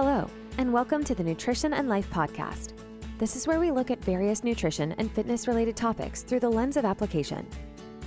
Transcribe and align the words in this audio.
Hello, 0.00 0.30
and 0.58 0.72
welcome 0.72 1.02
to 1.02 1.12
the 1.12 1.24
Nutrition 1.24 1.74
and 1.74 1.88
Life 1.88 2.08
Podcast. 2.08 2.72
This 3.18 3.34
is 3.34 3.48
where 3.48 3.58
we 3.58 3.72
look 3.72 3.90
at 3.90 4.04
various 4.04 4.44
nutrition 4.44 4.92
and 4.92 5.10
fitness 5.10 5.48
related 5.48 5.74
topics 5.74 6.22
through 6.22 6.38
the 6.38 6.48
lens 6.48 6.76
of 6.76 6.84
application. 6.84 7.44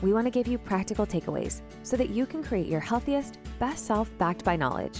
We 0.02 0.14
want 0.14 0.26
to 0.26 0.32
give 0.32 0.48
you 0.48 0.58
practical 0.58 1.06
takeaways 1.06 1.60
so 1.84 1.98
that 1.98 2.10
you 2.10 2.26
can 2.26 2.46
create 2.46 2.68
your 2.68 2.80
healthiest, 2.80 3.40
best 3.60 3.86
self 3.86 4.10
backed 4.18 4.46
by 4.46 4.56
knowledge. 4.56 5.00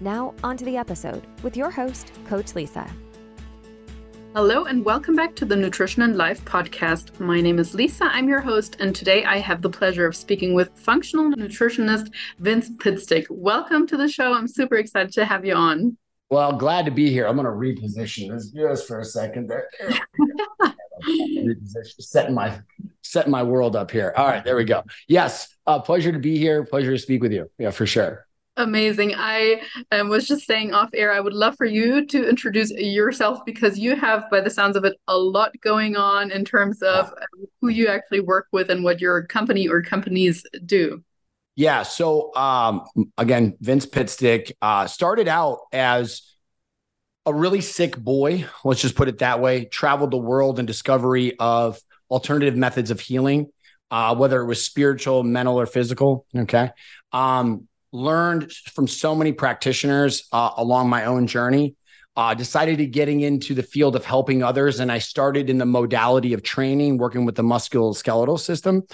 Now, 0.00 0.34
on 0.42 0.56
to 0.56 0.64
the 0.64 0.76
episode 0.76 1.24
with 1.44 1.56
your 1.56 1.70
host, 1.70 2.10
Coach 2.26 2.56
Lisa. 2.56 2.92
Hello, 4.34 4.64
and 4.64 4.84
welcome 4.84 5.14
back 5.14 5.36
to 5.36 5.44
the 5.44 5.54
Nutrition 5.54 6.02
and 6.02 6.16
Life 6.16 6.44
podcast. 6.44 7.20
My 7.20 7.40
name 7.40 7.60
is 7.60 7.76
Lisa. 7.76 8.06
I'm 8.06 8.28
your 8.28 8.40
host, 8.40 8.78
and 8.80 8.92
today 8.92 9.24
I 9.24 9.38
have 9.38 9.62
the 9.62 9.70
pleasure 9.70 10.04
of 10.04 10.16
speaking 10.16 10.52
with 10.52 10.76
functional 10.76 11.30
nutritionist 11.30 12.12
Vince 12.40 12.70
Pitstick. 12.70 13.26
Welcome 13.30 13.86
to 13.86 13.96
the 13.96 14.08
show. 14.08 14.34
I'm 14.34 14.48
super 14.48 14.74
excited 14.74 15.12
to 15.12 15.24
have 15.24 15.44
you 15.44 15.54
on. 15.54 15.96
Well, 16.34 16.52
glad 16.54 16.84
to 16.86 16.90
be 16.90 17.10
here. 17.10 17.28
I'm 17.28 17.36
going 17.36 17.46
to 17.46 17.52
reposition 17.52 18.28
this 18.28 18.50
just 18.50 18.88
for 18.88 18.98
a 18.98 19.04
second 19.04 19.48
there. 19.48 19.68
reposition, 21.08 22.00
setting 22.00 22.34
my 22.34 22.58
setting 23.02 23.30
my 23.30 23.44
world 23.44 23.76
up 23.76 23.92
here. 23.92 24.12
All 24.16 24.26
right, 24.26 24.44
there 24.44 24.56
we 24.56 24.64
go. 24.64 24.82
Yes, 25.06 25.46
uh, 25.68 25.78
pleasure 25.78 26.10
to 26.10 26.18
be 26.18 26.36
here. 26.36 26.64
Pleasure 26.64 26.90
to 26.90 26.98
speak 26.98 27.22
with 27.22 27.30
you. 27.30 27.48
Yeah, 27.56 27.70
for 27.70 27.86
sure. 27.86 28.26
Amazing. 28.56 29.14
I 29.16 29.62
um, 29.92 30.08
was 30.08 30.26
just 30.26 30.44
saying 30.44 30.74
off 30.74 30.90
air, 30.92 31.12
I 31.12 31.20
would 31.20 31.34
love 31.34 31.54
for 31.56 31.66
you 31.66 32.04
to 32.04 32.28
introduce 32.28 32.72
yourself 32.72 33.44
because 33.46 33.78
you 33.78 33.94
have, 33.94 34.28
by 34.28 34.40
the 34.40 34.50
sounds 34.50 34.74
of 34.74 34.84
it, 34.84 34.96
a 35.06 35.16
lot 35.16 35.52
going 35.60 35.94
on 35.94 36.32
in 36.32 36.44
terms 36.44 36.82
of 36.82 37.14
who 37.60 37.68
you 37.68 37.86
actually 37.86 38.20
work 38.20 38.48
with 38.50 38.70
and 38.70 38.82
what 38.82 39.00
your 39.00 39.22
company 39.22 39.68
or 39.68 39.82
companies 39.82 40.42
do. 40.66 41.00
Yeah. 41.56 41.84
So, 41.84 42.34
um, 42.34 42.84
again, 43.16 43.56
Vince 43.60 43.86
Pitstick 43.86 44.52
uh, 44.60 44.86
started 44.86 45.28
out 45.28 45.60
as 45.72 46.22
a 47.26 47.32
really 47.32 47.60
sick 47.60 47.96
boy. 47.96 48.46
Let's 48.64 48.80
just 48.80 48.96
put 48.96 49.08
it 49.08 49.18
that 49.18 49.40
way. 49.40 49.64
Traveled 49.64 50.10
the 50.10 50.18
world 50.18 50.58
in 50.58 50.66
discovery 50.66 51.38
of 51.38 51.78
alternative 52.10 52.56
methods 52.56 52.90
of 52.90 53.00
healing, 53.00 53.50
uh, 53.90 54.14
whether 54.16 54.40
it 54.40 54.46
was 54.46 54.64
spiritual, 54.64 55.22
mental, 55.22 55.58
or 55.58 55.66
physical. 55.66 56.26
Okay. 56.36 56.70
Um, 57.12 57.68
learned 57.92 58.52
from 58.52 58.88
so 58.88 59.14
many 59.14 59.32
practitioners 59.32 60.26
uh, 60.32 60.50
along 60.56 60.88
my 60.88 61.04
own 61.04 61.26
journey. 61.26 61.76
Uh, 62.16 62.32
decided 62.32 62.78
to 62.78 62.86
getting 62.86 63.22
into 63.22 63.54
the 63.54 63.62
field 63.62 63.96
of 63.96 64.04
helping 64.04 64.40
others, 64.40 64.78
and 64.78 64.92
I 64.92 64.98
started 64.98 65.50
in 65.50 65.58
the 65.58 65.66
modality 65.66 66.32
of 66.32 66.44
training, 66.44 66.96
working 66.96 67.24
with 67.24 67.34
the 67.34 67.42
musculoskeletal 67.42 68.38
system, 68.38 68.84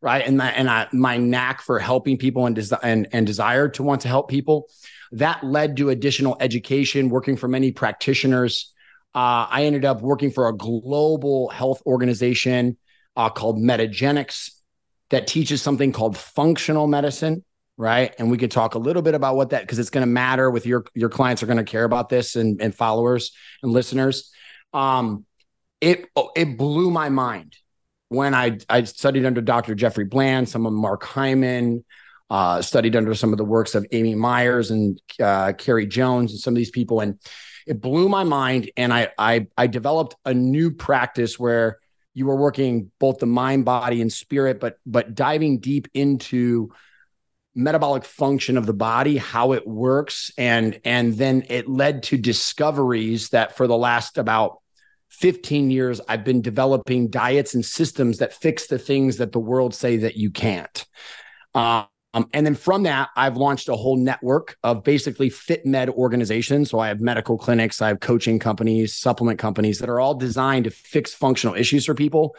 right? 0.00 0.26
And 0.26 0.38
my, 0.38 0.50
and 0.50 0.68
I, 0.68 0.88
my 0.92 1.16
knack 1.16 1.62
for 1.62 1.78
helping 1.78 2.16
people 2.16 2.46
and, 2.46 2.56
des- 2.56 2.76
and 2.82 3.08
and 3.12 3.26
desire 3.26 3.68
to 3.70 3.82
want 3.82 4.02
to 4.02 4.08
help 4.08 4.28
people, 4.28 4.68
that 5.12 5.44
led 5.44 5.76
to 5.78 5.90
additional 5.90 6.36
education, 6.40 7.10
working 7.10 7.36
for 7.36 7.48
many 7.48 7.72
practitioners. 7.72 8.72
Uh, 9.14 9.46
I 9.50 9.64
ended 9.64 9.84
up 9.84 10.02
working 10.02 10.30
for 10.30 10.48
a 10.48 10.56
global 10.56 11.48
health 11.48 11.82
organization 11.84 12.76
uh, 13.16 13.28
called 13.28 13.58
Metagenics 13.58 14.52
that 15.10 15.26
teaches 15.26 15.60
something 15.60 15.90
called 15.90 16.16
functional 16.16 16.86
medicine 16.86 17.44
right? 17.80 18.14
And 18.18 18.30
we 18.30 18.36
could 18.36 18.50
talk 18.50 18.74
a 18.74 18.78
little 18.78 19.00
bit 19.00 19.14
about 19.14 19.36
what 19.36 19.50
that 19.50 19.62
because 19.62 19.78
it's 19.78 19.88
going 19.88 20.02
to 20.02 20.12
matter 20.12 20.50
with 20.50 20.66
your 20.66 20.84
your 20.94 21.08
clients 21.08 21.42
are 21.42 21.46
going 21.46 21.56
to 21.56 21.64
care 21.64 21.84
about 21.84 22.10
this 22.10 22.36
and, 22.36 22.60
and 22.60 22.74
followers 22.74 23.32
and 23.62 23.72
listeners. 23.72 24.30
Um, 24.74 25.24
it 25.80 26.04
it 26.36 26.58
blew 26.58 26.90
my 26.90 27.08
mind 27.08 27.56
when 28.10 28.34
I 28.34 28.58
I 28.68 28.84
studied 28.84 29.24
under 29.24 29.40
Dr. 29.40 29.74
Jeffrey 29.74 30.04
Bland, 30.04 30.48
some 30.48 30.66
of 30.66 30.72
Mark 30.72 31.04
Hyman, 31.04 31.84
uh, 32.28 32.60
studied 32.60 32.94
under 32.96 33.14
some 33.14 33.32
of 33.32 33.38
the 33.38 33.44
works 33.44 33.74
of 33.74 33.86
Amy 33.92 34.14
Myers 34.14 34.70
and 34.70 35.00
uh, 35.22 35.52
Carrie 35.56 35.86
Jones 35.86 36.32
and 36.32 36.40
some 36.40 36.52
of 36.52 36.56
these 36.56 36.70
people, 36.70 37.00
and 37.00 37.18
it 37.66 37.80
blew 37.80 38.08
my 38.08 38.24
mind. 38.24 38.70
And 38.76 38.92
I 38.92 39.10
I 39.16 39.46
I 39.56 39.68
developed 39.68 40.16
a 40.24 40.34
new 40.34 40.72
practice 40.72 41.38
where 41.38 41.78
you 42.12 42.26
were 42.26 42.36
working 42.36 42.90
both 42.98 43.20
the 43.20 43.26
mind, 43.26 43.64
body, 43.64 44.02
and 44.02 44.12
spirit, 44.12 44.58
but 44.58 44.76
but 44.84 45.14
diving 45.14 45.60
deep 45.60 45.86
into 45.94 46.72
metabolic 47.54 48.04
function 48.04 48.56
of 48.56 48.66
the 48.66 48.72
body 48.72 49.16
how 49.16 49.52
it 49.52 49.66
works 49.66 50.30
and 50.38 50.80
and 50.84 51.14
then 51.14 51.44
it 51.48 51.68
led 51.68 52.04
to 52.04 52.16
discoveries 52.16 53.30
that 53.30 53.56
for 53.56 53.66
the 53.66 53.76
last 53.76 54.18
about 54.18 54.60
15 55.20 55.70
years 55.70 56.00
i've 56.08 56.24
been 56.24 56.40
developing 56.40 57.08
diets 57.08 57.54
and 57.54 57.64
systems 57.64 58.18
that 58.18 58.32
fix 58.32 58.66
the 58.66 58.78
things 58.78 59.18
that 59.18 59.32
the 59.32 59.38
world 59.38 59.74
say 59.74 59.98
that 59.98 60.16
you 60.16 60.30
can't. 60.30 60.86
Um, 61.54 61.86
and 62.32 62.44
then 62.44 62.54
from 62.54 62.82
that 62.84 63.10
i've 63.16 63.36
launched 63.36 63.68
a 63.68 63.76
whole 63.76 63.96
network 63.96 64.56
of 64.64 64.82
basically 64.82 65.30
fit 65.30 65.64
med 65.66 65.90
organizations. 65.90 66.70
So 66.70 66.78
i 66.78 66.88
have 66.88 67.00
medical 67.00 67.38
clinics 67.38 67.80
i 67.80 67.88
have 67.88 68.00
coaching 68.00 68.38
companies 68.38 68.96
supplement 68.96 69.38
companies 69.38 69.78
that 69.78 69.88
are 69.88 70.00
all 70.00 70.14
designed 70.14 70.64
to 70.64 70.70
fix 70.70 71.14
functional 71.14 71.54
issues 71.54 71.84
for 71.86 71.94
people. 71.94 72.34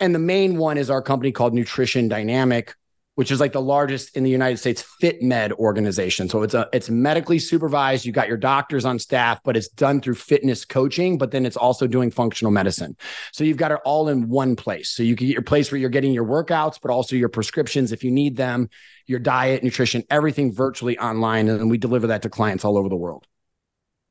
And 0.00 0.14
the 0.14 0.18
main 0.18 0.56
one 0.56 0.76
is 0.78 0.90
our 0.90 1.02
company 1.02 1.30
called 1.30 1.54
nutrition 1.54 2.08
dynamic 2.08 2.74
which 3.14 3.30
is 3.30 3.40
like 3.40 3.52
the 3.52 3.60
largest 3.60 4.16
in 4.16 4.24
the 4.24 4.30
United 4.30 4.56
States 4.56 4.82
fit 4.82 5.22
med 5.22 5.52
organization. 5.52 6.28
So 6.28 6.42
it's 6.42 6.54
a 6.54 6.68
it's 6.72 6.90
medically 6.90 7.38
supervised. 7.38 8.04
You 8.04 8.12
got 8.12 8.28
your 8.28 8.36
doctors 8.36 8.84
on 8.84 8.98
staff, 8.98 9.40
but 9.44 9.56
it's 9.56 9.68
done 9.68 10.00
through 10.00 10.16
fitness 10.16 10.64
coaching, 10.64 11.18
but 11.18 11.30
then 11.30 11.46
it's 11.46 11.56
also 11.56 11.86
doing 11.86 12.10
functional 12.10 12.50
medicine. 12.50 12.96
So 13.32 13.44
you've 13.44 13.56
got 13.56 13.72
it 13.72 13.78
all 13.84 14.08
in 14.08 14.28
one 14.28 14.56
place. 14.56 14.90
So 14.90 15.02
you 15.02 15.16
can 15.16 15.26
get 15.26 15.34
your 15.34 15.42
place 15.42 15.70
where 15.70 15.78
you're 15.78 15.90
getting 15.90 16.12
your 16.12 16.26
workouts, 16.26 16.78
but 16.82 16.90
also 16.90 17.16
your 17.16 17.28
prescriptions 17.28 17.92
if 17.92 18.02
you 18.02 18.10
need 18.10 18.36
them, 18.36 18.68
your 19.06 19.20
diet, 19.20 19.62
nutrition, 19.62 20.02
everything 20.10 20.52
virtually 20.52 20.98
online. 20.98 21.48
And 21.48 21.70
we 21.70 21.78
deliver 21.78 22.08
that 22.08 22.22
to 22.22 22.30
clients 22.30 22.64
all 22.64 22.76
over 22.76 22.88
the 22.88 22.96
world. 22.96 23.26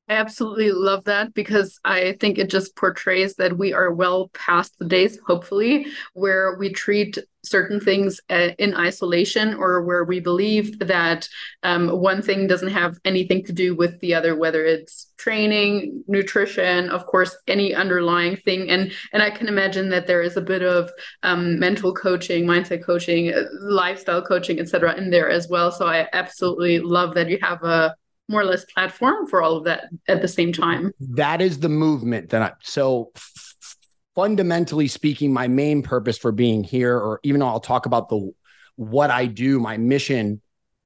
I 0.09 0.15
absolutely 0.15 0.71
love 0.71 1.05
that 1.05 1.33
because 1.33 1.79
I 1.85 2.17
think 2.19 2.37
it 2.37 2.49
just 2.49 2.75
portrays 2.75 3.35
that 3.35 3.57
we 3.57 3.71
are 3.71 3.93
well 3.93 4.27
past 4.33 4.77
the 4.77 4.85
days, 4.85 5.17
hopefully, 5.25 5.87
where 6.13 6.57
we 6.57 6.73
treat 6.73 7.17
certain 7.45 7.79
things 7.79 8.19
uh, 8.29 8.49
in 8.59 8.75
isolation 8.75 9.53
or 9.53 9.81
where 9.83 10.03
we 10.03 10.19
believe 10.19 10.77
that 10.79 11.29
um, 11.63 11.87
one 12.01 12.21
thing 12.21 12.47
doesn't 12.47 12.71
have 12.71 12.97
anything 13.05 13.45
to 13.45 13.53
do 13.53 13.75
with 13.75 13.97
the 14.01 14.13
other, 14.13 14.35
whether 14.35 14.65
it's 14.65 15.13
training, 15.17 16.03
nutrition, 16.07 16.89
of 16.89 17.05
course, 17.05 17.37
any 17.47 17.73
underlying 17.73 18.35
thing. 18.35 18.69
And 18.69 18.91
and 19.13 19.23
I 19.23 19.29
can 19.29 19.47
imagine 19.47 19.87
that 19.89 20.05
there 20.05 20.21
is 20.21 20.35
a 20.35 20.41
bit 20.41 20.63
of 20.63 20.91
um, 21.23 21.57
mental 21.59 21.93
coaching, 21.93 22.45
mindset 22.45 22.85
coaching, 22.85 23.33
uh, 23.33 23.43
lifestyle 23.61 24.21
coaching, 24.21 24.59
etc., 24.59 24.95
in 24.95 25.11
there 25.11 25.29
as 25.29 25.47
well. 25.47 25.71
So 25.71 25.87
I 25.87 26.09
absolutely 26.11 26.79
love 26.79 27.13
that 27.15 27.29
you 27.29 27.39
have 27.41 27.63
a 27.63 27.95
more 28.29 28.41
or 28.41 28.45
less 28.45 28.65
platform 28.65 29.27
for 29.27 29.41
all 29.41 29.57
of 29.57 29.65
that 29.65 29.85
at 30.07 30.21
the 30.21 30.27
same 30.27 30.53
time. 30.53 30.91
That 30.99 31.41
is 31.41 31.59
the 31.59 31.69
movement 31.69 32.29
that 32.29 32.41
I 32.41 32.51
so 32.61 33.11
fundamentally 34.15 34.87
speaking, 34.87 35.33
my 35.33 35.47
main 35.47 35.81
purpose 35.81 36.17
for 36.17 36.31
being 36.31 36.63
here, 36.63 36.95
or 36.95 37.19
even 37.23 37.39
though 37.39 37.47
I'll 37.47 37.59
talk 37.59 37.85
about 37.85 38.09
the 38.09 38.31
what 38.75 39.11
I 39.11 39.25
do, 39.25 39.59
my 39.59 39.77
mission 39.77 40.41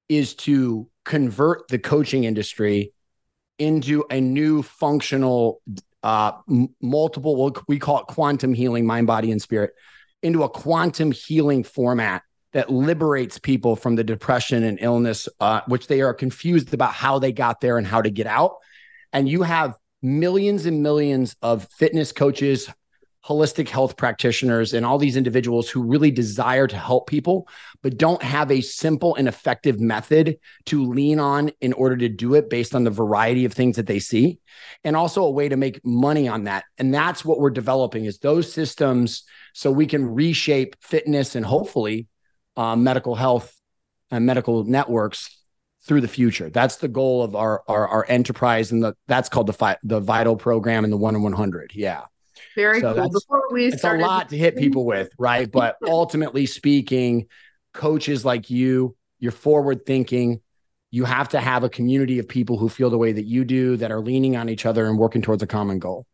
is 0.09 0.35
to 0.35 0.89
convert 1.05 1.67
the 1.67 1.79
coaching 1.79 2.23
industry 2.23 2.93
into 3.59 4.05
a 4.09 4.19
new 4.19 4.61
functional 4.61 5.61
uh 6.03 6.31
m- 6.49 6.69
multiple 6.81 7.55
we 7.67 7.79
call 7.79 7.99
it 7.99 8.05
quantum 8.05 8.53
healing 8.53 8.85
mind 8.85 9.07
body 9.07 9.31
and 9.31 9.41
spirit 9.41 9.71
into 10.21 10.43
a 10.43 10.49
quantum 10.49 11.11
healing 11.11 11.63
format 11.63 12.21
that 12.53 12.69
liberates 12.71 13.37
people 13.37 13.75
from 13.75 13.95
the 13.95 14.03
depression 14.03 14.63
and 14.63 14.79
illness, 14.81 15.27
uh, 15.39 15.61
which 15.67 15.87
they 15.87 16.01
are 16.01 16.13
confused 16.13 16.73
about 16.73 16.93
how 16.93 17.19
they 17.19 17.31
got 17.31 17.61
there 17.61 17.77
and 17.77 17.85
how 17.85 18.01
to 18.01 18.09
get 18.09 18.27
out. 18.27 18.55
And 19.13 19.27
you 19.27 19.43
have 19.43 19.75
millions 20.01 20.65
and 20.65 20.81
millions 20.81 21.35
of 21.41 21.67
fitness 21.77 22.11
coaches, 22.11 22.69
holistic 23.25 23.67
health 23.67 23.97
practitioners, 23.97 24.73
and 24.73 24.85
all 24.85 24.97
these 24.97 25.17
individuals 25.17 25.69
who 25.69 25.83
really 25.83 26.11
desire 26.11 26.65
to 26.65 26.77
help 26.77 27.07
people, 27.07 27.47
but 27.83 27.97
don't 27.97 28.23
have 28.23 28.49
a 28.51 28.61
simple 28.61 29.15
and 29.15 29.27
effective 29.27 29.81
method 29.81 30.37
to 30.65 30.85
lean 30.85 31.19
on 31.19 31.51
in 31.59 31.73
order 31.73 31.97
to 31.97 32.07
do 32.07 32.35
it 32.35 32.49
based 32.49 32.73
on 32.73 32.85
the 32.85 32.89
variety 32.89 33.43
of 33.43 33.51
things 33.51 33.75
that 33.75 33.87
they 33.87 33.99
see, 33.99 34.39
and 34.85 34.95
also 34.95 35.23
a 35.23 35.31
way 35.31 35.49
to 35.49 35.57
make 35.57 35.83
money 35.83 36.29
on 36.29 36.45
that. 36.45 36.63
And 36.77 36.93
that's 36.93 37.25
what 37.25 37.39
we're 37.39 37.49
developing 37.49 38.05
is 38.05 38.19
those 38.19 38.53
systems 38.53 39.23
so 39.53 39.71
we 39.71 39.87
can 39.87 40.13
reshape 40.13 40.77
fitness 40.81 41.35
and 41.35 41.45
hopefully 41.45 42.07
uh, 42.57 42.75
medical 42.75 43.15
health 43.15 43.55
and 44.11 44.25
medical 44.25 44.63
networks 44.63 45.41
through 45.83 46.01
the 46.01 46.07
future. 46.07 46.49
That's 46.49 46.77
the 46.77 46.87
goal 46.87 47.23
of 47.23 47.35
our 47.35 47.63
our, 47.67 47.87
our 47.87 48.05
enterprise, 48.09 48.71
and 48.71 48.83
the 48.83 48.95
that's 49.07 49.29
called 49.29 49.47
the 49.47 49.53
fi- 49.53 49.77
the 49.83 49.99
Vital 50.01 50.35
program 50.35 50.83
and 50.83 50.91
the 50.91 50.97
one 50.97 51.15
in 51.15 51.21
one 51.21 51.33
hundred. 51.33 51.71
Yeah. 51.73 52.03
Very 52.55 52.81
so 52.81 52.93
cool. 52.93 53.09
Before 53.09 53.43
we 53.51 53.67
it's 53.67 53.77
started- 53.77 54.03
a 54.03 54.07
lot 54.07 54.29
to 54.29 54.37
hit 54.37 54.57
people 54.57 54.85
with, 54.85 55.09
right? 55.17 55.49
But 55.51 55.77
ultimately 55.87 56.45
speaking, 56.45 57.27
coaches 57.73 58.25
like 58.25 58.49
you, 58.49 58.95
you're 59.19 59.31
forward 59.31 59.85
thinking. 59.85 60.41
You 60.89 61.03
have 61.03 61.29
to 61.29 61.39
have 61.41 61.63
a 61.63 61.69
community 61.69 62.17
of 62.17 62.27
people 62.29 62.57
who 62.57 62.69
feel 62.69 62.89
the 62.89 62.97
way 62.97 63.11
that 63.11 63.25
you 63.25 63.43
do, 63.43 63.75
that 63.77 63.91
are 63.91 63.99
leaning 63.99 64.37
on 64.37 64.49
each 64.49 64.65
other 64.65 64.87
and 64.87 64.97
working 64.97 65.21
towards 65.21 65.43
a 65.43 65.47
common 65.47 65.79
goal. 65.79 66.05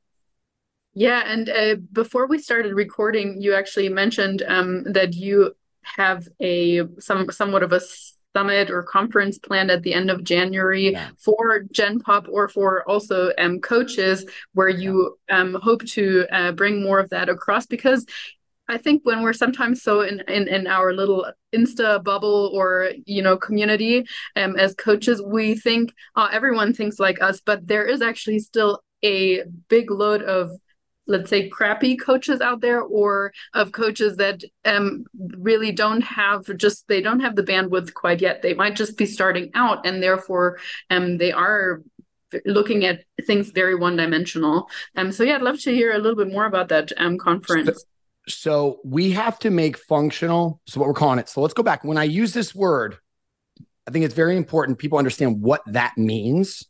Yeah, 0.95 1.24
and 1.25 1.50
uh, 1.50 1.75
before 1.92 2.28
we 2.28 2.40
started 2.40 2.74
recording, 2.74 3.42
you 3.42 3.54
actually 3.54 3.90
mentioned 3.90 4.44
um, 4.48 4.84
that 4.92 5.13
you 5.13 5.56
have 5.83 6.27
a 6.41 6.81
some 7.00 7.30
somewhat 7.31 7.63
of 7.63 7.71
a 7.71 7.81
summit 8.35 8.71
or 8.71 8.83
conference 8.83 9.38
planned 9.38 9.71
at 9.71 9.83
the 9.83 9.94
end 9.94 10.09
of 10.09 10.24
January 10.24 10.91
yeah. 10.91 11.09
for 11.18 11.63
Gen 11.71 12.00
Pop 12.00 12.27
or 12.30 12.50
for 12.50 12.88
also 12.89 13.31
um, 13.38 13.59
coaches, 13.59 14.25
where 14.53 14.69
you 14.69 15.18
um, 15.30 15.56
hope 15.62 15.85
to 15.85 16.25
uh, 16.31 16.51
bring 16.51 16.81
more 16.81 17.00
of 17.00 17.09
that 17.09 17.30
across 17.30 17.65
because 17.65 18.06
I 18.68 18.77
think 18.77 19.01
when 19.03 19.21
we're 19.21 19.33
sometimes 19.33 19.81
so 19.81 20.01
in, 20.01 20.21
in, 20.21 20.47
in 20.47 20.68
our 20.68 20.94
little 20.94 21.25
Insta 21.53 22.03
bubble 22.03 22.50
or 22.53 22.91
you 23.06 23.21
know 23.21 23.38
community 23.38 24.06
um, 24.35 24.56
as 24.56 24.74
coaches, 24.75 25.21
we 25.21 25.56
think 25.56 25.94
uh, 26.15 26.30
everyone 26.31 26.74
thinks 26.74 27.00
like 27.00 27.21
us, 27.21 27.41
but 27.45 27.68
there 27.68 27.85
is 27.85 28.01
actually 28.01 28.39
still 28.39 28.81
a 29.03 29.44
big 29.68 29.91
load 29.91 30.21
of 30.24 30.51
let's 31.08 31.30
say 31.30 31.50
crappy 31.50 31.96
coaches 31.98 32.42
out 32.42 32.62
there 32.62 32.82
or 32.82 33.34
of 33.54 33.72
coaches 33.72 34.18
that 34.18 34.44
um, 34.66 35.06
really 35.38 35.72
don't 35.72 36.02
have 36.02 36.46
just 36.58 36.88
they 36.88 37.02
don't 37.02 37.20
have 37.20 37.36
the 37.36 37.44
bandwidth 37.44 37.94
quite 37.94 38.22
yet 38.22 38.42
they 38.42 38.54
might 38.54 38.76
just 38.76 38.98
be 38.98 39.06
starting 39.06 39.52
out 39.54 39.86
and 39.86 40.02
therefore 40.02 40.58
um, 40.90 41.18
they 41.18 41.32
are 41.32 41.82
looking 42.46 42.84
at 42.84 43.04
things 43.28 43.52
very 43.52 43.76
one 43.76 43.96
dimensional 43.96 44.68
um 44.96 45.12
so 45.12 45.24
yeah 45.24 45.36
i'd 45.36 45.42
love 45.44 45.60
to 45.60 45.72
hear 45.72 45.94
a 45.94 46.00
little 46.00 46.18
bit 46.18 46.34
more 46.34 46.46
about 46.46 46.68
that 46.68 46.92
um 46.98 47.16
conference 47.16 47.86
so 48.28 48.80
we 48.84 49.12
have 49.12 49.38
to 49.40 49.50
make 49.50 49.78
functional. 49.78 50.62
So 50.68 50.80
what 50.80 50.88
we're 50.88 50.94
calling 50.94 51.20
it. 51.20 51.30
So 51.30 51.42
let's 51.42 51.54
go 51.54 51.64
back. 51.64 51.84
When 51.84 51.98
I 51.98 52.04
use 52.06 52.34
this 52.34 52.56
word, 52.56 52.98
I 53.88 53.92
think 53.92 54.06
it's 54.06 54.14
very 54.14 54.38
important 54.38 54.78
people 54.78 54.98
understand 54.98 55.42
what 55.42 55.62
that 55.68 55.98
means 55.98 56.64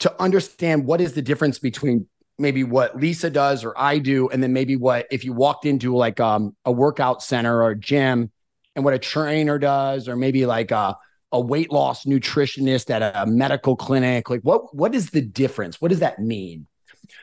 to 0.00 0.22
understand 0.22 0.84
what 0.84 1.00
is 1.00 1.14
the 1.14 1.22
difference 1.22 1.58
between 1.58 2.06
maybe 2.38 2.64
what 2.64 2.96
Lisa 2.96 3.30
does 3.30 3.64
or 3.64 3.72
I 3.76 3.98
do, 3.98 4.28
and 4.28 4.42
then 4.42 4.52
maybe 4.52 4.76
what 4.76 5.06
if 5.10 5.24
you 5.24 5.32
walked 5.32 5.64
into 5.66 5.96
like 5.96 6.20
um, 6.20 6.54
a 6.64 6.72
workout 6.72 7.22
center 7.22 7.62
or 7.62 7.70
a 7.70 7.78
gym 7.78 8.30
and 8.74 8.84
what 8.84 8.94
a 8.94 8.98
trainer 8.98 9.58
does, 9.58 10.08
or 10.08 10.16
maybe 10.16 10.46
like 10.46 10.70
a, 10.70 10.96
a 11.32 11.40
weight 11.40 11.72
loss 11.72 12.04
nutritionist 12.04 12.90
at 12.90 13.02
a 13.02 13.26
medical 13.26 13.76
clinic. 13.76 14.30
Like 14.30 14.42
what 14.42 14.74
what 14.74 14.94
is 14.94 15.10
the 15.10 15.22
difference? 15.22 15.80
What 15.80 15.88
does 15.88 16.00
that 16.00 16.18
mean? 16.18 16.66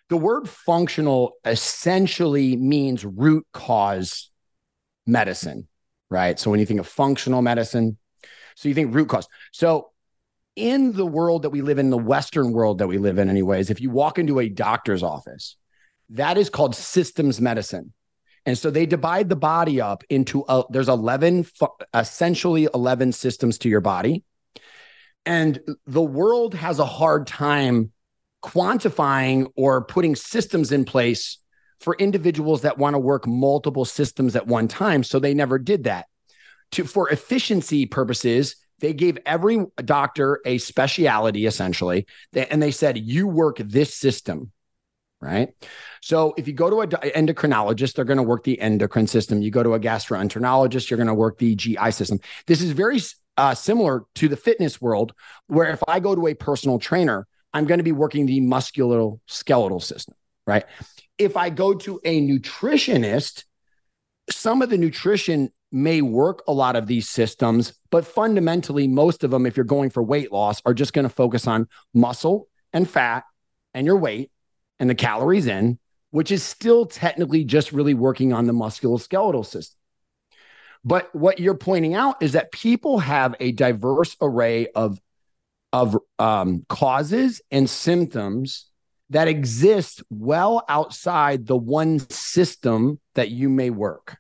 the 0.10 0.18
word 0.18 0.50
functional 0.50 1.34
essentially 1.46 2.56
means 2.56 3.06
root 3.06 3.46
cause 3.54 4.30
medicine, 5.06 5.68
right? 6.10 6.40
So 6.40 6.52
when 6.52 6.60
you 6.60 6.66
think 6.66 6.80
of 6.80 6.88
functional 6.88 7.42
medicine, 7.42 7.98
so 8.56 8.70
you 8.70 8.76
think 8.76 8.94
root 8.94 9.10
cause. 9.10 9.28
So 9.52 9.92
in 10.56 10.94
the 10.94 11.06
world 11.06 11.44
that 11.44 11.50
we 11.50 11.62
live 11.62 11.80
in, 11.80 11.90
the 11.90 11.98
Western 11.98 12.52
world 12.52 12.78
that 12.78 12.88
we 12.88 12.98
live 12.98 13.18
in, 13.18 13.30
anyways, 13.30 13.70
if 13.70 13.82
you 13.82 13.90
walk 13.90 14.20
into 14.20 14.40
a 14.40 14.50
doctor's 14.50 15.04
office, 15.04 15.58
that 16.10 16.38
is 16.38 16.50
called 16.50 16.76
systems 16.76 17.42
medicine. 17.42 17.94
And 18.46 18.58
so 18.58 18.70
they 18.70 18.86
divide 18.86 19.30
the 19.30 19.36
body 19.36 19.80
up 19.80 20.04
into 20.10 20.44
uh, 20.46 20.64
there's 20.70 20.90
11 20.90 21.46
essentially 21.94 22.68
11 22.74 23.14
systems 23.14 23.58
to 23.60 23.70
your 23.70 23.82
body. 23.82 24.24
And 25.26 25.60
the 25.88 26.02
world 26.02 26.54
has 26.54 26.80
a 26.80 26.86
hard 26.86 27.26
time 27.28 27.92
quantifying 28.44 29.48
or 29.56 29.86
putting 29.86 30.16
systems 30.16 30.74
in 30.74 30.84
place 30.84 31.38
for 31.80 31.96
individuals 31.96 32.62
that 32.62 32.78
want 32.78 32.94
to 32.94 33.00
work 33.00 33.26
multiple 33.26 33.86
systems 33.86 34.36
at 34.36 34.48
one 34.48 34.68
time. 34.68 35.04
So 35.04 35.20
they 35.20 35.34
never 35.34 35.58
did 35.58 35.86
that. 35.86 36.08
To, 36.74 36.84
for 36.84 37.10
efficiency 37.10 37.86
purposes, 37.86 38.58
they 38.80 38.94
gave 38.94 39.18
every 39.26 39.66
doctor 39.84 40.40
a 40.46 40.58
speciality 40.58 41.46
essentially, 41.46 42.06
and 42.34 42.62
they 42.62 42.72
said, 42.72 42.98
You 42.98 43.28
work 43.28 43.58
this 43.58 43.94
system, 43.94 44.52
right? 45.22 45.50
So 46.02 46.34
if 46.38 46.48
you 46.48 46.54
go 46.54 46.70
to 46.70 46.82
an 46.82 47.28
endocrinologist, 47.28 47.94
they're 47.94 48.06
going 48.06 48.18
to 48.18 48.24
work 48.24 48.44
the 48.44 48.60
endocrine 48.60 49.08
system. 49.08 49.42
You 49.42 49.52
go 49.52 49.64
to 49.64 49.74
a 49.74 49.80
gastroenterologist, 49.80 50.90
you're 50.90 50.98
going 50.98 51.08
to 51.08 51.14
work 51.14 51.38
the 51.38 51.56
GI 51.56 51.92
system. 51.92 52.20
This 52.46 52.62
is 52.62 52.72
very 52.72 53.00
uh, 53.38 53.56
similar 53.56 54.04
to 54.16 54.28
the 54.28 54.38
fitness 54.38 54.82
world, 54.82 55.14
where 55.48 55.70
if 55.70 55.82
I 55.88 56.00
go 56.00 56.16
to 56.16 56.28
a 56.28 56.34
personal 56.34 56.80
trainer, 56.80 57.28
I'm 57.54 57.66
going 57.66 57.78
to 57.78 57.84
be 57.84 57.92
working 57.92 58.26
the 58.26 58.42
musculoskeletal 58.42 59.82
system, 59.82 60.16
right? 60.46 60.66
If 61.18 61.38
I 61.38 61.50
go 61.50 61.74
to 61.74 62.00
a 62.04 62.22
nutritionist, 62.22 63.44
some 64.30 64.62
of 64.62 64.70
the 64.70 64.78
nutrition 64.78 65.52
may 65.74 66.02
work 66.02 66.44
a 66.48 66.54
lot 66.54 66.76
of 66.76 66.86
these 66.86 67.10
systems, 67.10 67.74
but 67.90 68.06
fundamentally, 68.06 68.88
most 68.88 69.24
of 69.24 69.32
them, 69.32 69.46
if 69.46 69.58
you're 69.58 69.64
going 69.66 69.90
for 69.90 70.04
weight 70.04 70.32
loss, 70.32 70.62
are 70.66 70.74
just 70.74 70.94
going 70.94 71.04
to 71.04 71.10
focus 71.10 71.48
on 71.48 71.68
muscle 71.94 72.48
and 72.72 72.90
fat 72.90 73.24
and 73.74 73.86
your 73.86 73.98
weight 73.98 74.32
and 74.80 74.90
the 74.90 74.96
calories 74.96 75.48
in, 75.48 75.80
which 76.12 76.32
is 76.32 76.44
still 76.44 76.86
technically 76.86 77.44
just 77.44 77.72
really 77.72 77.96
working 77.96 78.34
on 78.34 78.46
the 78.46 78.54
musculoskeletal 78.54 79.46
system. 79.46 79.78
But 80.86 81.14
what 81.16 81.40
you're 81.40 81.56
pointing 81.56 81.96
out 81.96 82.22
is 82.22 82.34
that 82.34 82.52
people 82.52 83.00
have 83.00 83.36
a 83.40 83.52
diverse 83.52 84.16
array 84.22 84.68
of 84.76 85.00
of 85.72 85.98
um, 86.20 86.64
causes 86.70 87.42
and 87.50 87.68
symptoms 87.68 88.70
that 89.10 89.28
exist 89.28 90.04
well 90.12 90.64
outside 90.70 91.48
the 91.48 91.58
one 91.58 91.98
system 91.98 93.00
that 93.16 93.30
you 93.32 93.50
may 93.50 93.72
work. 93.72 94.18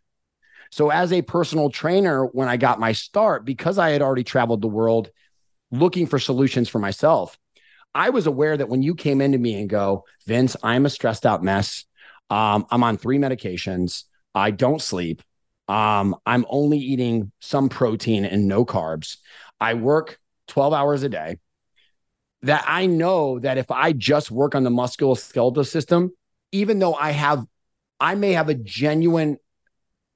So, 0.73 0.89
as 0.89 1.13
a 1.13 1.21
personal 1.21 1.69
trainer, 1.69 2.25
when 2.25 2.47
I 2.47 2.57
got 2.57 2.79
my 2.79 2.93
start, 2.93 3.45
because 3.45 3.77
I 3.77 3.91
had 3.91 4.01
already 4.01 4.23
traveled 4.23 4.63
the 4.63 4.67
world 4.67 5.11
looking 5.69 6.07
for 6.07 6.17
solutions 6.17 6.67
for 6.67 6.79
myself, 6.79 7.37
I 7.93 8.09
was 8.09 8.25
aware 8.25 8.57
that 8.57 8.69
when 8.69 8.81
you 8.81 8.95
came 8.95 9.21
into 9.21 9.37
me 9.37 9.53
and 9.61 9.69
go, 9.69 10.05
Vince, 10.25 10.55
I'm 10.63 10.87
a 10.87 10.89
stressed 10.89 11.27
out 11.27 11.43
mess. 11.43 11.85
Um, 12.31 12.65
I'm 12.71 12.83
on 12.83 12.97
three 12.97 13.19
medications. 13.19 14.05
I 14.33 14.49
don't 14.49 14.81
sleep. 14.81 15.21
Um, 15.67 16.15
I'm 16.25 16.43
only 16.49 16.79
eating 16.79 17.31
some 17.39 17.69
protein 17.69 18.25
and 18.25 18.47
no 18.47 18.65
carbs. 18.65 19.17
I 19.61 19.75
work 19.75 20.17
12 20.47 20.73
hours 20.73 21.03
a 21.03 21.09
day 21.09 21.37
that 22.41 22.65
I 22.65 22.87
know 22.87 23.37
that 23.37 23.59
if 23.59 23.69
I 23.69 23.93
just 23.93 24.31
work 24.31 24.55
on 24.55 24.63
the 24.63 24.71
musculoskeletal 24.71 25.67
system, 25.67 26.13
even 26.51 26.79
though 26.79 26.95
I 26.95 27.11
have, 27.11 27.45
I 27.99 28.15
may 28.15 28.31
have 28.31 28.49
a 28.49 28.55
genuine 28.55 29.37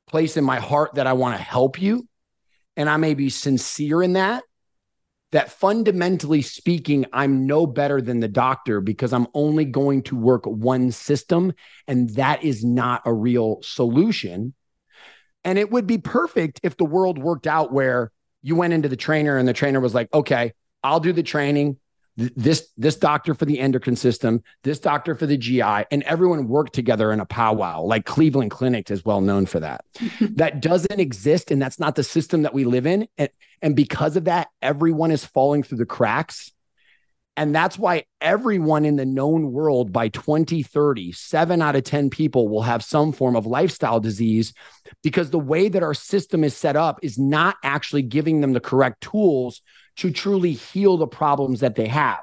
place 0.08 0.38
in 0.38 0.44
my 0.44 0.60
heart 0.60 0.96
that 0.96 1.08
I 1.08 1.14
want 1.14 1.38
to 1.38 1.44
help 1.44 1.82
you, 1.82 2.08
and 2.76 2.90
I 2.90 2.98
may 2.98 3.14
be 3.14 3.30
sincere 3.30 4.02
in 4.02 4.14
that, 4.14 4.44
that 5.32 5.52
fundamentally 5.52 6.42
speaking, 6.42 7.06
I'm 7.12 7.46
no 7.46 7.68
better 7.68 8.02
than 8.02 8.22
the 8.22 8.28
doctor 8.28 8.80
because 8.80 9.12
I'm 9.12 9.28
only 9.34 9.66
going 9.66 10.04
to 10.04 10.16
work 10.16 10.46
one 10.46 10.92
system, 10.92 11.54
and 11.88 12.10
that 12.12 12.44
is 12.44 12.64
not 12.64 13.02
a 13.06 13.14
real 13.14 13.60
solution. 13.62 14.54
And 15.44 15.58
it 15.58 15.72
would 15.72 15.88
be 15.88 15.98
perfect 15.98 16.62
if 16.64 16.78
the 16.78 16.86
world 16.86 17.18
worked 17.18 17.48
out 17.48 17.72
where 17.72 18.12
you 18.42 18.56
went 18.56 18.74
into 18.74 18.90
the 18.90 18.96
trainer 18.96 19.38
and 19.38 19.48
the 19.48 19.54
trainer 19.54 19.80
was 19.80 19.94
like, 19.94 20.14
okay, 20.14 20.54
I'll 20.84 21.00
do 21.00 21.12
the 21.12 21.24
training 21.24 21.78
this 22.18 22.70
this 22.78 22.96
doctor 22.96 23.36
for 23.36 23.46
the 23.46 23.60
endocrine 23.60 23.96
system, 23.96 24.42
this 24.64 24.80
doctor 24.80 25.14
for 25.14 25.28
the 25.28 25.38
GI, 25.38 25.62
and 25.62 26.02
everyone 26.04 26.48
worked 26.48 26.74
together 26.74 27.12
in 27.12 27.20
a 27.20 27.26
powwow. 27.26 27.84
Like 27.84 28.06
Cleveland 28.06 28.50
Clinic 28.50 28.90
is 28.90 29.06
well 29.06 29.22
known 29.22 29.46
for 29.46 29.60
that. 29.60 29.86
that 30.22 30.62
doesn't 30.62 31.00
exist, 31.00 31.52
and 31.52 31.62
that's 31.62 31.80
not 31.80 31.96
the 31.96 32.04
system 32.04 32.42
that 32.42 32.56
we 32.56 32.66
live 32.66 32.88
in. 32.88 33.08
And, 33.18 33.30
and 33.62 33.76
because 33.76 34.18
of 34.18 34.26
that, 34.26 34.48
everyone 34.62 35.12
is 35.12 35.24
falling 35.24 35.62
through 35.62 35.78
the 35.78 35.86
cracks. 35.86 36.52
And 37.40 37.54
that's 37.54 37.78
why 37.78 38.06
everyone 38.20 38.84
in 38.84 38.96
the 38.96 39.06
known 39.06 39.52
world 39.52 39.94
by 39.94 40.08
2030, 40.08 41.12
seven 41.12 41.62
out 41.62 41.76
of 41.76 41.84
10 41.84 42.10
people 42.10 42.50
will 42.50 42.64
have 42.64 42.84
some 42.84 43.12
form 43.12 43.36
of 43.36 43.46
lifestyle 43.46 44.00
disease 44.00 44.54
because 45.04 45.30
the 45.30 45.38
way 45.38 45.70
that 45.70 45.84
our 45.84 45.94
system 45.94 46.44
is 46.44 46.58
set 46.58 46.76
up 46.76 47.00
is 47.04 47.20
not 47.20 47.58
actually 47.64 48.02
giving 48.02 48.42
them 48.42 48.54
the 48.54 48.60
correct 48.60 49.02
tools 49.02 49.62
to 49.98 50.12
truly 50.12 50.54
heal 50.54 50.98
the 50.98 51.08
problems 51.08 51.60
that 51.60 51.76
they 51.76 51.88
have. 51.88 52.20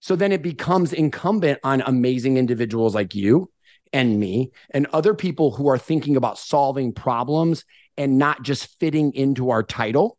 So 0.00 0.16
then 0.16 0.32
it 0.32 0.42
becomes 0.42 0.92
incumbent 0.92 1.60
on 1.64 1.82
amazing 1.82 2.36
individuals 2.36 2.94
like 2.94 3.14
you 3.14 3.50
and 3.92 4.18
me 4.18 4.52
and 4.70 4.86
other 4.92 5.14
people 5.14 5.50
who 5.50 5.68
are 5.68 5.78
thinking 5.78 6.16
about 6.16 6.38
solving 6.38 6.92
problems 6.92 7.64
and 7.96 8.18
not 8.18 8.42
just 8.42 8.78
fitting 8.78 9.12
into 9.14 9.50
our 9.50 9.62
title 9.62 10.18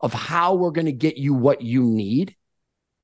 of 0.00 0.12
how 0.12 0.54
we're 0.54 0.70
going 0.70 0.86
to 0.86 0.92
get 0.92 1.16
you 1.16 1.34
what 1.34 1.60
you 1.60 1.82
need. 1.82 2.34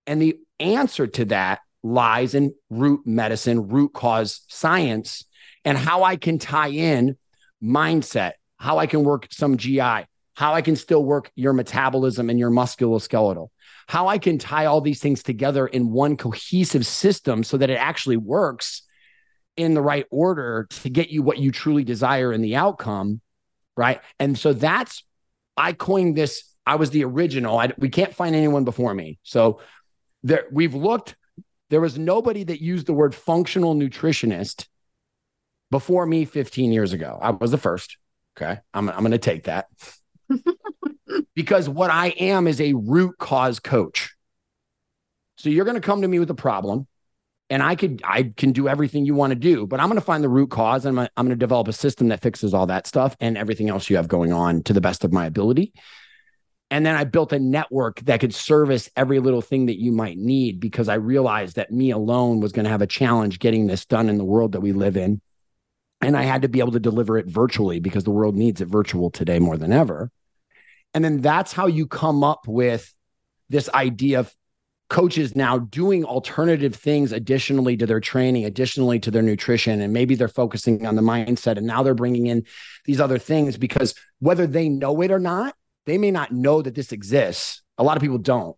And 0.07 0.23
the 0.23 0.39
answer 0.61 1.07
to 1.07 1.25
that 1.27 1.61
lies 1.83 2.35
in 2.35 2.55
root 2.71 3.07
medicine, 3.07 3.69
root 3.69 3.93
cause 3.93 4.43
science, 4.49 5.25
and 5.65 5.77
how 5.77 6.05
I 6.05 6.17
can 6.17 6.39
tie 6.39 6.69
in 6.69 7.17
mindset, 7.63 8.33
how 8.57 8.79
I 8.79 8.87
can 8.87 9.05
work 9.05 9.29
some 9.31 9.57
GI, 9.57 10.07
how 10.37 10.53
I 10.53 10.63
can 10.63 10.77
still 10.77 11.03
work 11.03 11.33
your 11.35 11.55
metabolism 11.55 12.31
and 12.31 12.39
your 12.39 12.51
musculoskeletal, 12.51 13.49
how 13.89 14.07
I 14.07 14.19
can 14.19 14.39
tie 14.39 14.67
all 14.67 14.83
these 14.83 15.01
things 15.01 15.23
together 15.23 15.67
in 15.67 15.91
one 15.91 16.17
cohesive 16.17 16.87
system 16.87 17.43
so 17.43 17.57
that 17.57 17.71
it 17.71 17.79
actually 17.79 18.19
works 18.19 18.83
in 19.57 19.73
the 19.73 19.81
right 19.81 20.05
order 20.11 20.67
to 20.69 20.91
get 20.91 21.09
you 21.09 21.23
what 21.23 21.39
you 21.39 21.51
truly 21.51 21.85
desire 21.85 22.33
in 22.33 22.43
the 22.43 22.57
outcome. 22.57 23.23
Right. 23.77 24.01
And 24.21 24.39
so 24.39 24.53
that's, 24.53 25.03
I 25.57 25.73
coined 25.73 26.17
this. 26.17 26.45
I 26.67 26.77
was 26.77 26.91
the 26.91 27.05
original. 27.05 27.59
I, 27.59 27.73
we 27.79 27.89
can't 27.89 28.15
find 28.15 28.37
anyone 28.37 28.65
before 28.65 28.93
me. 28.93 29.19
So 29.23 29.61
there, 30.23 30.45
we've 30.53 30.75
looked, 30.75 31.17
there 31.71 31.81
was 31.81 31.97
nobody 31.97 32.45
that 32.45 32.61
used 32.61 32.87
the 32.87 32.93
word 32.93 33.15
functional 33.15 33.75
nutritionist 33.75 34.67
before 35.71 36.05
me 36.05 36.27
15 36.27 36.73
years 36.73 36.93
ago. 36.93 37.19
I 37.21 37.31
was 37.31 37.51
the 37.51 37.59
first. 37.59 37.97
Okay. 38.37 38.59
I'm, 38.75 38.91
I'm 38.91 38.99
going 38.99 39.13
to 39.13 39.19
take 39.19 39.45
that. 39.45 39.67
because 41.35 41.69
what 41.69 41.91
I 41.91 42.09
am 42.19 42.47
is 42.47 42.61
a 42.61 42.75
root 42.75 43.17
cause 43.19 43.61
coach. 43.61 44.15
So 45.39 45.49
you're 45.49 45.65
going 45.65 45.77
to 45.77 45.81
come 45.81 46.03
to 46.03 46.09
me 46.09 46.19
with 46.19 46.31
a 46.31 46.35
problem 46.35 46.87
and 47.49 47.63
I 47.63 47.77
could 47.77 48.03
I 48.05 48.33
can 48.37 48.53
do 48.53 48.69
everything 48.69 49.05
you 49.05 49.15
want 49.15 49.31
to 49.31 49.39
do, 49.39 49.67
but 49.67 49.81
I'm 49.81 49.89
going 49.89 50.01
to 50.01 50.05
find 50.05 50.25
the 50.25 50.29
root 50.29 50.51
cause 50.51 50.85
and 50.85 50.99
I'm, 50.99 51.09
I'm 51.17 51.27
going 51.27 51.37
to 51.37 51.43
develop 51.43 51.69
a 51.69 51.73
system 51.73 52.09
that 52.09 52.23
fixes 52.23 52.55
all 52.55 52.67
that 52.67 52.87
stuff 52.87 53.17
and 53.21 53.39
everything 53.39 53.69
else 53.69 53.89
you 53.89 53.97
have 53.97 54.09
going 54.09 54.33
on 54.33 54.63
to 54.65 54.73
the 54.73 54.81
best 54.81 55.05
of 55.05 55.13
my 55.13 55.27
ability. 55.27 55.73
And 56.71 56.85
then 56.85 56.97
I 56.97 57.05
built 57.05 57.33
a 57.33 57.39
network 57.39 58.01
that 58.01 58.19
could 58.19 58.35
service 58.35 58.91
every 58.97 59.21
little 59.21 59.43
thing 59.43 59.67
that 59.67 59.79
you 59.79 59.93
might 59.93 60.19
need 60.19 60.59
because 60.59 60.89
I 60.89 60.95
realized 60.95 61.57
that 61.57 61.71
me 61.71 61.93
alone 61.93 62.41
was 62.41 62.51
going 62.51 62.65
to 62.65 62.71
have 62.71 62.83
a 62.83 62.89
challenge 62.89 63.39
getting 63.39 63.69
this 63.69 63.87
done 63.87 64.09
in 64.09 64.19
the 64.19 64.25
world 64.25 64.53
that 64.53 64.61
we 64.61 64.73
live 64.73 64.97
in. 64.97 65.21
And 66.01 66.17
I 66.17 66.23
had 66.23 66.43
to 66.43 66.49
be 66.49 66.61
able 66.61 66.73
to 66.73 66.81
deliver 66.81 67.19
it 67.19 67.27
virtually 67.27 67.81
because 67.81 68.05
the 68.05 68.11
world 68.11 68.37
needs 68.37 68.61
it 68.61 68.69
virtual 68.69 69.11
today 69.11 69.39
more 69.39 69.57
than 69.57 69.73
ever. 69.73 70.11
And 70.95 71.05
then 71.05 71.21
that's 71.21 71.53
how 71.53 71.67
you 71.67 71.87
come 71.87 72.23
up 72.23 72.47
with 72.47 72.95
this 73.49 73.69
idea 73.71 74.21
of 74.21 74.35
coaches 74.89 75.35
now 75.35 75.59
doing 75.59 76.05
alternative 76.05 76.75
things 76.75 77.13
additionally 77.13 77.77
to 77.77 77.87
their 77.87 78.01
training, 78.01 78.45
additionally 78.45 78.99
to 79.01 79.11
their 79.11 79.23
nutrition, 79.23 79.81
and 79.81 79.93
maybe 79.93 80.15
they're 80.15 80.29
focusing 80.29 80.87
on 80.87 80.95
the 80.95 81.03
mindset. 81.03 81.57
And 81.57 81.67
now 81.67 81.83
they're 81.83 81.95
bringing 81.95 82.27
in 82.27 82.45
these 82.85 83.01
other 83.01 83.19
things 83.19 83.57
because 83.57 83.95
whether 84.21 84.47
they 84.47 84.69
know 84.69 85.01
it 85.03 85.11
or 85.11 85.19
not, 85.19 85.55
they 85.87 85.99
may 85.99 86.11
not 86.11 86.33
know 86.33 86.63
that 86.63 86.75
this 86.75 86.93
exists. 86.93 87.63
A 87.79 87.85
lot 87.85 87.97
of 87.97 88.03
people 88.03 88.19
don't. 88.19 88.57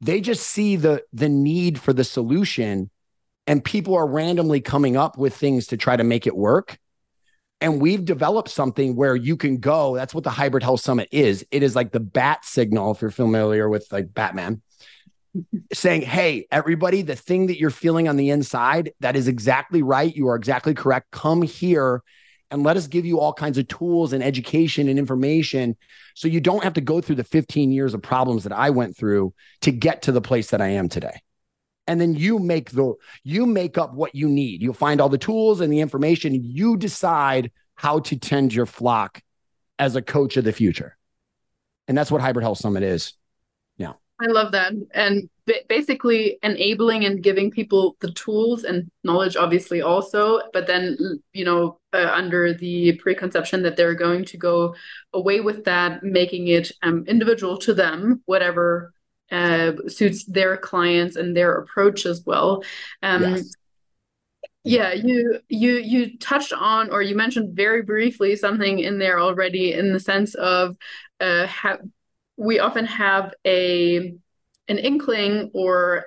They 0.00 0.20
just 0.20 0.46
see 0.46 0.76
the 0.76 1.02
the 1.12 1.28
need 1.28 1.80
for 1.80 1.92
the 1.92 2.04
solution, 2.04 2.90
and 3.48 3.64
people 3.64 3.96
are 3.96 4.06
randomly 4.06 4.60
coming 4.60 4.96
up 4.98 5.16
with 5.16 5.34
things 5.34 5.68
to 5.68 5.78
try 5.78 5.96
to 5.96 6.04
make 6.04 6.26
it 6.26 6.36
work. 6.36 6.78
And 7.62 7.80
we've 7.80 8.04
developed 8.04 8.50
something 8.50 8.94
where 8.94 9.16
you 9.16 9.38
can 9.38 9.56
go. 9.56 9.96
That's 9.96 10.14
what 10.14 10.22
the 10.22 10.30
Hybrid 10.30 10.62
Health 10.62 10.82
Summit 10.82 11.08
is. 11.10 11.44
It 11.50 11.62
is 11.62 11.74
like 11.74 11.90
the 11.90 11.98
bat 11.98 12.44
signal, 12.44 12.92
if 12.92 13.00
you're 13.00 13.10
familiar 13.10 13.66
with 13.68 13.90
like 13.90 14.12
Batman 14.12 14.60
saying, 15.72 16.02
Hey, 16.02 16.46
everybody, 16.52 17.00
the 17.00 17.16
thing 17.16 17.46
that 17.46 17.58
you're 17.58 17.70
feeling 17.70 18.06
on 18.06 18.16
the 18.16 18.30
inside, 18.30 18.92
that 19.00 19.16
is 19.16 19.28
exactly 19.28 19.82
right. 19.82 20.14
You 20.14 20.28
are 20.28 20.36
exactly 20.36 20.74
correct. 20.74 21.10
Come 21.10 21.40
here 21.40 22.02
and 22.50 22.62
let 22.62 22.76
us 22.76 22.86
give 22.86 23.06
you 23.06 23.18
all 23.18 23.32
kinds 23.32 23.56
of 23.56 23.66
tools 23.66 24.12
and 24.12 24.22
education 24.22 24.88
and 24.88 24.98
information 24.98 25.74
so 26.14 26.28
you 26.28 26.40
don't 26.40 26.64
have 26.64 26.74
to 26.74 26.80
go 26.82 27.00
through 27.00 27.16
the 27.16 27.24
15 27.24 27.72
years 27.72 27.94
of 27.94 28.02
problems 28.02 28.42
that 28.44 28.52
I 28.52 28.68
went 28.70 28.94
through 28.94 29.32
to 29.62 29.72
get 29.72 30.02
to 30.02 30.12
the 30.12 30.20
place 30.20 30.50
that 30.50 30.60
I 30.60 30.68
am 30.68 30.90
today. 30.90 31.22
And 31.88 32.00
then 32.00 32.14
you 32.14 32.38
make 32.38 32.70
the 32.70 32.94
you 33.24 33.46
make 33.46 33.78
up 33.78 33.94
what 33.94 34.14
you 34.14 34.28
need. 34.28 34.62
You'll 34.62 34.74
find 34.74 35.00
all 35.00 35.08
the 35.08 35.18
tools 35.18 35.60
and 35.60 35.72
the 35.72 35.80
information. 35.80 36.34
You 36.34 36.76
decide 36.76 37.50
how 37.74 38.00
to 38.00 38.16
tend 38.16 38.54
your 38.54 38.66
flock 38.66 39.22
as 39.78 39.96
a 39.96 40.02
coach 40.02 40.36
of 40.36 40.44
the 40.44 40.52
future. 40.52 40.96
And 41.88 41.96
that's 41.96 42.10
what 42.10 42.20
Hybrid 42.20 42.44
Health 42.44 42.58
Summit 42.58 42.82
is. 42.82 43.14
Yeah. 43.78 43.94
I 44.20 44.26
love 44.26 44.52
that. 44.52 44.72
And 44.92 45.30
basically 45.68 46.38
enabling 46.42 47.04
and 47.04 47.22
giving 47.22 47.50
people 47.50 47.96
the 48.00 48.10
tools 48.12 48.64
and 48.64 48.90
knowledge, 49.04 49.36
obviously, 49.36 49.80
also, 49.80 50.40
but 50.52 50.66
then, 50.66 50.98
you 51.32 51.44
know, 51.44 51.78
uh, 51.94 52.10
under 52.12 52.52
the 52.52 52.96
preconception 52.96 53.62
that 53.62 53.76
they're 53.76 53.94
going 53.94 54.24
to 54.26 54.36
go 54.36 54.74
away 55.14 55.40
with 55.40 55.64
that, 55.64 56.02
making 56.02 56.48
it 56.48 56.72
um, 56.82 57.04
individual 57.06 57.56
to 57.58 57.72
them, 57.72 58.20
whatever 58.26 58.92
uh, 59.30 59.72
suits 59.88 60.24
their 60.24 60.56
clients 60.56 61.16
and 61.16 61.36
their 61.36 61.54
approach 61.56 62.06
as 62.06 62.22
well. 62.24 62.64
Um, 63.02 63.22
yes. 63.22 63.56
Yeah, 64.64 64.92
you 64.92 65.40
you 65.48 65.76
you 65.76 66.18
touched 66.18 66.52
on 66.52 66.90
or 66.90 67.00
you 67.00 67.16
mentioned 67.16 67.56
very 67.56 67.82
briefly 67.82 68.36
something 68.36 68.78
in 68.78 68.98
there 68.98 69.18
already 69.18 69.72
in 69.72 69.92
the 69.92 70.00
sense 70.00 70.34
of 70.34 70.76
uh, 71.20 71.46
ha- 71.46 71.78
we 72.36 72.58
often 72.58 72.84
have 72.84 73.34
a 73.46 74.14
an 74.68 74.76
inkling 74.76 75.50
or 75.54 76.04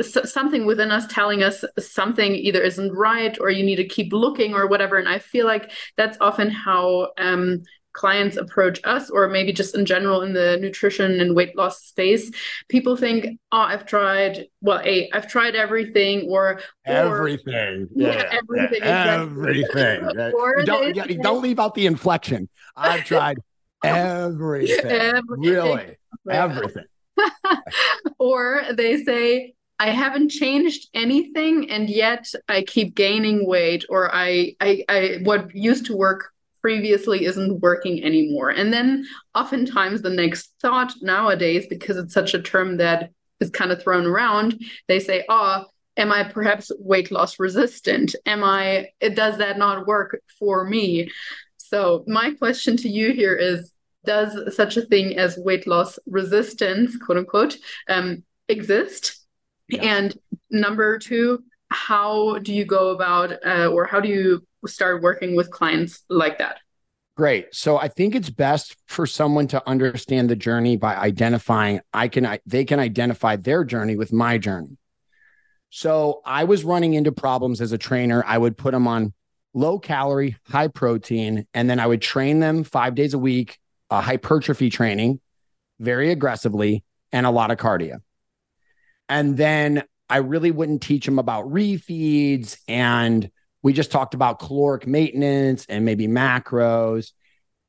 something 0.00 0.66
within 0.66 0.92
us 0.92 1.06
telling 1.08 1.42
us 1.42 1.64
something 1.78 2.36
either 2.36 2.62
isn't 2.62 2.92
right 2.92 3.36
or 3.40 3.50
you 3.50 3.64
need 3.64 3.76
to 3.76 3.88
keep 3.88 4.12
looking 4.12 4.54
or 4.54 4.68
whatever 4.68 4.96
and 4.96 5.08
i 5.08 5.18
feel 5.18 5.44
like 5.44 5.72
that's 5.96 6.16
often 6.20 6.50
how 6.50 7.08
um, 7.18 7.62
clients 7.96 8.36
approach 8.36 8.78
us 8.84 9.10
or 9.10 9.26
maybe 9.28 9.52
just 9.52 9.74
in 9.74 9.86
general 9.86 10.20
in 10.20 10.32
the 10.34 10.58
nutrition 10.60 11.20
and 11.20 11.34
weight 11.34 11.56
loss 11.56 11.82
space 11.82 12.30
people 12.68 12.96
think 12.96 13.38
oh 13.52 13.58
i've 13.58 13.86
tried 13.86 14.46
well 14.60 14.80
a 14.84 15.10
i've 15.12 15.26
tried 15.26 15.56
everything 15.56 16.28
or, 16.28 16.60
or 16.86 16.92
everything. 16.94 17.88
yeah, 17.94 18.12
yeah. 18.12 18.38
everything 18.38 18.82
everything. 18.82 20.32
Or 20.36 20.62
don't, 20.64 20.94
yeah, 20.94 21.06
don't 21.22 21.42
leave 21.42 21.58
out 21.58 21.74
the 21.74 21.86
inflection. 21.86 22.48
I've 22.76 23.04
tried 23.12 23.38
everything. 23.82 24.90
everything. 24.90 25.22
Really, 25.28 25.96
everything. 26.30 26.84
or 28.18 28.62
they 28.72 29.02
say, 29.04 29.54
I 29.78 29.90
haven't 29.90 30.30
changed 30.30 30.88
anything, 30.94 31.70
and 31.70 31.88
yet 31.88 32.32
I 32.48 32.62
keep 32.62 32.94
gaining 32.94 33.46
weight, 33.46 33.84
or 33.88 34.14
I, 34.14 34.56
I, 34.60 34.84
I, 34.88 35.18
what 35.22 35.54
used 35.54 35.86
to 35.86 35.96
work 35.96 36.32
previously 36.66 37.26
isn't 37.26 37.60
working 37.60 38.02
anymore. 38.02 38.50
And 38.50 38.72
then 38.72 39.06
oftentimes 39.36 40.02
the 40.02 40.10
next 40.10 40.52
thought 40.60 40.94
nowadays, 41.00 41.64
because 41.70 41.96
it's 41.96 42.12
such 42.12 42.34
a 42.34 42.42
term 42.42 42.78
that 42.78 43.10
is 43.38 43.50
kind 43.50 43.70
of 43.70 43.80
thrown 43.80 44.04
around, 44.04 44.60
they 44.88 44.98
say, 44.98 45.24
oh, 45.28 45.66
am 45.96 46.10
I 46.10 46.24
perhaps 46.24 46.72
weight 46.80 47.12
loss 47.12 47.38
resistant? 47.38 48.16
Am 48.26 48.42
I, 48.42 48.88
does 49.14 49.38
that 49.38 49.58
not 49.58 49.86
work 49.86 50.20
for 50.40 50.64
me? 50.64 51.08
So, 51.58 52.02
my 52.08 52.32
question 52.32 52.76
to 52.78 52.88
you 52.88 53.12
here 53.12 53.36
is 53.36 53.70
Does 54.04 54.56
such 54.56 54.76
a 54.76 54.86
thing 54.86 55.16
as 55.16 55.38
weight 55.38 55.68
loss 55.68 56.00
resistance, 56.04 56.96
quote 56.96 57.18
unquote, 57.18 57.58
um, 57.88 58.24
exist? 58.48 59.24
Yeah. 59.68 59.82
And 59.82 60.18
number 60.50 60.98
two, 60.98 61.44
how 61.70 62.38
do 62.38 62.52
you 62.52 62.64
go 62.64 62.90
about 62.90 63.46
uh, 63.46 63.68
or 63.68 63.86
how 63.86 64.00
do 64.00 64.08
you 64.08 64.44
start 64.66 65.02
working 65.02 65.36
with 65.36 65.50
clients 65.50 66.02
like 66.08 66.38
that? 66.38 66.58
Great. 67.16 67.54
So 67.54 67.78
I 67.78 67.88
think 67.88 68.14
it's 68.14 68.28
best 68.28 68.76
for 68.86 69.06
someone 69.06 69.46
to 69.48 69.66
understand 69.66 70.28
the 70.28 70.36
journey 70.36 70.76
by 70.76 70.96
identifying 70.96 71.80
I 71.92 72.08
can 72.08 72.26
I, 72.26 72.40
they 72.44 72.64
can 72.64 72.78
identify 72.78 73.36
their 73.36 73.64
journey 73.64 73.96
with 73.96 74.12
my 74.12 74.36
journey. 74.36 74.76
So 75.70 76.20
I 76.24 76.44
was 76.44 76.64
running 76.64 76.94
into 76.94 77.12
problems 77.12 77.60
as 77.60 77.72
a 77.72 77.78
trainer. 77.78 78.22
I 78.26 78.36
would 78.36 78.56
put 78.56 78.72
them 78.72 78.86
on 78.86 79.14
low 79.54 79.78
calorie, 79.78 80.36
high 80.46 80.68
protein, 80.68 81.46
and 81.54 81.68
then 81.68 81.80
I 81.80 81.86
would 81.86 82.02
train 82.02 82.40
them 82.40 82.64
five 82.64 82.94
days 82.94 83.14
a 83.14 83.18
week, 83.18 83.58
uh, 83.90 84.02
hypertrophy 84.02 84.68
training, 84.68 85.20
very 85.80 86.10
aggressively, 86.10 86.84
and 87.12 87.24
a 87.24 87.30
lot 87.30 87.50
of 87.50 87.56
cardio. 87.56 88.00
And 89.08 89.36
then 89.36 89.84
I 90.08 90.18
really 90.18 90.50
wouldn't 90.50 90.82
teach 90.82 91.06
them 91.06 91.18
about 91.18 91.46
refeeds. 91.46 92.58
And 92.68 93.30
we 93.66 93.72
just 93.72 93.90
talked 93.90 94.14
about 94.14 94.38
caloric 94.38 94.86
maintenance 94.86 95.66
and 95.68 95.84
maybe 95.84 96.06
macros. 96.06 97.10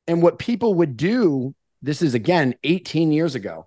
And 0.06 0.22
what 0.22 0.38
people 0.38 0.74
would 0.74 0.96
do, 0.96 1.56
this 1.82 2.02
is 2.02 2.14
again 2.14 2.54
18 2.62 3.10
years 3.10 3.34
ago, 3.34 3.66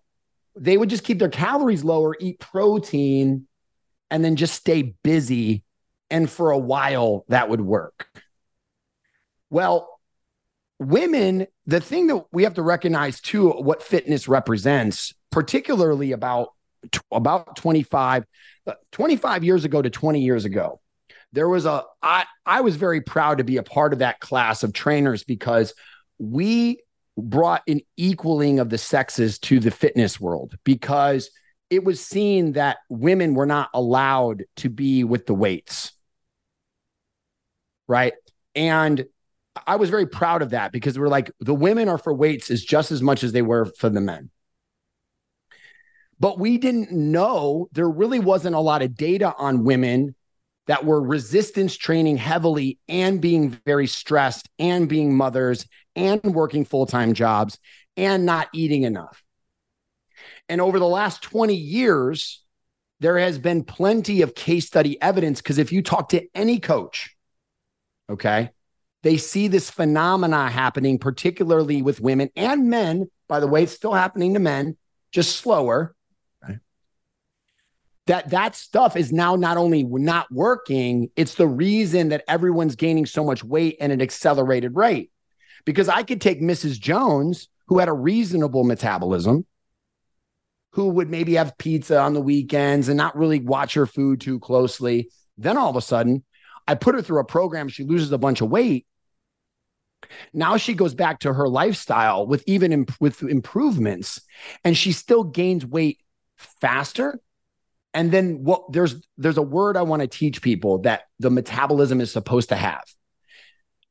they 0.56 0.78
would 0.78 0.90
just 0.90 1.04
keep 1.04 1.20
their 1.20 1.28
calories 1.28 1.84
lower, 1.84 2.16
eat 2.22 2.40
protein, 2.40 3.48
and 4.10 4.24
then 4.24 4.38
just 4.38 4.56
stay 4.56 4.96
busy 5.04 5.66
and 6.10 6.30
for 6.30 6.52
a 6.52 6.58
while 6.58 7.26
that 7.28 7.50
would 7.50 7.60
work. 7.60 8.08
Well, 9.50 10.00
women, 10.80 11.48
the 11.66 11.82
thing 11.82 12.08
that 12.08 12.24
we 12.32 12.44
have 12.44 12.54
to 12.54 12.62
recognize 12.62 13.20
too, 13.20 13.50
what 13.50 13.84
fitness 13.84 14.30
represents, 14.30 15.14
particularly 15.32 16.14
about 16.14 16.54
about 17.12 17.58
25, 17.58 18.24
uh, 18.68 18.74
25 18.94 19.44
years 19.44 19.66
ago 19.66 19.82
to 19.82 19.90
20 19.90 20.22
years 20.22 20.46
ago, 20.46 20.81
there 21.34 21.50
was 21.50 21.66
a 21.66 21.84
I 22.02 22.26
I 22.46 22.62
was 22.62 22.76
very 22.76 23.02
proud 23.02 23.38
to 23.38 23.44
be 23.44 23.58
a 23.58 23.64
part 23.64 23.94
of 23.94 24.00
that 24.00 24.20
class 24.20 24.64
of 24.64 24.74
trainers 24.74 25.24
because 25.24 25.74
we 26.20 26.82
brought 27.18 27.62
an 27.68 27.82
equaling 27.98 28.60
of 28.60 28.70
the 28.70 28.78
sexes 28.78 29.40
to 29.40 29.60
the 29.60 29.72
fitness 29.72 30.20
world 30.20 30.58
because 30.64 31.30
it 31.70 31.84
was 31.84 32.04
seen 32.04 32.54
that 32.54 32.78
women 32.90 33.34
were 33.34 33.46
not 33.46 33.70
allowed 33.74 34.44
to 34.58 34.70
be 34.70 35.04
with 35.04 35.26
the 35.26 35.34
weights 35.34 35.94
right? 37.92 38.14
And 38.56 39.06
I 39.68 39.76
was 39.76 39.90
very 39.90 40.06
proud 40.08 40.42
of 40.42 40.52
that 40.52 40.72
because 40.72 40.98
we're 40.98 41.10
like 41.10 41.30
the 41.42 41.54
women 41.54 41.90
are 41.90 41.98
for 41.98 42.14
weights 42.14 42.50
as 42.50 42.64
just 42.64 42.90
as 42.90 43.02
much 43.02 43.22
as 43.22 43.34
they 43.34 43.42
were 43.42 43.66
for 43.66 43.90
the 43.90 44.00
men. 44.00 44.30
But 46.18 46.40
we 46.40 46.58
didn't 46.58 46.92
know 46.92 47.68
there 47.74 47.90
really 47.90 48.20
wasn't 48.20 48.56
a 48.56 48.62
lot 48.62 48.82
of 48.82 48.96
data 48.96 49.34
on 49.38 49.66
women 49.66 50.16
that 50.68 50.86
were 50.86 51.02
resistance 51.02 51.76
training 51.76 52.18
heavily 52.18 52.80
and 52.88 53.22
being 53.22 53.50
very 53.66 53.88
stressed 53.88 54.50
and 54.60 54.88
being 54.88 55.16
mothers 55.16 55.66
and 55.96 56.22
working 56.24 56.66
full 56.66 56.86
time 56.86 57.14
jobs 57.14 57.58
and 57.98 58.26
not 58.26 58.48
eating 58.54 58.84
enough. 58.84 59.24
And 60.48 60.62
over 60.62 60.80
the 60.80 60.88
last 60.88 61.22
20 61.24 61.56
years, 61.56 62.44
there 63.00 63.18
has 63.18 63.40
been 63.40 63.64
plenty 63.64 64.22
of 64.22 64.36
case 64.36 64.68
study 64.68 65.02
evidence 65.02 65.42
because 65.42 65.58
if 65.58 65.72
you 65.72 65.82
talk 65.82 66.10
to 66.10 66.26
any 66.36 66.60
coach, 66.60 67.16
Okay. 68.12 68.50
They 69.04 69.18
see 69.18 69.48
this 69.48 69.72
phenomena 69.72 70.50
happening, 70.50 71.00
particularly 71.00 71.82
with 71.82 72.02
women 72.02 72.30
and 72.36 72.70
men, 72.70 73.10
by 73.28 73.40
the 73.40 73.48
way, 73.48 73.64
it's 73.64 73.72
still 73.72 73.94
happening 73.94 74.34
to 74.36 74.40
men, 74.40 74.78
just 75.12 75.38
slower. 75.38 75.96
That 78.08 78.32
that 78.32 78.56
stuff 78.56 78.96
is 78.96 79.12
now 79.12 79.36
not 79.36 79.58
only 79.58 79.84
not 79.84 80.32
working, 80.32 81.10
it's 81.16 81.36
the 81.36 81.48
reason 81.48 82.10
that 82.10 82.24
everyone's 82.28 82.76
gaining 82.76 83.06
so 83.06 83.24
much 83.24 83.44
weight 83.44 83.78
at 83.80 83.92
an 83.92 84.02
accelerated 84.02 84.76
rate. 84.76 85.12
Because 85.66 85.88
I 85.88 86.02
could 86.04 86.20
take 86.20 86.42
Mrs. 86.42 86.80
Jones, 86.80 87.48
who 87.68 87.78
had 87.78 87.90
a 87.90 87.94
reasonable 87.94 88.64
metabolism, 88.64 89.46
who 90.72 90.90
would 90.90 91.10
maybe 91.10 91.36
have 91.36 91.58
pizza 91.58 92.00
on 92.00 92.14
the 92.14 92.22
weekends 92.22 92.88
and 92.88 92.98
not 92.98 93.16
really 93.16 93.40
watch 93.40 93.76
her 93.76 93.86
food 93.86 94.22
too 94.22 94.40
closely. 94.40 95.10
Then 95.38 95.58
all 95.58 95.70
of 95.70 95.76
a 95.76 95.82
sudden, 95.82 96.24
I 96.68 96.76
put 96.76 96.96
her 96.96 97.02
through 97.02 97.20
a 97.20 97.26
program, 97.26 97.68
she 97.68 97.84
loses 97.84 98.12
a 98.12 98.18
bunch 98.18 98.42
of 98.42 98.50
weight. 98.50 98.86
Now 100.34 100.58
she 100.58 100.74
goes 100.74 100.96
back 100.96 101.20
to 101.20 101.34
her 101.34 101.48
lifestyle 101.48 102.26
with 102.26 102.44
even 102.48 102.72
imp- 102.72 103.00
with 103.00 103.22
improvements 103.24 104.22
and 104.64 104.76
she 104.76 104.92
still 104.92 105.24
gains 105.24 105.66
weight 105.66 106.00
faster. 106.38 107.20
And 107.94 108.12
then 108.12 108.44
what 108.44 108.72
there's 108.72 108.96
there's 109.18 109.38
a 109.38 109.42
word 109.42 109.76
I 109.76 109.82
want 109.82 110.02
to 110.02 110.08
teach 110.08 110.42
people 110.42 110.80
that 110.80 111.04
the 111.20 111.30
metabolism 111.30 112.00
is 112.00 112.12
supposed 112.12 112.50
to 112.50 112.56
have. 112.56 112.84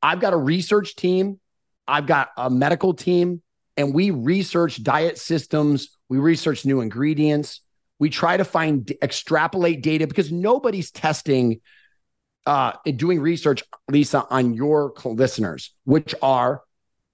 I've 0.02 0.20
got 0.20 0.32
a 0.32 0.38
research 0.38 0.96
team, 0.96 1.38
I've 1.86 2.06
got 2.06 2.30
a 2.36 2.48
medical 2.48 2.94
team, 2.94 3.42
and 3.76 3.94
we 3.94 4.10
research 4.10 4.82
diet 4.82 5.18
systems, 5.18 5.98
we 6.08 6.18
research 6.18 6.64
new 6.64 6.80
ingredients, 6.80 7.60
we 7.98 8.08
try 8.08 8.38
to 8.38 8.44
find 8.44 8.90
extrapolate 9.02 9.82
data 9.82 10.06
because 10.06 10.32
nobody's 10.32 10.90
testing 10.90 11.60
uh, 12.46 12.72
doing 12.96 13.20
research, 13.20 13.62
Lisa, 13.90 14.26
on 14.30 14.54
your 14.54 14.94
listeners, 15.04 15.74
which 15.84 16.14
are 16.22 16.62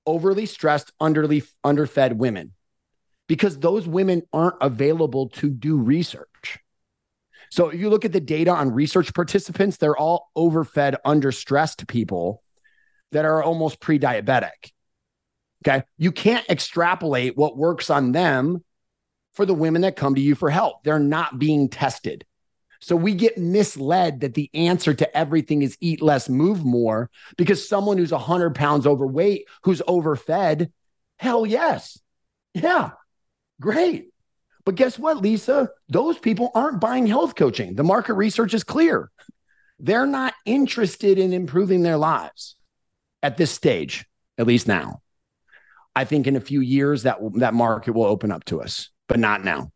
overly 0.07 0.47
stressed, 0.47 0.93
underly 1.01 1.45
underfed 1.65 2.13
women, 2.13 2.53
because 3.27 3.59
those 3.59 3.89
women 3.89 4.23
aren't 4.33 4.57
available 4.61 5.29
to 5.31 5.51
do 5.51 5.77
research. 5.77 6.29
So 7.51 7.69
if 7.69 7.81
you 7.81 7.89
look 7.91 8.05
at 8.05 8.13
the 8.13 8.21
data 8.21 8.51
on 8.51 8.73
research 8.73 9.15
participants, 9.15 9.77
they're 9.77 9.97
all 9.97 10.31
overfed, 10.37 10.97
understressed 11.05 11.87
people 11.89 12.43
that 13.13 13.25
are 13.25 13.43
almost 13.43 13.81
pre-diabetic. 13.81 14.73
Okay. 15.67 15.85
You 15.99 16.13
can't 16.13 16.49
extrapolate 16.49 17.37
what 17.37 17.57
works 17.57 17.91
on 17.91 18.13
them 18.13 18.63
for 19.35 19.47
the 19.47 19.55
women 19.55 19.83
that 19.83 19.97
come 19.97 20.15
to 20.15 20.21
you 20.21 20.35
for 20.35 20.51
help. 20.51 20.83
They're 20.85 20.99
not 20.99 21.39
being 21.39 21.69
tested. 21.69 22.25
So 22.81 22.95
we 22.95 23.15
get 23.15 23.39
misled 23.39 24.21
that 24.21 24.35
the 24.35 24.51
answer 24.55 24.93
to 24.95 25.17
everything 25.17 25.63
is 25.63 25.79
eat 25.81 26.03
less, 26.03 26.29
move 26.29 26.65
more, 26.65 27.11
because 27.37 27.69
someone 27.69 27.99
who's 27.99 28.13
100 28.13 28.55
pounds 28.55 28.87
overweight, 28.87 29.47
who's 29.63 29.83
overfed, 29.89 30.71
hell 31.19 31.47
yes. 31.47 31.99
Yeah, 32.55 32.91
great. 33.61 34.11
But 34.67 34.75
guess 34.75 34.99
what, 34.99 35.19
Lisa? 35.19 35.71
Those 35.89 36.19
people 36.19 36.51
aren't 36.55 36.81
buying 36.81 37.07
health 37.07 37.37
coaching. 37.37 37.77
The 37.77 37.85
market 37.85 38.15
research 38.15 38.53
is 38.53 38.65
clear. 38.65 39.11
They're 39.79 40.07
not 40.07 40.35
interested 40.45 41.19
in 41.19 41.33
improving 41.33 41.83
their 41.83 41.97
lives 41.97 42.57
at 43.23 43.37
this 43.37 43.53
stage, 43.53 44.05
at 44.37 44.47
least 44.47 44.67
now. 44.67 45.03
I 45.95 46.05
think 46.05 46.27
in 46.27 46.37
a 46.37 46.41
few 46.41 46.61
years 46.61 47.05
that 47.05 47.19
that 47.37 47.55
market 47.55 47.93
will 47.93 48.05
open 48.05 48.33
up 48.33 48.45
to 48.47 48.61
us, 48.61 48.91
but 49.09 49.21
not 49.21 49.45
now. 49.45 49.71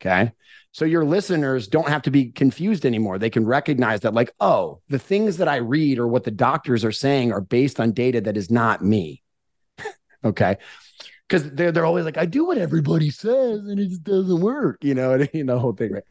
Okay. 0.00 0.32
So 0.70 0.84
your 0.84 1.04
listeners 1.04 1.66
don't 1.66 1.88
have 1.88 2.02
to 2.02 2.10
be 2.10 2.30
confused 2.30 2.86
anymore. 2.86 3.18
They 3.18 3.30
can 3.30 3.44
recognize 3.44 4.00
that, 4.00 4.14
like, 4.14 4.32
oh, 4.38 4.80
the 4.88 4.98
things 4.98 5.38
that 5.38 5.48
I 5.48 5.56
read 5.56 5.98
or 5.98 6.06
what 6.06 6.22
the 6.22 6.30
doctors 6.30 6.84
are 6.84 6.92
saying 6.92 7.32
are 7.32 7.40
based 7.40 7.80
on 7.80 7.92
data 7.92 8.20
that 8.20 8.36
is 8.36 8.50
not 8.50 8.84
me. 8.84 9.22
okay. 10.24 10.58
Because 11.28 11.50
they're, 11.50 11.70
they're 11.70 11.84
always 11.84 12.04
like, 12.04 12.16
I 12.16 12.24
do 12.24 12.46
what 12.46 12.56
everybody 12.56 13.10
says 13.10 13.60
and 13.60 13.78
it 13.78 13.88
just 13.88 14.04
doesn't 14.04 14.40
work, 14.40 14.78
you 14.82 14.94
know, 14.94 15.14
you 15.32 15.44
know, 15.44 15.54
the 15.54 15.60
whole 15.60 15.74
thing, 15.74 15.92
right? 15.92 16.04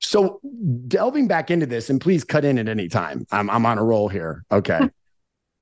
So 0.00 0.40
delving 0.86 1.26
back 1.26 1.50
into 1.50 1.66
this, 1.66 1.90
and 1.90 2.00
please 2.00 2.22
cut 2.22 2.44
in 2.44 2.58
at 2.58 2.68
any 2.68 2.88
time. 2.88 3.26
I'm, 3.32 3.50
I'm 3.50 3.66
on 3.66 3.78
a 3.78 3.84
roll 3.84 4.08
here. 4.08 4.44
Okay. 4.50 4.80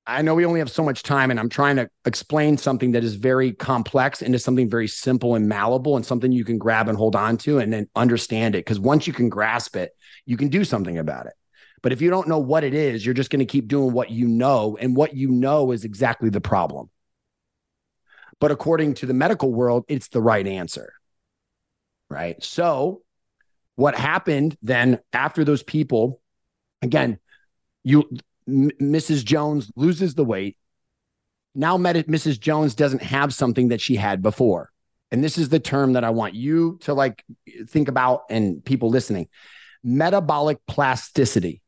I 0.08 0.22
know 0.22 0.36
we 0.36 0.46
only 0.46 0.60
have 0.60 0.70
so 0.70 0.84
much 0.84 1.02
time, 1.02 1.32
and 1.32 1.40
I'm 1.40 1.48
trying 1.48 1.76
to 1.76 1.88
explain 2.04 2.56
something 2.58 2.92
that 2.92 3.02
is 3.02 3.16
very 3.16 3.52
complex 3.52 4.22
into 4.22 4.38
something 4.38 4.70
very 4.70 4.86
simple 4.86 5.34
and 5.34 5.48
malleable 5.48 5.96
and 5.96 6.06
something 6.06 6.30
you 6.30 6.44
can 6.44 6.58
grab 6.58 6.88
and 6.88 6.96
hold 6.96 7.16
on 7.16 7.38
to 7.38 7.58
and 7.58 7.72
then 7.72 7.88
understand 7.96 8.54
it. 8.54 8.58
Because 8.58 8.78
once 8.78 9.08
you 9.08 9.12
can 9.12 9.28
grasp 9.28 9.74
it, 9.74 9.96
you 10.24 10.36
can 10.36 10.48
do 10.48 10.62
something 10.62 10.98
about 10.98 11.26
it. 11.26 11.32
But 11.82 11.92
if 11.92 12.00
you 12.00 12.10
don't 12.10 12.28
know 12.28 12.38
what 12.38 12.62
it 12.62 12.72
is, 12.72 13.04
you're 13.04 13.14
just 13.14 13.30
going 13.30 13.40
to 13.40 13.46
keep 13.46 13.66
doing 13.66 13.92
what 13.92 14.10
you 14.10 14.28
know. 14.28 14.76
And 14.80 14.94
what 14.94 15.16
you 15.16 15.28
know 15.30 15.72
is 15.72 15.84
exactly 15.84 16.30
the 16.30 16.40
problem. 16.40 16.88
But 18.40 18.50
according 18.50 18.94
to 18.94 19.06
the 19.06 19.14
medical 19.14 19.52
world, 19.52 19.84
it's 19.88 20.08
the 20.08 20.20
right 20.20 20.46
answer. 20.46 20.92
Right. 22.08 22.42
So, 22.42 23.02
what 23.74 23.94
happened 23.94 24.56
then 24.62 25.00
after 25.12 25.44
those 25.44 25.62
people, 25.62 26.20
again, 26.82 27.18
you 27.82 28.08
M- 28.48 28.70
Mrs. 28.80 29.24
Jones 29.24 29.70
loses 29.76 30.14
the 30.14 30.24
weight. 30.24 30.56
Now, 31.54 31.76
Mrs. 31.76 32.38
Jones 32.38 32.74
doesn't 32.74 33.02
have 33.02 33.34
something 33.34 33.68
that 33.68 33.80
she 33.80 33.96
had 33.96 34.22
before. 34.22 34.70
And 35.10 35.22
this 35.22 35.38
is 35.38 35.48
the 35.48 35.60
term 35.60 35.94
that 35.94 36.04
I 36.04 36.10
want 36.10 36.34
you 36.34 36.78
to 36.82 36.94
like 36.94 37.24
think 37.68 37.88
about 37.88 38.24
and 38.28 38.64
people 38.64 38.90
listening 38.90 39.28
metabolic 39.84 40.58
plasticity. 40.66 41.62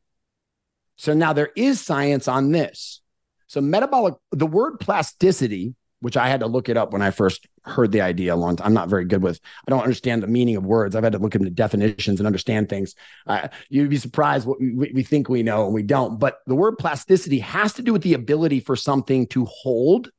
So 0.97 1.13
now 1.13 1.31
there 1.31 1.51
is 1.55 1.79
science 1.79 2.27
on 2.27 2.51
this. 2.51 3.01
So, 3.47 3.61
metabolic, 3.61 4.15
the 4.31 4.45
word 4.45 4.79
plasticity 4.79 5.73
which 6.01 6.17
I 6.17 6.29
had 6.29 6.39
to 6.39 6.47
look 6.47 6.69
it 6.69 6.77
up 6.77 6.93
when 6.93 7.01
I 7.01 7.11
first 7.11 7.47
heard 7.63 7.91
the 7.91 8.01
idea 8.01 8.35
long 8.35 8.55
time. 8.55 8.67
I'm 8.67 8.73
not 8.73 8.89
very 8.89 9.05
good 9.05 9.21
with, 9.21 9.39
I 9.67 9.71
don't 9.71 9.83
understand 9.83 10.23
the 10.23 10.27
meaning 10.27 10.55
of 10.55 10.65
words. 10.65 10.95
I've 10.95 11.03
had 11.03 11.13
to 11.13 11.19
look 11.19 11.35
into 11.35 11.49
definitions 11.49 12.19
and 12.19 12.27
understand 12.27 12.69
things. 12.69 12.95
Uh, 13.27 13.49
you'd 13.69 13.89
be 13.89 13.97
surprised 13.97 14.47
what 14.47 14.59
we, 14.59 14.91
we 14.93 15.03
think 15.03 15.27
we 15.27 15.43
know 15.43 15.65
and 15.65 15.73
we 15.73 15.83
don't. 15.83 16.19
But 16.19 16.39
the 16.47 16.55
word 16.55 16.77
plasticity 16.77 17.39
has 17.39 17.73
to 17.73 17.81
do 17.81 17.91
with 17.91 18.01
the 18.01 18.13
ability 18.13 18.61
for 18.61 18.75
something 18.75 19.27
to 19.27 19.45
hold 19.45 20.09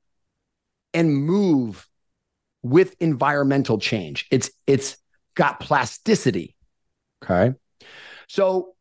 and 0.92 1.14
move 1.14 1.88
with 2.62 2.94
environmental 3.00 3.78
change. 3.78 4.26
It's, 4.30 4.50
it's 4.66 4.98
got 5.34 5.60
plasticity. 5.60 6.56
Okay. 7.24 7.54
So 8.28 8.74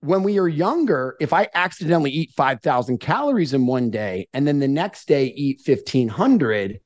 when 0.00 0.22
we 0.22 0.38
are 0.38 0.48
younger, 0.48 1.16
if 1.20 1.32
I 1.32 1.48
accidentally 1.54 2.10
eat 2.10 2.32
5,000 2.36 2.98
calories 2.98 3.54
in 3.54 3.66
one 3.66 3.90
day 3.90 4.28
and 4.32 4.46
then 4.46 4.58
the 4.58 4.68
next 4.68 5.08
day 5.08 5.26
eat 5.26 5.62
1,500, 5.64 6.80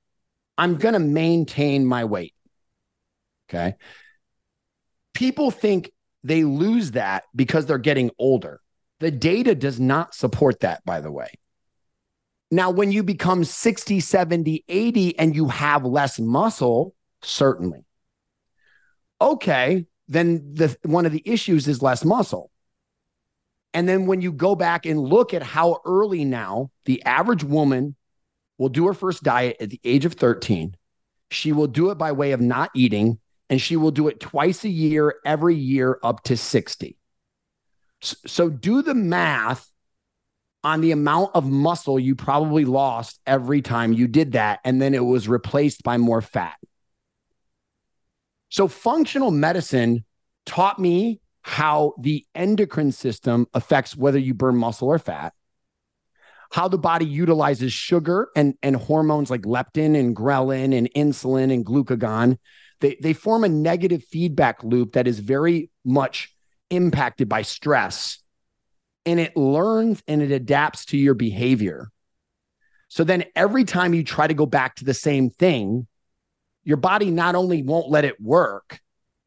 I'm 0.56 0.76
going 0.76 0.94
to 0.94 1.00
maintain 1.00 1.84
my 1.84 2.04
weight. 2.04 2.34
Okay. 3.48 3.74
People 5.14 5.50
think 5.50 5.90
they 6.22 6.44
lose 6.44 6.92
that 6.92 7.24
because 7.34 7.66
they're 7.66 7.78
getting 7.78 8.10
older. 8.18 8.60
The 9.00 9.10
data 9.10 9.54
does 9.54 9.80
not 9.80 10.14
support 10.14 10.60
that, 10.60 10.84
by 10.84 11.00
the 11.00 11.10
way. 11.10 11.30
Now, 12.50 12.70
when 12.70 12.92
you 12.92 13.02
become 13.02 13.44
60, 13.44 14.00
70, 14.00 14.64
80, 14.68 15.18
and 15.18 15.34
you 15.34 15.48
have 15.48 15.84
less 15.84 16.18
muscle, 16.18 16.94
certainly. 17.22 17.84
Okay, 19.20 19.86
then 20.08 20.54
the 20.54 20.76
one 20.82 21.06
of 21.06 21.12
the 21.12 21.22
issues 21.24 21.68
is 21.68 21.82
less 21.82 22.04
muscle. 22.04 22.49
And 23.72 23.88
then 23.88 24.06
when 24.06 24.20
you 24.20 24.32
go 24.32 24.56
back 24.56 24.86
and 24.86 24.98
look 24.98 25.32
at 25.32 25.42
how 25.42 25.78
early 25.84 26.24
now 26.24 26.70
the 26.86 27.02
average 27.04 27.44
woman 27.44 27.94
will 28.58 28.68
do 28.68 28.86
her 28.86 28.94
first 28.94 29.22
diet 29.22 29.56
at 29.60 29.70
the 29.70 29.80
age 29.84 30.04
of 30.04 30.14
13, 30.14 30.76
she 31.30 31.52
will 31.52 31.68
do 31.68 31.90
it 31.90 31.98
by 31.98 32.12
way 32.12 32.32
of 32.32 32.40
not 32.40 32.70
eating, 32.74 33.20
and 33.48 33.60
she 33.60 33.76
will 33.76 33.92
do 33.92 34.08
it 34.08 34.20
twice 34.20 34.64
a 34.64 34.68
year, 34.68 35.14
every 35.24 35.54
year 35.54 35.98
up 36.02 36.22
to 36.24 36.36
60. 36.36 36.96
So 38.02 38.48
do 38.48 38.82
the 38.82 38.94
math 38.94 39.66
on 40.62 40.80
the 40.80 40.92
amount 40.92 41.30
of 41.34 41.48
muscle 41.48 41.98
you 41.98 42.14
probably 42.14 42.64
lost 42.64 43.20
every 43.26 43.62
time 43.62 43.92
you 43.92 44.06
did 44.08 44.32
that. 44.32 44.60
And 44.64 44.80
then 44.80 44.94
it 44.94 45.04
was 45.04 45.28
replaced 45.28 45.82
by 45.82 45.96
more 45.96 46.20
fat. 46.20 46.56
So 48.48 48.68
functional 48.68 49.30
medicine 49.30 50.04
taught 50.44 50.78
me 50.78 51.19
how 51.42 51.94
the 52.00 52.26
endocrine 52.34 52.92
system 52.92 53.46
affects 53.54 53.96
whether 53.96 54.18
you 54.18 54.34
burn 54.34 54.56
muscle 54.56 54.88
or 54.88 54.98
fat, 54.98 55.32
how 56.50 56.68
the 56.68 56.78
body 56.78 57.06
utilizes 57.06 57.72
sugar 57.72 58.28
and, 58.36 58.54
and 58.62 58.76
hormones 58.76 59.30
like 59.30 59.42
leptin 59.42 59.98
and 59.98 60.14
ghrelin 60.14 60.76
and 60.76 60.90
insulin 60.94 61.52
and 61.52 61.64
glucagon. 61.64 62.36
They, 62.80 62.96
they 63.00 63.12
form 63.12 63.44
a 63.44 63.48
negative 63.48 64.04
feedback 64.04 64.62
loop 64.64 64.92
that 64.92 65.06
is 65.06 65.18
very 65.18 65.70
much 65.84 66.34
impacted 66.70 67.28
by 67.28 67.42
stress 67.42 68.18
and 69.06 69.18
it 69.18 69.36
learns 69.36 70.02
and 70.06 70.22
it 70.22 70.30
adapts 70.30 70.86
to 70.86 70.98
your 70.98 71.14
behavior. 71.14 71.90
So 72.88 73.04
then 73.04 73.24
every 73.34 73.64
time 73.64 73.94
you 73.94 74.04
try 74.04 74.26
to 74.26 74.34
go 74.34 74.46
back 74.46 74.76
to 74.76 74.84
the 74.84 74.94
same 74.94 75.30
thing, 75.30 75.86
your 76.64 76.76
body 76.76 77.10
not 77.10 77.34
only 77.34 77.62
won't 77.62 77.88
let 77.88 78.04
it 78.04 78.20
work, 78.20 78.80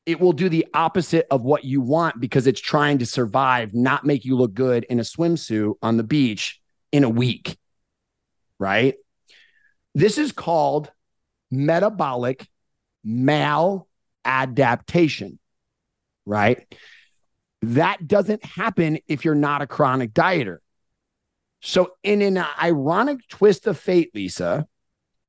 it 0.06 0.20
will 0.20 0.34
do 0.34 0.50
the 0.50 0.68
opposite 0.74 1.28
of 1.32 1.44
what 1.44 1.63
you 1.63 1.82
want 1.82 2.20
because 2.20 2.48
it's 2.48 2.60
trying 2.60 2.98
to 2.98 3.06
survive, 3.06 3.74
not 3.74 4.06
make 4.06 4.26
you 4.26 4.36
look 4.36 4.54
good 4.54 4.84
in 4.86 5.00
a 5.00 5.04
swimsuit 5.04 5.76
on 5.82 5.98
the 5.98 6.04
beach 6.04 6.60
in 6.92 7.04
a 7.04 7.10
week. 7.10 7.58
Right. 8.60 8.96
This 9.96 10.18
is 10.18 10.32
called 10.32 10.92
metabolic 11.52 12.48
maladaptation, 13.06 15.38
right? 16.26 16.66
That 17.62 18.08
doesn't 18.08 18.44
happen 18.44 19.00
if 19.08 19.24
you're 19.24 19.36
not 19.36 19.62
a 19.62 19.68
chronic 19.68 20.13
dieter. 20.13 20.58
So, 21.62 21.94
in 22.04 22.22
an 22.22 22.44
ironic 22.62 23.26
twist 23.30 23.68
of 23.68 23.80
fate, 23.80 24.12
Lisa, 24.13 24.68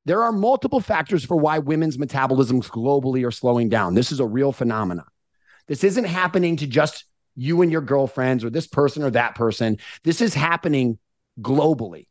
there 0.04 0.22
are 0.22 0.32
multiple 0.32 0.80
factors 0.80 1.24
for 1.24 1.36
why 1.36 1.58
women's 1.58 1.96
metabolisms 1.96 2.68
globally 2.68 3.26
are 3.26 3.30
slowing 3.30 3.68
down. 3.68 3.94
This 3.94 4.12
is 4.12 4.20
a 4.20 4.26
real 4.26 4.52
phenomenon. 4.52 5.06
This 5.66 5.84
isn't 5.84 6.04
happening 6.04 6.56
to 6.58 6.66
just 6.66 7.04
you 7.36 7.62
and 7.62 7.72
your 7.72 7.80
girlfriends 7.80 8.44
or 8.44 8.50
this 8.50 8.66
person 8.66 9.02
or 9.02 9.10
that 9.10 9.34
person. 9.34 9.78
This 10.02 10.20
is 10.20 10.34
happening 10.34 10.98
globally. 11.40 12.06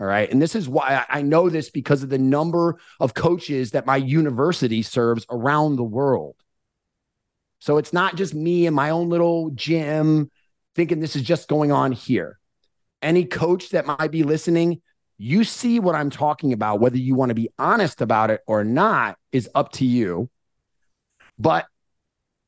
All 0.00 0.06
right. 0.06 0.30
And 0.30 0.40
this 0.40 0.54
is 0.54 0.68
why 0.68 1.04
I 1.08 1.22
know 1.22 1.50
this 1.50 1.70
because 1.70 2.02
of 2.02 2.08
the 2.08 2.18
number 2.18 2.78
of 2.98 3.14
coaches 3.14 3.72
that 3.72 3.86
my 3.86 3.96
university 3.96 4.82
serves 4.82 5.26
around 5.30 5.76
the 5.76 5.84
world. 5.84 6.36
So 7.58 7.76
it's 7.76 7.92
not 7.92 8.16
just 8.16 8.34
me 8.34 8.66
in 8.66 8.72
my 8.72 8.90
own 8.90 9.10
little 9.10 9.50
gym 9.50 10.30
thinking 10.74 11.00
this 11.00 11.16
is 11.16 11.22
just 11.22 11.48
going 11.48 11.70
on 11.70 11.92
here. 11.92 12.38
Any 13.02 13.26
coach 13.26 13.70
that 13.70 13.86
might 13.86 14.10
be 14.10 14.22
listening, 14.22 14.80
you 15.22 15.44
see 15.44 15.78
what 15.80 15.94
I'm 15.94 16.08
talking 16.08 16.54
about. 16.54 16.80
Whether 16.80 16.96
you 16.96 17.14
want 17.14 17.28
to 17.28 17.34
be 17.34 17.50
honest 17.58 18.00
about 18.00 18.30
it 18.30 18.40
or 18.46 18.64
not 18.64 19.18
is 19.32 19.50
up 19.54 19.72
to 19.72 19.84
you. 19.84 20.30
But 21.38 21.66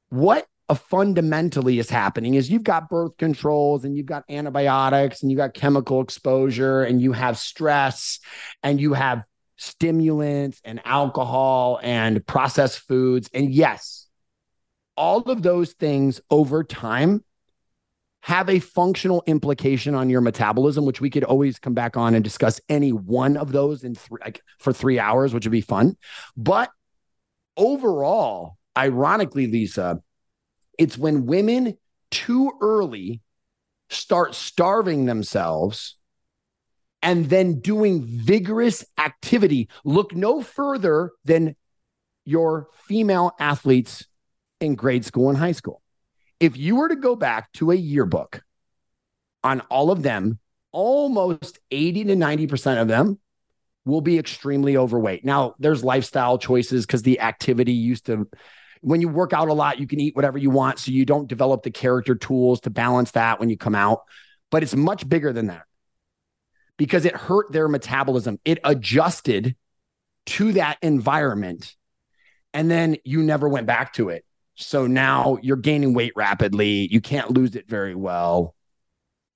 what 0.09 0.47
fundamentally 0.75 1.79
is 1.79 1.91
happening 1.91 2.33
is 2.33 2.51
you've 2.51 2.65
got 2.65 2.89
birth 2.89 3.19
controls 3.19 3.85
and 3.85 3.95
you've 3.95 4.07
got 4.07 4.25
antibiotics 4.31 5.21
and 5.21 5.31
you've 5.31 5.37
got 5.37 5.53
chemical 5.53 6.01
exposure 6.01 6.83
and 6.83 7.03
you 7.03 7.13
have 7.13 7.37
stress 7.37 8.21
and 8.63 8.81
you 8.81 8.95
have 8.95 9.23
stimulants 9.59 10.59
and 10.65 10.81
alcohol 10.87 11.79
and 11.83 12.27
processed 12.27 12.79
foods. 12.89 13.29
And 13.35 13.53
yes, 13.53 14.07
all 14.97 15.21
of 15.21 15.43
those 15.43 15.75
things 15.75 16.23
over 16.31 16.65
time 16.65 17.23
have 18.23 18.49
a 18.49 18.61
functional 18.61 19.23
implication 19.27 19.95
on 19.95 20.09
your 20.09 20.21
metabolism, 20.21 20.85
which 20.85 21.01
we 21.01 21.11
could 21.11 21.25
always 21.25 21.59
come 21.59 21.75
back 21.75 21.97
on 21.97 22.15
and 22.15 22.23
discuss 22.23 22.61
any 22.69 22.93
one 22.93 23.37
of 23.37 23.51
those 23.51 23.83
in 23.83 23.95
three, 23.95 24.21
like 24.25 24.41
for 24.59 24.73
three 24.73 24.99
hours, 24.99 25.35
which 25.35 25.45
would 25.45 25.53
be 25.53 25.61
fun. 25.61 25.97
But 26.37 26.71
overall, 27.57 28.57
ironically, 28.79 29.49
Lisa, 29.49 30.01
it's 30.79 30.97
when 30.97 31.27
women 31.27 31.77
too 32.13 32.53
early 32.61 33.21
start 33.91 34.35
starving 34.35 35.07
themselves 35.07 35.97
and 37.03 37.29
then 37.29 37.59
doing 37.59 38.05
vigorous 38.05 38.85
activity. 38.99 39.69
Look 39.85 40.15
no 40.15 40.43
further 40.43 41.11
than 41.25 41.57
your 42.25 42.69
female 42.85 43.33
athletes 43.41 44.07
in 44.61 44.77
grade 44.77 45.05
school 45.05 45.29
and 45.29 45.37
high 45.37 45.53
school. 45.53 45.82
If 46.43 46.57
you 46.57 46.75
were 46.75 46.89
to 46.89 46.97
go 46.97 47.15
back 47.15 47.53
to 47.53 47.71
a 47.71 47.77
yearbook 47.77 48.43
on 49.45 49.61
all 49.71 49.93
of 49.93 50.03
them, 50.03 50.41
almost 50.73 51.61
80 51.71 52.05
to 52.05 52.17
90% 52.17 52.83
of 52.83 52.89
them 52.89 53.21
will 53.85 54.01
be 54.01 54.19
extremely 54.19 54.77
overweight. 54.77 55.25
Now, 55.25 55.55
there's 55.61 55.85
lifestyle 55.85 56.39
choices 56.39 56.85
because 56.85 57.03
the 57.03 57.21
activity 57.21 57.73
used 57.73 58.07
to 58.07 58.29
when 58.81 59.01
you 59.01 59.09
work 59.09 59.33
out 59.33 59.49
a 59.49 59.53
lot, 59.53 59.79
you 59.79 59.87
can 59.87 60.01
eat 60.01 60.17
whatever 60.17 60.37
you 60.37 60.51
want. 60.51 60.81
So 60.81 60.91
you 60.91 61.05
don't 61.07 61.29
develop 61.29 61.63
the 61.63 61.71
character 61.71 62.17
tools 62.17 62.63
to 62.63 62.71
balance 62.71 63.13
that 63.13 63.39
when 63.39 63.49
you 63.49 63.57
come 63.57 63.77
out. 63.77 64.01
But 64.51 64.65
it's 64.65 64.75
much 64.75 65.09
bigger 65.09 65.33
than 65.33 65.47
that 65.47 65.63
because 66.77 67.05
it 67.05 67.15
hurt 67.15 67.53
their 67.53 67.69
metabolism. 67.69 68.41
It 68.45 68.59
adjusted 68.65 69.55
to 70.27 70.53
that 70.55 70.79
environment. 70.83 71.73
And 72.53 72.69
then 72.69 72.97
you 73.05 73.23
never 73.23 73.49
went 73.49 73.69
back 73.69 73.93
to 73.95 74.09
it. 74.09 74.25
So 74.55 74.87
now 74.87 75.39
you're 75.43 75.57
gaining 75.57 75.95
weight 75.95 76.13
rapidly. 76.15 76.89
You 76.91 77.01
can't 77.01 77.31
lose 77.31 77.57
it 77.57 77.69
very 77.69 77.95
well. 77.95 78.55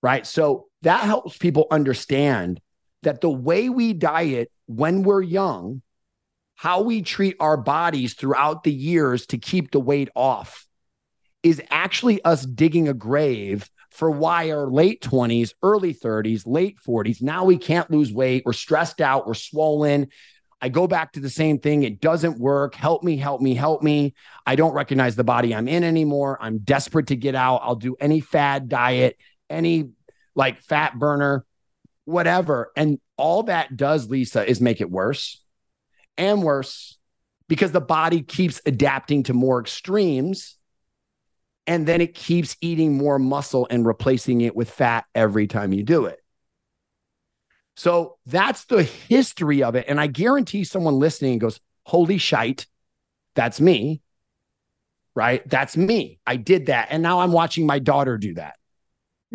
Right. 0.02 0.26
So 0.26 0.66
that 0.82 1.04
helps 1.04 1.38
people 1.38 1.66
understand 1.70 2.60
that 3.02 3.20
the 3.20 3.30
way 3.30 3.68
we 3.68 3.92
diet 3.92 4.50
when 4.66 5.02
we're 5.02 5.22
young 5.22 5.82
how 6.56 6.80
we 6.80 7.02
treat 7.02 7.36
our 7.38 7.58
bodies 7.58 8.14
throughout 8.14 8.64
the 8.64 8.72
years 8.72 9.26
to 9.26 9.38
keep 9.38 9.70
the 9.70 9.80
weight 9.80 10.08
off 10.16 10.66
is 11.42 11.62
actually 11.70 12.24
us 12.24 12.44
digging 12.44 12.88
a 12.88 12.94
grave 12.94 13.70
for 13.90 14.10
why 14.10 14.50
our 14.50 14.66
late 14.66 15.02
20s, 15.02 15.52
early 15.62 15.94
30s, 15.94 16.42
late 16.46 16.78
40s, 16.86 17.22
now 17.22 17.44
we 17.44 17.58
can't 17.58 17.90
lose 17.90 18.12
weight. 18.12 18.42
We're 18.44 18.54
stressed 18.54 19.00
out, 19.00 19.26
we're 19.26 19.34
swollen. 19.34 20.08
I 20.60 20.68
go 20.68 20.86
back 20.86 21.12
to 21.12 21.20
the 21.20 21.30
same 21.30 21.58
thing. 21.58 21.82
It 21.82 22.00
doesn't 22.00 22.38
work. 22.38 22.74
Help 22.74 23.02
me, 23.02 23.16
help 23.16 23.40
me, 23.40 23.54
help 23.54 23.82
me. 23.82 24.14
I 24.46 24.56
don't 24.56 24.72
recognize 24.72 25.14
the 25.14 25.24
body 25.24 25.54
I'm 25.54 25.68
in 25.68 25.84
anymore. 25.84 26.38
I'm 26.40 26.58
desperate 26.58 27.08
to 27.08 27.16
get 27.16 27.34
out. 27.34 27.60
I'll 27.62 27.76
do 27.76 27.96
any 28.00 28.20
fad 28.20 28.68
diet, 28.68 29.18
any 29.50 29.90
like 30.34 30.62
fat 30.62 30.98
burner, 30.98 31.44
whatever. 32.04 32.72
And 32.74 32.98
all 33.16 33.44
that 33.44 33.76
does, 33.76 34.08
Lisa, 34.08 34.48
is 34.48 34.60
make 34.60 34.80
it 34.80 34.90
worse 34.90 35.42
and 36.16 36.42
worse 36.42 36.98
because 37.48 37.72
the 37.72 37.80
body 37.80 38.22
keeps 38.22 38.60
adapting 38.64 39.24
to 39.24 39.34
more 39.34 39.60
extremes 39.60 40.56
and 41.66 41.86
then 41.86 42.00
it 42.00 42.14
keeps 42.14 42.56
eating 42.60 42.96
more 42.96 43.18
muscle 43.18 43.66
and 43.70 43.86
replacing 43.86 44.40
it 44.40 44.54
with 44.54 44.70
fat 44.70 45.04
every 45.14 45.46
time 45.46 45.72
you 45.72 45.82
do 45.82 46.06
it. 46.06 46.20
So 47.76 48.16
that's 48.26 48.64
the 48.64 48.82
history 48.82 49.62
of 49.62 49.74
it. 49.74 49.84
And 49.88 50.00
I 50.00 50.06
guarantee 50.06 50.64
someone 50.64 50.98
listening 50.98 51.38
goes, 51.38 51.60
Holy 51.84 52.18
shite, 52.18 52.66
that's 53.34 53.60
me. 53.60 54.00
Right? 55.14 55.48
That's 55.48 55.76
me. 55.76 56.18
I 56.26 56.36
did 56.36 56.66
that. 56.66 56.88
And 56.90 57.02
now 57.02 57.20
I'm 57.20 57.32
watching 57.32 57.66
my 57.66 57.78
daughter 57.78 58.18
do 58.18 58.34
that. 58.34 58.56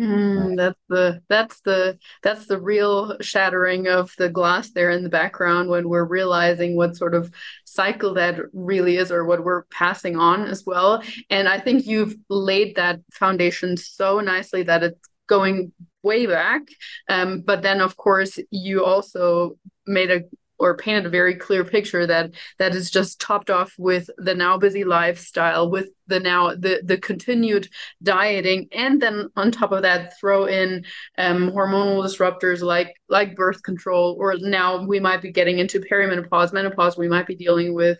Mm, 0.00 0.56
that's 0.56 0.78
the 0.88 1.22
that's 1.28 1.60
the 1.60 1.98
that's 2.22 2.46
the 2.46 2.58
real 2.58 3.18
shattering 3.20 3.88
of 3.88 4.12
the 4.16 4.30
glass 4.30 4.70
there 4.70 4.90
in 4.90 5.02
the 5.02 5.10
background 5.10 5.68
when 5.68 5.86
we're 5.86 6.04
realizing 6.04 6.76
what 6.76 6.96
sort 6.96 7.14
of 7.14 7.30
cycle 7.66 8.14
that 8.14 8.38
really 8.54 8.96
is 8.96 9.12
or 9.12 9.24
what 9.24 9.44
we're 9.44 9.64
passing 9.64 10.16
on 10.16 10.46
as 10.46 10.64
well. 10.64 11.02
And 11.28 11.46
I 11.46 11.60
think 11.60 11.86
you've 11.86 12.16
laid 12.30 12.76
that 12.76 13.00
foundation 13.12 13.76
so 13.76 14.20
nicely 14.20 14.62
that 14.62 14.82
it's 14.82 15.08
going 15.26 15.72
way 16.02 16.26
back. 16.26 16.62
Um, 17.08 17.40
but 17.40 17.62
then 17.62 17.80
of 17.80 17.96
course 17.96 18.38
you 18.50 18.84
also 18.84 19.58
made 19.86 20.10
a 20.10 20.22
or 20.62 20.76
painted 20.76 21.04
a 21.04 21.10
very 21.10 21.34
clear 21.34 21.64
picture 21.64 22.06
that 22.06 22.30
that 22.58 22.72
is 22.72 22.88
just 22.88 23.20
topped 23.20 23.50
off 23.50 23.74
with 23.78 24.08
the 24.16 24.34
now 24.34 24.56
busy 24.56 24.84
lifestyle 24.84 25.68
with 25.68 25.88
the 26.06 26.20
now 26.20 26.54
the 26.54 26.80
the 26.84 26.96
continued 26.96 27.68
dieting 28.00 28.68
and 28.70 29.02
then 29.02 29.28
on 29.34 29.50
top 29.50 29.72
of 29.72 29.82
that 29.82 30.18
throw 30.20 30.44
in 30.44 30.84
um, 31.18 31.50
hormonal 31.50 32.04
disruptors 32.04 32.62
like 32.62 32.94
like 33.12 33.36
birth 33.36 33.62
control 33.62 34.16
or 34.18 34.34
now 34.38 34.84
we 34.84 34.98
might 34.98 35.22
be 35.22 35.30
getting 35.30 35.58
into 35.58 35.78
perimenopause 35.78 36.52
menopause 36.52 36.96
we 36.96 37.08
might 37.08 37.26
be 37.26 37.36
dealing 37.36 37.74
with 37.74 37.98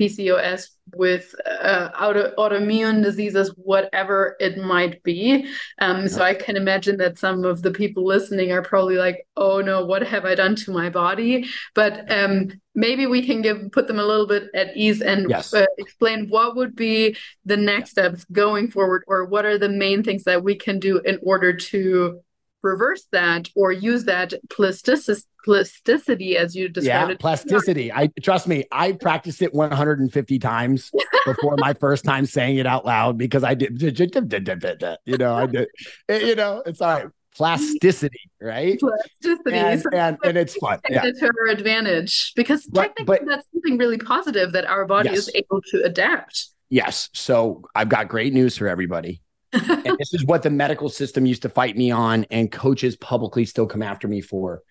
pcos 0.00 0.70
with 0.94 1.34
uh, 1.46 1.88
auto, 1.98 2.32
autoimmune 2.36 3.02
diseases 3.02 3.50
whatever 3.56 4.36
it 4.38 4.58
might 4.58 5.02
be. 5.02 5.48
Um, 5.78 6.08
so 6.08 6.22
i 6.22 6.34
can 6.34 6.56
imagine 6.56 6.96
that 6.98 7.18
some 7.18 7.44
of 7.44 7.62
the 7.62 7.70
people 7.70 8.04
listening 8.04 8.52
are 8.52 8.62
probably 8.62 8.96
like 8.96 9.26
oh 9.36 9.60
no 9.60 9.84
what 9.84 10.02
have 10.02 10.24
i 10.24 10.34
done 10.34 10.56
to 10.56 10.72
my 10.72 10.90
body? 10.90 11.46
But 11.74 12.10
um, 12.10 12.50
maybe 12.74 13.06
we 13.06 13.24
can 13.24 13.42
give 13.42 13.70
put 13.72 13.86
them 13.86 13.98
a 13.98 14.04
little 14.04 14.26
bit 14.26 14.44
at 14.54 14.76
ease 14.76 15.00
and 15.00 15.28
yes. 15.28 15.54
uh, 15.54 15.66
explain 15.78 16.28
what 16.28 16.56
would 16.56 16.74
be 16.74 17.16
the 17.44 17.56
next 17.56 17.90
steps 17.90 18.24
going 18.32 18.70
forward 18.70 19.04
or 19.06 19.24
what 19.26 19.44
are 19.44 19.58
the 19.58 19.68
main 19.68 20.02
things 20.02 20.24
that 20.24 20.42
we 20.42 20.56
can 20.56 20.78
do 20.78 20.98
in 21.00 21.18
order 21.22 21.52
to 21.56 22.20
reverse 22.64 23.06
that 23.12 23.48
or 23.54 23.70
use 23.70 24.04
that 24.04 24.32
plasticity 24.50 26.36
as 26.36 26.56
you 26.56 26.68
described 26.68 27.08
yeah, 27.08 27.14
it. 27.14 27.20
plasticity 27.20 27.92
i 27.92 28.08
trust 28.22 28.48
me 28.48 28.64
i 28.72 28.92
practiced 28.92 29.42
it 29.42 29.52
150 29.52 30.38
times 30.38 30.90
before 31.26 31.54
my 31.58 31.74
first 31.74 32.04
time 32.04 32.26
saying 32.26 32.56
it 32.56 32.66
out 32.66 32.84
loud 32.84 33.18
because 33.18 33.44
i 33.44 33.54
did 33.54 33.80
you 33.80 35.18
know 35.18 35.34
i 35.34 35.46
did 35.46 35.68
eh, 36.08 36.18
you 36.18 36.34
know 36.34 36.62
it's 36.66 36.80
all 36.80 36.94
right 36.94 37.06
plasticity, 37.34 38.30
right? 38.40 38.78
Plasticity. 38.78 39.56
And, 39.56 39.84
and, 39.92 40.18
and 40.24 40.38
it's 40.38 40.54
fun. 40.56 40.78
Yeah. 40.88 41.02
To 41.02 41.30
our 41.40 41.48
advantage 41.48 42.32
because 42.36 42.66
technically 42.66 43.04
but, 43.04 43.26
that's 43.26 43.46
something 43.52 43.76
really 43.76 43.98
positive 43.98 44.52
that 44.52 44.64
our 44.66 44.86
body 44.86 45.10
yes. 45.10 45.28
is 45.28 45.34
able 45.34 45.60
to 45.70 45.82
adapt. 45.84 46.46
Yes. 46.70 47.10
So 47.12 47.64
I've 47.74 47.88
got 47.88 48.08
great 48.08 48.32
news 48.32 48.56
for 48.56 48.68
everybody. 48.68 49.20
and 49.84 49.96
this 49.98 50.12
is 50.12 50.24
what 50.24 50.42
the 50.42 50.50
medical 50.50 50.88
system 50.88 51.26
used 51.26 51.42
to 51.42 51.48
fight 51.48 51.76
me 51.76 51.90
on, 51.90 52.24
and 52.30 52.50
coaches 52.50 52.96
publicly 52.96 53.44
still 53.44 53.66
come 53.66 53.82
after 53.82 54.08
me 54.08 54.20
for. 54.20 54.62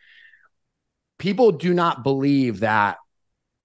People 1.19 1.51
do 1.51 1.73
not 1.73 2.03
believe 2.03 2.61
that 2.61 2.97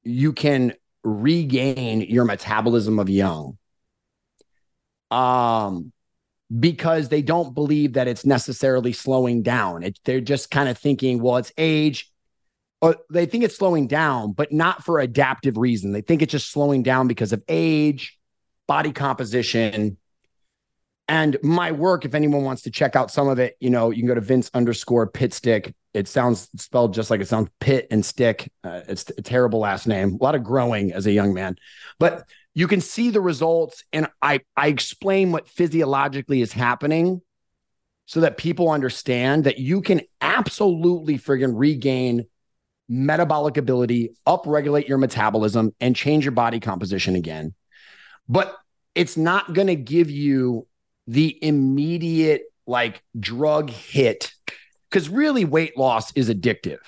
you 0.02 0.32
can 0.32 0.74
regain 1.02 2.02
your 2.02 2.24
metabolism 2.24 2.98
of 2.98 3.08
young. 3.08 3.58
Um, 5.10 5.92
because 6.56 7.08
they 7.08 7.22
don't 7.22 7.54
believe 7.54 7.94
that 7.94 8.08
it's 8.08 8.24
necessarily 8.24 8.92
slowing 8.92 9.42
down. 9.42 9.82
It, 9.82 9.98
they're 10.04 10.20
just 10.20 10.50
kind 10.50 10.68
of 10.68 10.78
thinking, 10.78 11.20
well, 11.20 11.36
it's 11.36 11.52
age. 11.58 12.10
or 12.80 12.96
they 13.10 13.26
think 13.26 13.44
it's 13.44 13.56
slowing 13.56 13.86
down, 13.86 14.32
but 14.32 14.52
not 14.52 14.84
for 14.84 14.98
adaptive 14.98 15.56
reason. 15.56 15.92
They 15.92 16.00
think 16.00 16.22
it's 16.22 16.32
just 16.32 16.50
slowing 16.50 16.82
down 16.82 17.08
because 17.08 17.32
of 17.32 17.42
age, 17.48 18.18
body 18.66 18.92
composition. 18.92 19.98
And 21.08 21.38
my 21.42 21.72
work, 21.72 22.04
if 22.04 22.14
anyone 22.14 22.44
wants 22.44 22.62
to 22.62 22.70
check 22.70 22.94
out 22.94 23.10
some 23.10 23.28
of 23.28 23.38
it, 23.38 23.56
you 23.60 23.70
know, 23.70 23.90
you 23.90 24.02
can 24.02 24.08
go 24.08 24.14
to 24.14 24.20
Vince 24.20 24.50
underscore 24.52 25.10
Pitstick. 25.10 25.72
It 25.94 26.06
sounds 26.06 26.50
spelled 26.56 26.92
just 26.92 27.10
like 27.10 27.20
it 27.20 27.28
sounds 27.28 27.48
pit 27.60 27.86
and 27.90 28.04
stick. 28.04 28.52
Uh, 28.62 28.82
it's 28.86 29.10
a 29.16 29.22
terrible 29.22 29.60
last 29.60 29.86
name. 29.86 30.18
A 30.20 30.22
lot 30.22 30.34
of 30.34 30.44
growing 30.44 30.92
as 30.92 31.06
a 31.06 31.12
young 31.12 31.32
man, 31.32 31.56
but 31.98 32.28
you 32.54 32.68
can 32.68 32.80
see 32.80 33.10
the 33.10 33.20
results. 33.20 33.84
And 33.92 34.08
I, 34.20 34.40
I 34.56 34.68
explain 34.68 35.32
what 35.32 35.48
physiologically 35.48 36.42
is 36.42 36.52
happening 36.52 37.22
so 38.06 38.20
that 38.20 38.36
people 38.36 38.70
understand 38.70 39.44
that 39.44 39.58
you 39.58 39.80
can 39.80 40.02
absolutely 40.20 41.18
friggin' 41.18 41.52
regain 41.54 42.26
metabolic 42.88 43.56
ability, 43.56 44.14
upregulate 44.26 44.88
your 44.88 44.98
metabolism, 44.98 45.74
and 45.80 45.94
change 45.94 46.24
your 46.24 46.32
body 46.32 46.60
composition 46.60 47.16
again. 47.16 47.54
But 48.28 48.56
it's 48.94 49.16
not 49.16 49.52
going 49.52 49.66
to 49.66 49.76
give 49.76 50.10
you 50.10 50.66
the 51.08 51.42
immediate 51.42 52.42
like 52.66 53.02
drug 53.18 53.70
hit 53.70 54.30
because 54.88 55.08
really 55.08 55.44
weight 55.44 55.76
loss 55.76 56.12
is 56.12 56.28
addictive. 56.28 56.78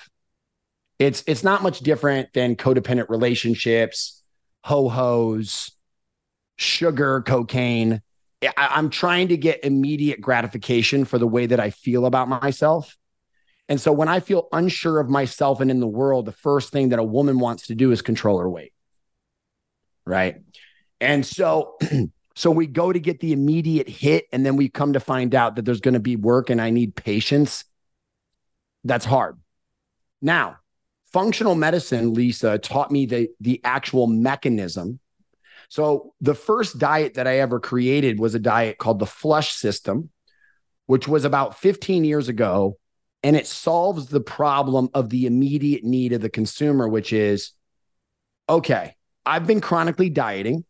It's 0.99 1.23
it's 1.25 1.43
not 1.43 1.63
much 1.63 1.79
different 1.79 2.31
than 2.33 2.55
codependent 2.55 3.09
relationships, 3.09 4.21
ho 4.63 4.87
hos, 4.87 5.71
sugar, 6.57 7.21
cocaine. 7.21 8.01
I, 8.43 8.79
am 8.79 8.89
trying 8.89 9.29
to 9.29 9.37
get 9.37 9.65
immediate 9.65 10.21
gratification 10.21 11.05
for 11.05 11.17
the 11.17 11.27
way 11.27 11.47
that 11.47 11.59
I 11.59 11.71
feel 11.71 12.05
about 12.05 12.27
myself. 12.27 12.95
And 13.69 13.79
so 13.79 13.91
when 13.91 14.07
I 14.07 14.19
feel 14.19 14.47
unsure 14.51 14.99
of 14.99 15.09
myself 15.09 15.61
and 15.61 15.69
in 15.69 15.79
the 15.79 15.87
world, 15.87 16.25
the 16.25 16.31
first 16.31 16.71
thing 16.71 16.89
that 16.89 16.99
a 16.99 17.03
woman 17.03 17.39
wants 17.39 17.67
to 17.67 17.75
do 17.75 17.91
is 17.91 18.01
control 18.01 18.39
her 18.39 18.49
weight. 18.49 18.73
Right. 20.05 20.37
And 20.99 21.25
so 21.25 21.77
so 22.41 22.49
we 22.49 22.65
go 22.65 22.91
to 22.91 22.99
get 22.99 23.19
the 23.19 23.33
immediate 23.33 23.87
hit 23.87 24.25
and 24.33 24.43
then 24.43 24.55
we 24.55 24.67
come 24.67 24.93
to 24.93 24.99
find 24.99 25.35
out 25.35 25.55
that 25.55 25.61
there's 25.63 25.79
going 25.79 25.93
to 25.93 25.99
be 25.99 26.15
work 26.15 26.49
and 26.49 26.59
I 26.59 26.71
need 26.71 26.95
patience. 26.95 27.65
That's 28.83 29.05
hard. 29.05 29.39
Now, 30.23 30.57
functional 31.13 31.53
medicine, 31.53 32.15
Lisa, 32.15 32.57
taught 32.57 32.89
me 32.89 33.05
the 33.05 33.29
the 33.41 33.61
actual 33.63 34.07
mechanism. 34.07 34.99
So 35.69 36.15
the 36.19 36.33
first 36.33 36.79
diet 36.79 37.13
that 37.13 37.27
I 37.27 37.37
ever 37.41 37.59
created 37.59 38.19
was 38.19 38.33
a 38.33 38.39
diet 38.39 38.79
called 38.79 38.97
the 38.97 39.05
flush 39.05 39.53
system, 39.53 40.09
which 40.87 41.07
was 41.07 41.25
about 41.25 41.59
15 41.59 42.03
years 42.03 42.27
ago 42.27 42.79
and 43.21 43.35
it 43.35 43.45
solves 43.45 44.07
the 44.07 44.19
problem 44.19 44.89
of 44.95 45.11
the 45.11 45.27
immediate 45.27 45.83
need 45.83 46.11
of 46.11 46.21
the 46.21 46.29
consumer, 46.29 46.89
which 46.89 47.13
is 47.13 47.51
okay, 48.49 48.95
I've 49.27 49.45
been 49.45 49.61
chronically 49.61 50.09
dieting. 50.09 50.65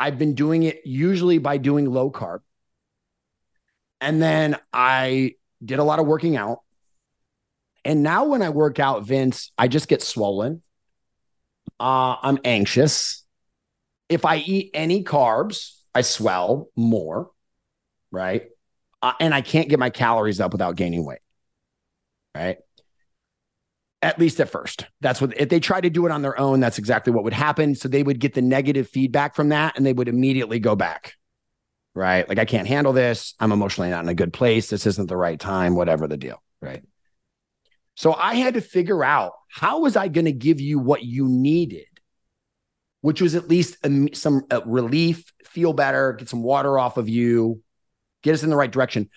I've 0.00 0.18
been 0.18 0.34
doing 0.34 0.62
it 0.62 0.80
usually 0.86 1.36
by 1.36 1.58
doing 1.58 1.84
low 1.84 2.10
carb. 2.10 2.40
And 4.00 4.22
then 4.22 4.56
I 4.72 5.34
did 5.62 5.78
a 5.78 5.84
lot 5.84 5.98
of 5.98 6.06
working 6.06 6.36
out. 6.36 6.60
And 7.84 8.02
now 8.02 8.24
when 8.24 8.40
I 8.40 8.48
work 8.48 8.78
out, 8.78 9.04
Vince, 9.04 9.52
I 9.58 9.68
just 9.68 9.88
get 9.88 10.02
swollen. 10.02 10.62
Uh, 11.78 12.16
I'm 12.22 12.38
anxious. 12.44 13.24
If 14.08 14.24
I 14.24 14.36
eat 14.36 14.70
any 14.72 15.04
carbs, 15.04 15.76
I 15.94 16.00
swell 16.00 16.70
more, 16.76 17.30
right? 18.10 18.46
Uh, 19.02 19.12
and 19.20 19.34
I 19.34 19.42
can't 19.42 19.68
get 19.68 19.78
my 19.78 19.90
calories 19.90 20.40
up 20.40 20.52
without 20.52 20.76
gaining 20.76 21.04
weight 21.04 21.20
right? 22.34 22.58
At 24.02 24.18
least 24.18 24.40
at 24.40 24.48
first. 24.48 24.86
That's 25.00 25.20
what 25.20 25.38
if 25.38 25.50
they 25.50 25.60
try 25.60 25.80
to 25.80 25.90
do 25.90 26.06
it 26.06 26.12
on 26.12 26.22
their 26.22 26.38
own, 26.38 26.60
that's 26.60 26.78
exactly 26.78 27.12
what 27.12 27.24
would 27.24 27.34
happen. 27.34 27.74
So 27.74 27.88
they 27.88 28.02
would 28.02 28.18
get 28.18 28.32
the 28.32 28.42
negative 28.42 28.88
feedback 28.88 29.34
from 29.34 29.50
that 29.50 29.76
and 29.76 29.84
they 29.84 29.92
would 29.92 30.08
immediately 30.08 30.58
go 30.58 30.74
back. 30.74 31.14
Right. 31.94 32.26
Like, 32.28 32.38
I 32.38 32.44
can't 32.44 32.68
handle 32.68 32.92
this. 32.92 33.34
I'm 33.40 33.52
emotionally 33.52 33.90
not 33.90 34.04
in 34.04 34.08
a 34.08 34.14
good 34.14 34.32
place. 34.32 34.70
This 34.70 34.86
isn't 34.86 35.08
the 35.08 35.16
right 35.16 35.38
time, 35.38 35.74
whatever 35.74 36.06
the 36.08 36.16
deal. 36.16 36.42
Right. 36.62 36.82
So 37.94 38.14
I 38.14 38.36
had 38.36 38.54
to 38.54 38.60
figure 38.60 39.04
out 39.04 39.32
how 39.48 39.80
was 39.80 39.96
I 39.96 40.08
going 40.08 40.24
to 40.24 40.32
give 40.32 40.60
you 40.60 40.78
what 40.78 41.02
you 41.02 41.28
needed, 41.28 41.86
which 43.02 43.20
was 43.20 43.34
at 43.34 43.48
least 43.48 43.76
a, 43.84 44.08
some 44.14 44.44
uh, 44.50 44.62
relief, 44.64 45.30
feel 45.44 45.72
better, 45.74 46.14
get 46.14 46.28
some 46.28 46.42
water 46.42 46.78
off 46.78 46.96
of 46.96 47.08
you, 47.08 47.60
get 48.22 48.34
us 48.34 48.42
in 48.42 48.50
the 48.50 48.56
right 48.56 48.70
direction 48.70 49.10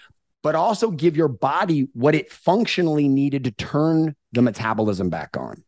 but 0.43 0.55
also 0.55 0.91
give 0.91 1.17
your 1.17 1.29
body 1.29 1.87
what 1.93 2.13
it 2.13 2.31
functionally 2.31 3.07
needed 3.07 3.45
to 3.45 3.51
turn 3.51 4.15
the 4.33 4.41
metabolism 4.41 5.09
back 5.09 5.35
on. 5.37 5.63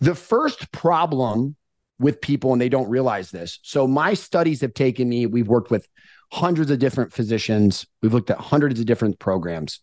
The 0.00 0.14
first 0.14 0.70
problem 0.70 1.56
with 1.98 2.20
people, 2.20 2.52
and 2.52 2.62
they 2.62 2.68
don't 2.68 2.88
realize 2.88 3.32
this. 3.32 3.58
So, 3.62 3.88
my 3.88 4.14
studies 4.14 4.60
have 4.60 4.74
taken 4.74 5.08
me, 5.08 5.26
we've 5.26 5.48
worked 5.48 5.70
with 5.70 5.88
hundreds 6.30 6.70
of 6.70 6.78
different 6.78 7.12
physicians, 7.12 7.86
we've 8.02 8.14
looked 8.14 8.30
at 8.30 8.38
hundreds 8.38 8.78
of 8.78 8.86
different 8.86 9.18
programs. 9.18 9.80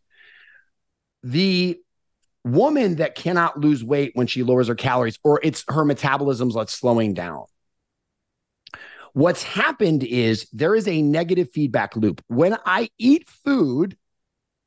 The 1.23 1.77
woman 2.45 2.97
that 2.97 3.15
cannot 3.15 3.59
lose 3.59 3.83
weight 3.83 4.11
when 4.13 4.27
she 4.27 4.43
lowers 4.43 4.67
her 4.67 4.75
calories, 4.75 5.19
or 5.23 5.41
it's 5.43 5.65
her 5.67 5.83
metabolism's 5.83 6.55
like 6.55 6.69
slowing 6.69 7.15
down 7.15 7.45
What's 9.15 9.43
happened 9.43 10.03
is 10.03 10.45
there 10.51 10.75
is 10.75 10.89
a 10.89 11.01
negative 11.01 11.49
feedback 11.53 11.95
loop. 11.95 12.21
When 12.27 12.57
I 12.65 12.89
eat 12.97 13.29
food, 13.29 13.95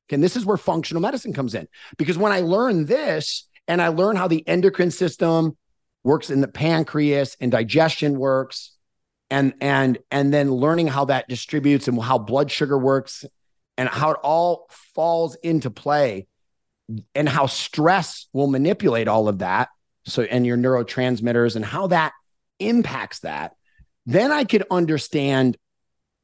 and 0.08 0.24
this 0.24 0.36
is 0.36 0.46
where 0.46 0.56
functional 0.56 1.02
medicine 1.02 1.34
comes 1.34 1.54
in, 1.54 1.68
because 1.98 2.16
when 2.16 2.32
I 2.32 2.40
learn 2.40 2.86
this 2.86 3.46
and 3.66 3.82
I 3.82 3.88
learn 3.88 4.16
how 4.16 4.26
the 4.26 4.48
endocrine 4.48 4.90
system 4.90 5.54
works 6.02 6.30
in 6.30 6.40
the 6.40 6.48
pancreas 6.48 7.36
and 7.38 7.52
digestion 7.52 8.18
works, 8.18 8.72
and 9.28 9.52
and 9.60 9.98
and 10.10 10.32
then 10.32 10.50
learning 10.50 10.86
how 10.86 11.04
that 11.04 11.28
distributes 11.28 11.86
and 11.86 12.02
how 12.02 12.16
blood 12.16 12.50
sugar 12.50 12.78
works 12.78 13.26
and 13.76 13.86
how 13.86 14.12
it 14.12 14.18
all 14.22 14.66
falls 14.70 15.34
into 15.42 15.68
play 15.68 16.26
and 17.14 17.28
how 17.28 17.44
stress 17.44 18.28
will 18.32 18.46
manipulate 18.46 19.08
all 19.08 19.28
of 19.28 19.40
that 19.40 19.68
so 20.06 20.22
and 20.22 20.46
your 20.46 20.56
neurotransmitters 20.56 21.54
and 21.54 21.66
how 21.66 21.88
that 21.88 22.14
impacts 22.58 23.18
that 23.18 23.52
then 24.08 24.32
I 24.32 24.44
could 24.44 24.64
understand 24.70 25.58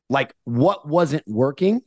like 0.09 0.35
what 0.44 0.88
wasn't 0.88 1.25
working 1.27 1.83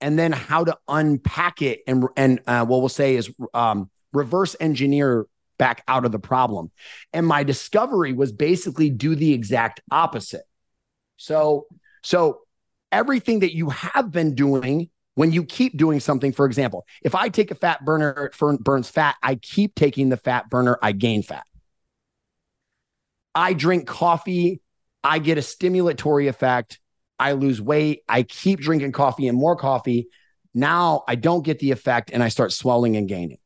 and 0.00 0.16
then 0.16 0.30
how 0.30 0.62
to 0.62 0.78
unpack 0.86 1.62
it 1.62 1.80
and 1.88 2.06
and 2.16 2.40
uh, 2.46 2.64
what 2.64 2.78
we'll 2.78 2.88
say 2.88 3.16
is 3.16 3.28
um, 3.52 3.90
reverse 4.12 4.54
engineer 4.60 5.26
back 5.58 5.82
out 5.88 6.04
of 6.04 6.12
the 6.12 6.20
problem. 6.20 6.70
And 7.12 7.26
my 7.26 7.42
discovery 7.42 8.12
was 8.12 8.30
basically 8.30 8.88
do 8.88 9.16
the 9.16 9.32
exact 9.32 9.80
opposite. 9.90 10.44
So 11.16 11.66
so 12.04 12.42
everything 12.92 13.40
that 13.40 13.52
you 13.52 13.70
have 13.70 14.12
been 14.12 14.36
doing 14.36 14.90
when 15.16 15.32
you 15.32 15.44
keep 15.44 15.76
doing 15.76 15.98
something, 15.98 16.30
for 16.30 16.46
example, 16.46 16.86
if 17.02 17.16
I 17.16 17.30
take 17.30 17.50
a 17.50 17.56
fat 17.56 17.84
burner, 17.84 18.30
it 18.32 18.62
burns 18.62 18.90
fat, 18.90 19.16
I 19.24 19.34
keep 19.34 19.74
taking 19.74 20.08
the 20.08 20.18
fat 20.18 20.48
burner, 20.50 20.78
I 20.82 20.92
gain 20.92 21.24
fat. 21.24 21.46
I 23.34 23.54
drink 23.54 23.88
coffee 23.88 24.60
I 25.06 25.20
get 25.20 25.38
a 25.38 25.40
stimulatory 25.40 26.28
effect. 26.28 26.80
I 27.16 27.32
lose 27.32 27.62
weight. 27.62 28.02
I 28.08 28.24
keep 28.24 28.58
drinking 28.58 28.90
coffee 28.90 29.28
and 29.28 29.38
more 29.38 29.54
coffee. 29.54 30.08
Now 30.52 31.04
I 31.06 31.14
don't 31.14 31.44
get 31.44 31.60
the 31.60 31.70
effect 31.70 32.10
and 32.12 32.24
I 32.24 32.28
start 32.28 32.52
swelling 32.52 32.96
and 32.96 33.08
gaining. 33.08 33.38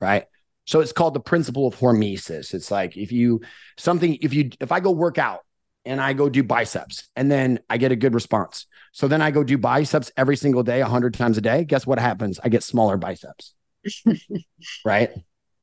Right. 0.00 0.24
So 0.64 0.80
it's 0.80 0.92
called 0.92 1.12
the 1.12 1.20
principle 1.20 1.66
of 1.66 1.76
hormesis. 1.76 2.54
It's 2.54 2.70
like 2.70 2.96
if 2.96 3.12
you 3.12 3.42
something, 3.76 4.16
if 4.22 4.32
you, 4.32 4.48
if 4.60 4.72
I 4.72 4.80
go 4.80 4.92
work 4.92 5.18
out 5.18 5.40
and 5.84 6.00
I 6.00 6.14
go 6.14 6.30
do 6.30 6.42
biceps 6.42 7.06
and 7.14 7.30
then 7.30 7.60
I 7.68 7.76
get 7.76 7.92
a 7.92 7.96
good 7.96 8.14
response. 8.14 8.64
So 8.92 9.08
then 9.08 9.20
I 9.20 9.30
go 9.30 9.44
do 9.44 9.58
biceps 9.58 10.10
every 10.16 10.36
single 10.36 10.62
day, 10.62 10.80
100 10.80 11.12
times 11.12 11.36
a 11.36 11.42
day. 11.42 11.64
Guess 11.64 11.86
what 11.86 11.98
happens? 11.98 12.40
I 12.42 12.48
get 12.48 12.62
smaller 12.62 12.96
biceps. 12.96 13.52
right. 14.86 15.10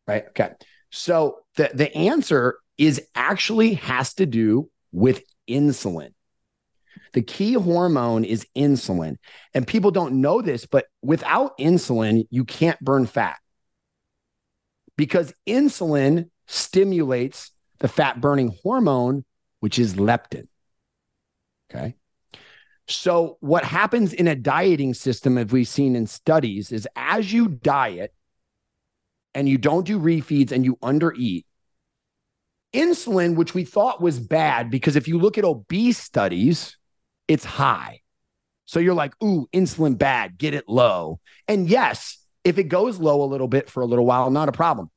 Right. 0.07 0.25
Okay. 0.29 0.51
So 0.91 1.39
the, 1.55 1.71
the 1.73 1.95
answer 1.95 2.59
is 2.81 2.99
actually 3.13 3.75
has 3.75 4.15
to 4.15 4.25
do 4.25 4.67
with 4.91 5.21
insulin. 5.47 6.13
The 7.13 7.21
key 7.21 7.53
hormone 7.53 8.23
is 8.23 8.47
insulin. 8.57 9.17
And 9.53 9.67
people 9.67 9.91
don't 9.91 10.19
know 10.19 10.41
this, 10.41 10.65
but 10.65 10.87
without 11.03 11.55
insulin, 11.59 12.25
you 12.31 12.43
can't 12.43 12.79
burn 12.79 13.05
fat 13.05 13.37
because 14.97 15.31
insulin 15.47 16.31
stimulates 16.47 17.51
the 17.77 17.87
fat 17.87 18.19
burning 18.19 18.57
hormone, 18.63 19.25
which 19.59 19.77
is 19.77 19.93
leptin. 19.93 20.47
Okay. 21.69 21.93
So, 22.87 23.37
what 23.41 23.63
happens 23.63 24.11
in 24.11 24.27
a 24.27 24.35
dieting 24.35 24.95
system, 24.95 25.37
as 25.37 25.51
we've 25.51 25.67
seen 25.67 25.95
in 25.95 26.07
studies, 26.07 26.71
is 26.71 26.87
as 26.95 27.31
you 27.31 27.47
diet 27.47 28.11
and 29.35 29.47
you 29.47 29.59
don't 29.59 29.85
do 29.85 29.99
refeeds 29.99 30.51
and 30.51 30.65
you 30.65 30.77
undereat, 30.77 31.45
Insulin, 32.73 33.35
which 33.35 33.53
we 33.53 33.65
thought 33.65 34.01
was 34.01 34.19
bad, 34.19 34.69
because 34.69 34.95
if 34.95 35.07
you 35.07 35.19
look 35.19 35.37
at 35.37 35.43
obese 35.43 35.97
studies, 35.97 36.77
it's 37.27 37.45
high. 37.45 38.01
So 38.65 38.79
you're 38.79 38.93
like, 38.93 39.13
ooh, 39.21 39.47
insulin 39.51 39.97
bad, 39.97 40.37
get 40.37 40.53
it 40.53 40.69
low. 40.69 41.19
And 41.47 41.69
yes, 41.69 42.17
If 42.43 42.57
it 42.57 42.65
goes 42.65 42.99
low 42.99 43.23
a 43.23 43.25
little 43.25 43.47
bit 43.47 43.69
for 43.69 43.81
a 43.81 43.85
little 43.85 44.05
while, 44.05 44.29
not 44.31 44.49
a 44.49 44.53
problem. 44.53 44.89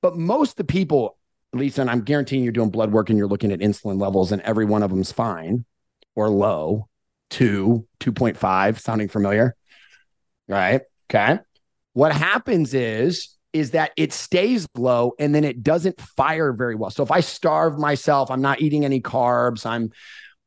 But 0.00 0.16
most 0.16 0.52
of 0.52 0.56
the 0.56 0.64
people, 0.64 1.18
Lisa, 1.52 1.80
and 1.80 1.90
I'm 1.90 2.02
guaranteeing 2.02 2.44
you're 2.44 2.52
doing 2.52 2.70
blood 2.70 2.92
work 2.92 3.08
and 3.10 3.18
you're 3.18 3.28
looking 3.28 3.52
at 3.52 3.60
insulin 3.60 4.00
levels, 4.00 4.32
and 4.32 4.40
every 4.42 4.64
one 4.64 4.82
of 4.82 4.90
them's 4.90 5.12
fine 5.12 5.64
or 6.14 6.28
low, 6.28 6.88
two, 7.30 7.86
2.5, 8.00 8.78
sounding 8.78 9.08
familiar. 9.08 9.56
Right. 10.48 10.82
Okay. 11.10 11.38
What 11.94 12.12
happens 12.12 12.74
is, 12.74 13.36
is 13.52 13.72
that 13.72 13.92
it 13.96 14.12
stays 14.12 14.66
low 14.76 15.12
and 15.18 15.34
then 15.34 15.44
it 15.44 15.62
doesn't 15.62 16.00
fire 16.00 16.52
very 16.52 16.74
well. 16.74 16.90
So 16.90 17.02
if 17.02 17.10
I 17.10 17.20
starve 17.20 17.78
myself, 17.78 18.30
I'm 18.30 18.40
not 18.40 18.60
eating 18.60 18.84
any 18.84 19.00
carbs, 19.00 19.66
I'm 19.66 19.90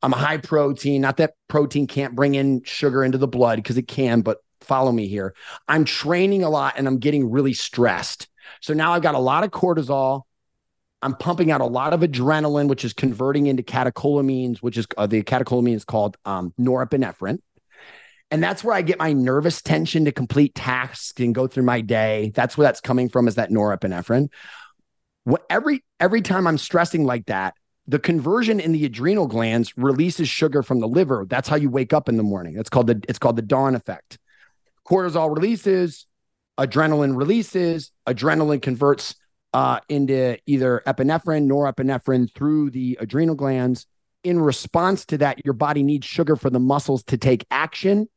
I'm 0.02 0.14
a 0.14 0.18
high 0.18 0.38
protein, 0.38 1.02
not 1.02 1.18
that 1.18 1.34
protein 1.48 1.88
can't 1.88 2.16
bring 2.16 2.36
in 2.36 2.62
sugar 2.64 3.04
into 3.04 3.18
the 3.18 3.28
blood 3.28 3.58
because 3.58 3.78
it 3.78 3.88
can, 3.88 4.22
but 4.22 4.38
follow 4.62 4.92
me 4.92 5.08
here. 5.08 5.34
I'm 5.68 5.86
training 5.86 6.44
a 6.44 6.50
lot 6.50 6.76
and 6.78 6.88
I'm 6.88 7.00
getting 7.00 7.32
really 7.32 7.54
stressed. 7.54 8.28
So 8.62 8.74
now 8.74 8.94
I've 8.94 9.02
got 9.02 9.16
a 9.16 9.20
lot 9.20 9.44
of 9.44 9.52
cortisol. 9.52 10.24
I'm 11.02 11.16
pumping 11.16 11.52
out 11.52 11.62
a 11.62 11.66
lot 11.66 11.94
of 11.94 12.02
adrenaline, 12.02 12.68
which 12.68 12.86
is 12.86 12.94
converting 12.94 13.48
into 13.48 13.64
catecholamines, 13.64 14.60
which 14.60 14.78
is 14.78 14.88
uh, 14.98 15.08
the 15.08 15.24
catecholamine 15.24 15.76
is 15.76 15.86
called 15.86 16.18
um, 16.26 16.54
norepinephrine. 16.60 17.40
And 18.32 18.44
that's 18.44 18.64
where 18.64 18.76
I 18.76 18.82
get 18.82 19.00
my 19.00 19.14
nervous 19.14 19.62
tension 19.62 20.06
to 20.06 20.12
complete 20.12 20.56
tasks 20.56 21.20
and 21.20 21.34
go 21.34 21.48
through 21.48 21.64
my 21.64 21.82
day. 21.82 22.32
That's 22.34 22.58
where 22.58 22.66
that's 22.66 22.82
coming 22.82 23.08
from 23.08 23.28
is 23.28 23.36
that 23.36 23.52
norepinephrine. 23.52 24.30
What 25.24 25.46
every 25.50 25.84
every 26.00 26.22
time 26.22 26.48
I'm 26.48 26.58
stressing 26.58 27.06
like 27.06 27.28
that, 27.28 27.56
the 27.88 28.00
conversion 28.00 28.60
in 28.60 28.72
the 28.72 28.86
adrenal 28.86 29.28
glands 29.28 29.78
releases 29.78 30.28
sugar 30.28 30.64
from 30.64 30.80
the 30.80 30.88
liver. 30.88 31.26
That's 31.30 31.48
how 31.48 31.56
you 31.56 31.70
wake 31.70 31.94
up 31.94 32.10
in 32.10 32.18
the 32.18 32.24
morning. 32.24 32.58
It's 32.58 32.70
called 32.70 32.88
the 32.88 33.02
it's 33.08 33.20
called 33.20 33.36
the 33.36 33.42
dawn 33.44 33.76
effect. 33.76 34.18
Cortisol 34.88 35.34
releases, 35.34 36.06
adrenaline 36.60 37.16
releases, 37.16 37.92
adrenaline 38.08 38.62
converts 38.62 39.16
uh, 39.54 39.80
into 39.88 40.38
either 40.46 40.82
epinephrine, 40.86 41.48
norepinephrine 41.48 42.34
through 42.34 42.72
the 42.72 42.98
adrenal 43.00 43.36
glands. 43.36 43.86
In 44.24 44.40
response 44.40 45.06
to 45.06 45.20
that, 45.20 45.46
your 45.46 45.54
body 45.54 45.84
needs 45.84 46.06
sugar 46.06 46.36
for 46.36 46.50
the 46.50 46.60
muscles 46.60 47.04
to 47.06 47.18
take 47.18 47.46
action 47.52 48.10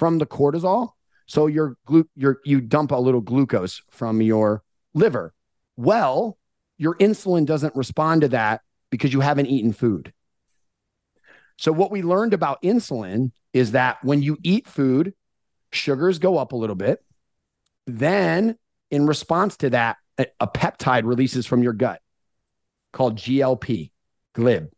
from 0.00 0.16
the 0.16 0.24
cortisol. 0.24 0.92
So 1.26 1.46
your 1.46 1.76
glu- 1.84 2.08
your 2.16 2.40
you 2.42 2.62
dump 2.62 2.90
a 2.90 2.96
little 2.96 3.20
glucose 3.20 3.82
from 3.90 4.22
your 4.22 4.62
liver. 4.94 5.34
Well, 5.76 6.38
your 6.78 6.96
insulin 6.96 7.44
doesn't 7.44 7.76
respond 7.76 8.22
to 8.22 8.28
that 8.28 8.62
because 8.90 9.12
you 9.12 9.20
haven't 9.20 9.46
eaten 9.46 9.74
food. 9.74 10.14
So 11.58 11.70
what 11.70 11.90
we 11.90 12.00
learned 12.00 12.32
about 12.32 12.62
insulin 12.62 13.32
is 13.52 13.72
that 13.72 14.02
when 14.02 14.22
you 14.22 14.38
eat 14.42 14.66
food, 14.66 15.12
sugars 15.70 16.18
go 16.18 16.38
up 16.38 16.52
a 16.52 16.56
little 16.56 16.76
bit. 16.76 17.04
Then 17.86 18.56
in 18.90 19.06
response 19.06 19.58
to 19.58 19.70
that, 19.70 19.98
a, 20.16 20.26
a 20.40 20.48
peptide 20.48 21.04
releases 21.04 21.44
from 21.44 21.62
your 21.62 21.74
gut 21.74 22.00
called 22.94 23.18
GLP, 23.18 23.90
GLIB. 24.34 24.70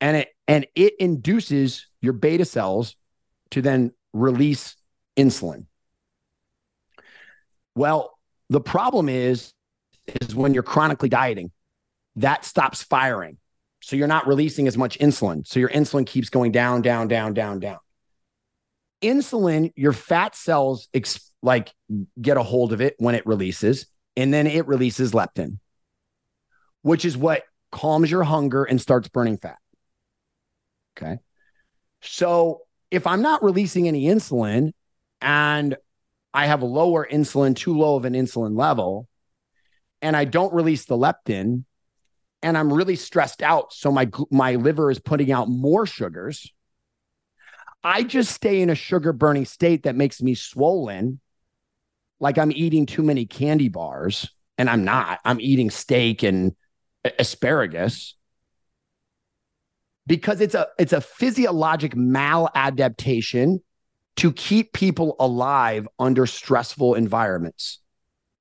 And 0.00 0.16
it 0.16 0.28
and 0.48 0.66
it 0.74 0.94
induces 0.98 1.86
your 2.00 2.14
beta 2.14 2.44
cells 2.44 2.96
to 3.50 3.62
then 3.62 3.92
release 4.12 4.76
insulin. 5.16 5.66
Well, 7.74 8.18
the 8.48 8.60
problem 8.60 9.08
is 9.08 9.52
is 10.20 10.34
when 10.34 10.54
you're 10.54 10.62
chronically 10.62 11.08
dieting, 11.08 11.50
that 12.16 12.44
stops 12.44 12.82
firing. 12.82 13.38
So 13.82 13.94
you're 13.94 14.08
not 14.08 14.26
releasing 14.26 14.66
as 14.66 14.76
much 14.76 14.98
insulin. 14.98 15.46
So 15.46 15.60
your 15.60 15.68
insulin 15.68 16.06
keeps 16.06 16.30
going 16.30 16.52
down, 16.52 16.82
down, 16.82 17.08
down, 17.08 17.34
down, 17.34 17.60
down. 17.60 17.78
Insulin, 19.02 19.72
your 19.76 19.92
fat 19.92 20.34
cells 20.34 20.88
like 21.42 21.72
get 22.20 22.36
a 22.36 22.42
hold 22.42 22.72
of 22.72 22.80
it 22.80 22.96
when 22.98 23.14
it 23.14 23.24
releases, 23.26 23.86
and 24.16 24.34
then 24.34 24.46
it 24.48 24.66
releases 24.66 25.12
leptin, 25.12 25.58
which 26.82 27.04
is 27.04 27.16
what 27.16 27.44
calms 27.70 28.10
your 28.10 28.24
hunger 28.24 28.64
and 28.64 28.80
starts 28.80 29.08
burning 29.08 29.36
fat. 29.36 29.58
Okay. 30.96 31.18
So 32.02 32.62
if 32.90 33.06
I'm 33.06 33.22
not 33.22 33.42
releasing 33.42 33.88
any 33.88 34.04
insulin 34.04 34.72
and 35.20 35.76
I 36.32 36.46
have 36.46 36.62
a 36.62 36.66
lower 36.66 37.06
insulin, 37.10 37.56
too 37.56 37.76
low 37.76 37.96
of 37.96 38.04
an 38.04 38.14
insulin 38.14 38.56
level, 38.56 39.08
and 40.02 40.16
I 40.16 40.24
don't 40.24 40.54
release 40.54 40.84
the 40.84 40.96
leptin, 40.96 41.64
and 42.42 42.56
I'm 42.56 42.72
really 42.72 42.96
stressed 42.96 43.42
out, 43.42 43.72
so 43.72 43.90
my 43.90 44.08
my 44.30 44.54
liver 44.54 44.90
is 44.90 45.00
putting 45.00 45.32
out 45.32 45.48
more 45.48 45.86
sugars. 45.86 46.52
I 47.82 48.02
just 48.02 48.32
stay 48.32 48.60
in 48.60 48.70
a 48.70 48.74
sugar 48.74 49.12
burning 49.12 49.44
state 49.44 49.84
that 49.84 49.96
makes 49.96 50.22
me 50.22 50.34
swollen, 50.34 51.20
like 52.20 52.38
I'm 52.38 52.52
eating 52.52 52.86
too 52.86 53.02
many 53.02 53.26
candy 53.26 53.68
bars, 53.68 54.28
and 54.56 54.68
I'm 54.68 54.84
not. 54.84 55.18
I'm 55.24 55.40
eating 55.40 55.70
steak 55.70 56.22
and 56.22 56.54
asparagus 57.18 58.14
because 60.08 60.40
it's 60.40 60.54
a 60.54 60.66
it's 60.78 60.94
a 60.94 61.00
physiologic 61.00 61.94
maladaptation 61.94 63.60
to 64.16 64.32
keep 64.32 64.72
people 64.72 65.14
alive 65.20 65.86
under 65.98 66.26
stressful 66.26 66.94
environments. 66.94 67.78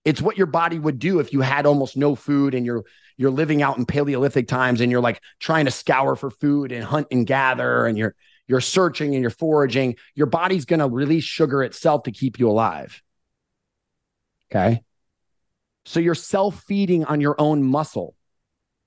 It's 0.06 0.22
what 0.22 0.38
your 0.38 0.48
body 0.48 0.80
would 0.80 0.98
do 0.98 1.20
if 1.20 1.34
you 1.34 1.42
had 1.42 1.66
almost 1.66 1.98
no 1.98 2.16
food 2.16 2.56
and 2.56 2.66
you're 2.66 2.86
you're 3.18 3.32
living 3.32 3.62
out 3.62 3.78
in 3.78 3.86
paleolithic 3.86 4.48
times 4.48 4.80
and 4.80 4.90
you're 4.90 5.02
like 5.02 5.22
trying 5.40 5.66
to 5.66 5.72
scour 5.72 6.16
for 6.16 6.32
food 6.32 6.72
and 6.72 6.84
hunt 6.84 7.08
and 7.12 7.28
gather 7.28 7.86
and 7.86 7.98
you're 7.98 8.16
you're 8.48 8.62
searching 8.62 9.14
and 9.14 9.22
you're 9.22 9.30
foraging. 9.30 9.98
Your 10.16 10.28
body's 10.28 10.64
going 10.64 10.80
to 10.80 10.88
release 10.88 11.26
sugar 11.26 11.64
itself 11.64 12.04
to 12.04 12.12
keep 12.12 12.40
you 12.40 12.50
alive. 12.50 13.02
Okay? 14.50 14.84
So 15.86 16.00
you're 16.00 16.16
self-feeding 16.16 17.04
on 17.04 17.20
your 17.20 17.36
own 17.38 17.62
muscle 17.62 18.16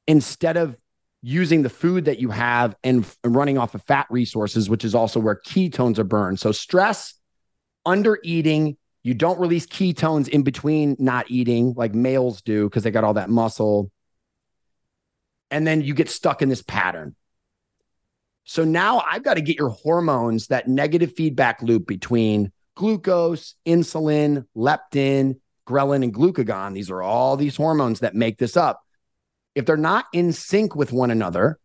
instead 0.07 0.57
of 0.57 0.77
using 1.23 1.63
the 1.63 1.69
food 1.69 2.07
that 2.07 2.19
you 2.19 2.31
have 2.31 2.75
and, 2.83 3.07
and 3.25 3.35
running 3.35 3.59
off 3.59 3.75
of 3.75 3.83
fat 3.83 4.07
resources, 4.11 4.71
which 4.71 4.85
is 4.85 4.95
also 4.95 5.21
where 5.21 5.41
ketones 5.47 5.99
are 5.99 6.05
burned. 6.05 6.41
So 6.41 6.53
stress, 6.53 7.15
under 7.85 8.19
eating, 8.23 8.77
you 9.03 9.15
don't 9.15 9.39
release 9.39 9.67
ketones 9.67 10.29
in 10.29 10.43
between 10.43 10.97
not 10.99 11.31
eating 11.31 11.75
like 11.77 11.95
males 11.95 12.43
do 12.43 12.69
because 12.69 12.83
they 12.83 12.91
got 12.91 13.05
all 13.05 13.15
that 13.15 13.31
muscle. 13.31 13.91
And 15.51 15.67
then 15.67 15.83
you 15.83 15.95
get 15.95 16.09
stuck 16.09 16.43
in 16.43 16.49
this 16.49 16.63
pattern. 16.63 17.17
So 18.45 18.65
now 18.65 19.03
I've 19.09 19.23
got 19.23 19.35
to 19.35 19.41
get 19.41 19.57
your 19.57 19.69
hormones, 19.69 20.49
that 20.49 20.69
negative 20.69 21.15
feedback 21.17 21.63
loop 21.63 21.87
between 21.87 22.53
glucose, 22.77 23.55
insulin, 23.67 24.47
leptin, 24.57 25.39
ghrelin, 25.69 26.03
and 26.03 26.15
glucagon. 26.15 26.75
These 26.75 26.91
are 26.91 27.03
all 27.03 27.37
these 27.37 27.57
hormones 27.57 28.01
that 28.01 28.15
make 28.15 28.39
this 28.39 28.57
up 28.57 28.83
if 29.55 29.67
they're 29.67 29.77
not 29.77 30.07
in 30.13 30.33
sync 30.33 30.75
with 30.75 30.93
one 30.93 31.11
another, 31.11 31.59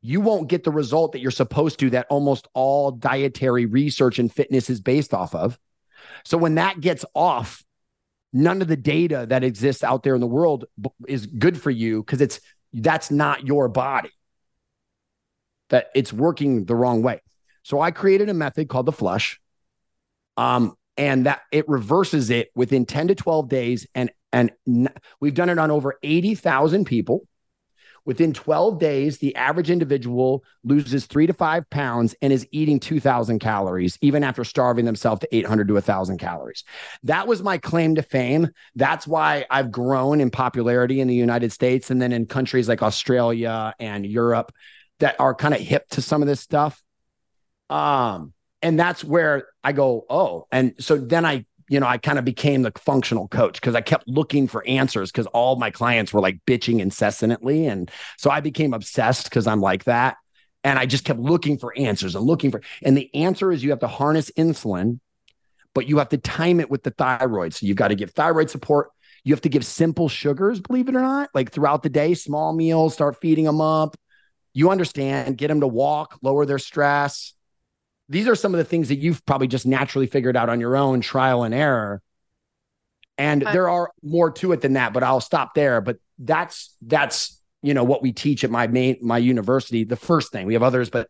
you 0.00 0.20
won't 0.20 0.48
get 0.48 0.64
the 0.64 0.70
result 0.70 1.12
that 1.12 1.20
you're 1.20 1.30
supposed 1.30 1.80
to, 1.80 1.90
that 1.90 2.06
almost 2.10 2.46
all 2.54 2.92
dietary 2.92 3.66
research 3.66 4.18
and 4.18 4.32
fitness 4.32 4.70
is 4.70 4.80
based 4.80 5.12
off 5.12 5.34
of. 5.34 5.58
So 6.24 6.38
when 6.38 6.56
that 6.56 6.80
gets 6.80 7.04
off, 7.14 7.64
none 8.32 8.62
of 8.62 8.68
the 8.68 8.76
data 8.76 9.26
that 9.28 9.42
exists 9.42 9.82
out 9.82 10.02
there 10.02 10.14
in 10.14 10.20
the 10.20 10.26
world 10.26 10.66
is 11.08 11.26
good 11.26 11.60
for 11.60 11.70
you 11.70 12.02
because 12.02 12.20
it's 12.20 12.40
that's 12.72 13.10
not 13.10 13.46
your 13.46 13.68
body. 13.68 14.10
That 15.70 15.90
it's 15.94 16.12
working 16.12 16.66
the 16.66 16.76
wrong 16.76 17.02
way. 17.02 17.20
So 17.62 17.80
I 17.80 17.90
created 17.90 18.28
a 18.28 18.34
method 18.34 18.68
called 18.68 18.86
the 18.86 18.92
flush. 18.92 19.40
Um, 20.36 20.76
and 20.96 21.26
that 21.26 21.42
it 21.52 21.68
reverses 21.68 22.30
it 22.30 22.50
within 22.54 22.86
10 22.86 23.08
to 23.08 23.14
12 23.14 23.48
days 23.48 23.86
and 23.94 24.10
and 24.32 24.50
we've 25.18 25.34
done 25.34 25.48
it 25.48 25.58
on 25.58 25.70
over 25.70 25.98
80,000 26.02 26.84
people. 26.84 27.26
Within 28.04 28.32
12 28.32 28.78
days, 28.78 29.18
the 29.18 29.34
average 29.34 29.70
individual 29.70 30.44
loses 30.62 31.06
three 31.06 31.26
to 31.26 31.32
five 31.32 31.68
pounds 31.70 32.14
and 32.22 32.32
is 32.32 32.46
eating 32.52 32.78
2,000 32.78 33.40
calories, 33.40 33.98
even 34.00 34.22
after 34.22 34.44
starving 34.44 34.84
themselves 34.84 35.20
to 35.20 35.36
800 35.36 35.66
to 35.68 35.74
1,000 35.74 36.18
calories. 36.18 36.64
That 37.02 37.26
was 37.26 37.42
my 37.42 37.58
claim 37.58 37.96
to 37.96 38.02
fame. 38.02 38.50
That's 38.76 39.08
why 39.08 39.46
I've 39.50 39.72
grown 39.72 40.20
in 40.20 40.30
popularity 40.30 41.00
in 41.00 41.08
the 41.08 41.14
United 41.16 41.50
States 41.50 41.90
and 41.90 42.00
then 42.00 42.12
in 42.12 42.26
countries 42.26 42.68
like 42.68 42.82
Australia 42.82 43.74
and 43.80 44.06
Europe 44.06 44.52
that 45.00 45.16
are 45.18 45.34
kind 45.34 45.54
of 45.54 45.60
hip 45.60 45.88
to 45.90 46.02
some 46.02 46.22
of 46.22 46.28
this 46.28 46.40
stuff. 46.40 46.80
Um, 47.70 48.34
and 48.66 48.80
that's 48.80 49.04
where 49.04 49.46
I 49.62 49.70
go, 49.70 50.04
oh, 50.10 50.48
and 50.50 50.74
so 50.80 50.96
then 50.96 51.24
I 51.24 51.46
you 51.68 51.80
know, 51.80 51.86
I 51.86 51.98
kind 51.98 52.18
of 52.18 52.24
became 52.24 52.62
the 52.62 52.72
functional 52.76 53.26
coach 53.26 53.60
because 53.60 53.74
I 53.74 53.80
kept 53.80 54.06
looking 54.06 54.46
for 54.46 54.64
answers 54.68 55.10
because 55.10 55.26
all 55.26 55.56
my 55.56 55.70
clients 55.70 56.12
were 56.12 56.20
like 56.20 56.38
bitching 56.46 56.78
incessantly. 56.78 57.66
And 57.66 57.90
so 58.18 58.30
I 58.30 58.38
became 58.38 58.72
obsessed 58.72 59.24
because 59.24 59.48
I'm 59.48 59.60
like 59.60 59.82
that. 59.84 60.16
And 60.62 60.78
I 60.78 60.86
just 60.86 61.04
kept 61.04 61.18
looking 61.18 61.58
for 61.58 61.76
answers 61.76 62.14
and 62.14 62.24
looking 62.24 62.52
for, 62.52 62.62
and 62.84 62.96
the 62.96 63.12
answer 63.16 63.50
is 63.50 63.64
you 63.64 63.70
have 63.70 63.80
to 63.80 63.88
harness 63.88 64.30
insulin, 64.38 65.00
but 65.74 65.88
you 65.88 65.98
have 65.98 66.10
to 66.10 66.18
time 66.18 66.60
it 66.60 66.70
with 66.70 66.84
the 66.84 66.92
thyroid. 66.92 67.52
So 67.52 67.66
you've 67.66 67.76
got 67.76 67.88
to 67.88 67.96
give 67.96 68.12
thyroid 68.12 68.48
support. 68.48 68.90
You 69.24 69.32
have 69.34 69.42
to 69.42 69.48
give 69.48 69.66
simple 69.66 70.08
sugars, 70.08 70.60
believe 70.60 70.88
it 70.88 70.94
or 70.94 71.02
not, 71.02 71.30
like 71.34 71.50
throughout 71.50 71.82
the 71.82 71.88
day, 71.88 72.14
small 72.14 72.52
meals, 72.52 72.94
start 72.94 73.20
feeding 73.20 73.44
them 73.44 73.60
up. 73.60 73.96
You 74.54 74.70
understand, 74.70 75.36
get 75.36 75.48
them 75.48 75.60
to 75.62 75.66
walk, 75.66 76.16
lower 76.22 76.46
their 76.46 76.60
stress 76.60 77.35
these 78.08 78.28
are 78.28 78.34
some 78.34 78.54
of 78.54 78.58
the 78.58 78.64
things 78.64 78.88
that 78.88 78.96
you've 78.96 79.24
probably 79.26 79.48
just 79.48 79.66
naturally 79.66 80.06
figured 80.06 80.36
out 80.36 80.48
on 80.48 80.60
your 80.60 80.76
own 80.76 81.00
trial 81.00 81.42
and 81.42 81.54
error. 81.54 82.02
And 83.18 83.42
there 83.42 83.68
are 83.68 83.90
more 84.02 84.30
to 84.32 84.52
it 84.52 84.60
than 84.60 84.74
that, 84.74 84.92
but 84.92 85.02
I'll 85.02 85.22
stop 85.22 85.54
there. 85.54 85.80
But 85.80 85.98
that's 86.18 86.76
that's 86.82 87.40
you 87.62 87.72
know 87.74 87.84
what 87.84 88.02
we 88.02 88.12
teach 88.12 88.44
at 88.44 88.50
my 88.50 88.66
main 88.66 88.98
my 89.00 89.18
university. 89.18 89.84
The 89.84 89.96
first 89.96 90.32
thing 90.32 90.46
we 90.46 90.52
have 90.52 90.62
others, 90.62 90.90
but 90.90 91.08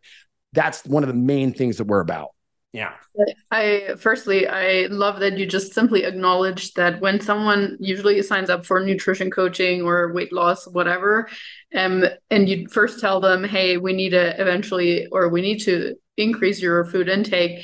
that's 0.53 0.85
one 0.85 1.03
of 1.03 1.07
the 1.07 1.15
main 1.15 1.53
things 1.53 1.77
that 1.77 1.83
we're 1.83 1.99
about. 1.99 2.29
Yeah. 2.73 2.93
I 3.49 3.95
firstly, 3.97 4.47
I 4.47 4.87
love 4.89 5.19
that 5.21 5.37
you 5.37 5.45
just 5.45 5.73
simply 5.73 6.03
acknowledge 6.03 6.73
that 6.73 7.01
when 7.01 7.19
someone 7.19 7.77
usually 7.79 8.21
signs 8.21 8.49
up 8.49 8.65
for 8.65 8.79
nutrition 8.79 9.31
coaching 9.31 9.81
or 9.81 10.13
weight 10.13 10.31
loss, 10.31 10.67
whatever, 10.67 11.27
um, 11.73 12.03
and 12.29 12.47
you 12.47 12.67
first 12.67 12.99
tell 12.99 13.19
them, 13.19 13.43
hey, 13.43 13.77
we 13.77 13.93
need 13.93 14.11
to 14.11 14.39
eventually, 14.39 15.07
or 15.11 15.29
we 15.29 15.41
need 15.41 15.59
to 15.59 15.95
increase 16.17 16.61
your 16.61 16.85
food 16.85 17.07
intake. 17.07 17.63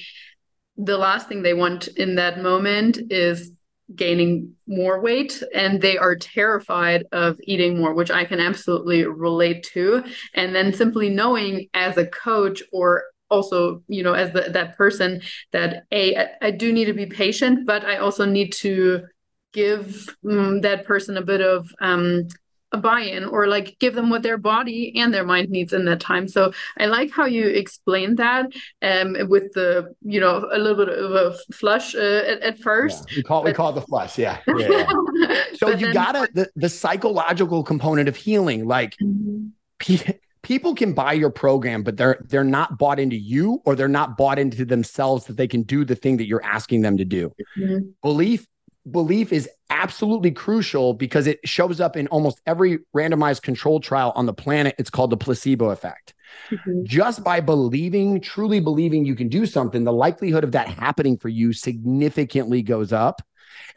The 0.78 0.98
last 0.98 1.28
thing 1.28 1.42
they 1.42 1.54
want 1.54 1.88
in 1.88 2.16
that 2.16 2.42
moment 2.42 3.00
is 3.12 3.52
gaining 3.96 4.54
more 4.68 5.02
weight 5.02 5.44
and 5.54 5.82
they 5.82 5.98
are 5.98 6.16
terrified 6.16 7.06
of 7.12 7.38
eating 7.44 7.78
more 7.78 7.94
which 7.94 8.10
i 8.10 8.24
can 8.24 8.40
absolutely 8.40 9.06
relate 9.06 9.62
to 9.62 10.04
and 10.34 10.56
then 10.56 10.74
simply 10.74 11.10
knowing 11.10 11.68
as 11.74 11.98
a 11.98 12.08
coach 12.08 12.64
or 12.72 13.04
also 13.30 13.84
you 13.88 14.02
know 14.02 14.14
as 14.14 14.32
the, 14.32 14.42
that 14.52 14.78
person 14.78 15.22
that 15.52 15.84
a 15.92 16.16
I, 16.16 16.30
I 16.42 16.52
do 16.52 16.72
need 16.72 16.86
to 16.86 16.94
be 16.94 17.06
patient 17.06 17.68
but 17.68 17.84
i 17.84 17.98
also 17.98 18.26
need 18.26 18.54
to 18.54 19.04
give 19.52 20.16
um, 20.30 20.62
that 20.62 20.86
person 20.86 21.18
a 21.18 21.22
bit 21.22 21.42
of 21.42 21.70
um, 21.80 22.28
a 22.74 22.78
buy-in 22.78 23.24
or 23.26 23.48
like 23.48 23.78
give 23.80 23.94
them 23.94 24.10
what 24.10 24.24
their 24.24 24.38
body 24.38 24.92
and 25.00 25.14
their 25.14 25.24
mind 25.24 25.50
needs 25.50 25.74
in 25.74 25.86
that 25.86 26.00
time 26.00 26.28
so 26.28 26.52
i 26.80 26.86
like 26.88 27.12
how 27.12 27.26
you 27.26 27.46
explained 27.48 28.18
that 28.18 28.48
um, 28.82 29.16
with 29.30 29.52
the 29.54 29.94
you 30.02 30.20
know 30.20 30.48
a 30.52 30.58
little 30.58 30.86
bit 30.86 30.90
of 30.90 31.12
a 31.12 31.38
flush 31.54 31.94
uh, 31.96 32.00
at, 32.28 32.42
at 32.42 32.60
first 32.60 33.06
Yeah. 33.12 33.18
We 33.18 33.24
call 33.24 33.44
we 33.44 33.52
but- 33.52 33.58
call 33.58 33.70
it 33.70 33.76
the 33.76 33.82
flush. 33.82 34.18
Yeah. 34.18 34.40
yeah, 34.48 34.68
yeah. 34.68 35.44
So 35.56 35.68
But 35.68 35.80
you 35.80 35.88
then- 35.88 35.94
gotta 35.94 36.28
the, 36.34 36.50
the 36.56 36.70
psychological 36.70 37.64
component 37.64 38.10
of 38.10 38.16
healing, 38.16 38.66
like 38.68 38.96
Mhm. 39.02 39.52
pe- 39.80 40.18
people 40.42 40.74
can 40.76 40.94
buy 40.94 41.14
your 41.14 41.30
program, 41.30 41.84
but 41.84 41.96
they're 41.98 42.18
they're 42.30 42.44
not 42.44 42.78
bought 42.80 43.00
into 43.00 43.16
you 43.16 43.62
or 43.66 43.76
they're 43.76 43.88
not 44.02 44.18
bought 44.18 44.40
into 44.40 44.66
themselves 44.66 45.26
that 45.26 45.38
they 45.38 45.48
can 45.48 45.62
do 45.64 45.86
the 45.86 45.96
thing 45.96 46.18
that 46.18 46.26
you're 46.28 46.44
asking 46.44 46.82
them 46.82 46.98
to 46.98 47.06
do. 47.06 47.32
Mhm. 47.58 47.94
Belief 48.02 48.46
belief 48.90 49.32
is 49.32 49.50
absolutely 49.70 50.32
crucial 50.32 50.94
because 50.94 51.28
it 51.28 51.40
shows 51.46 51.80
up 51.80 51.96
in 51.96 52.08
almost 52.08 52.42
every 52.46 52.80
randomized 52.96 53.42
control 53.42 53.80
trial 53.80 54.12
on 54.16 54.26
the 54.26 54.34
planet. 54.34 54.76
It's 54.78 54.90
called 54.90 55.10
the 55.10 55.18
placebo 55.18 55.70
effect. 55.70 56.14
Mhm. 56.52 56.84
Just 56.84 57.24
by 57.24 57.40
believing, 57.40 58.20
truly 58.20 58.60
believing 58.60 59.06
you 59.06 59.16
can 59.16 59.30
do 59.30 59.46
something, 59.46 59.84
the 59.84 59.94
likelihood 59.94 60.44
of 60.44 60.52
that 60.52 60.68
happening 60.68 61.18
for 61.18 61.30
you 61.30 61.54
significantly 61.54 62.62
goes 62.62 62.92
up. 62.92 63.22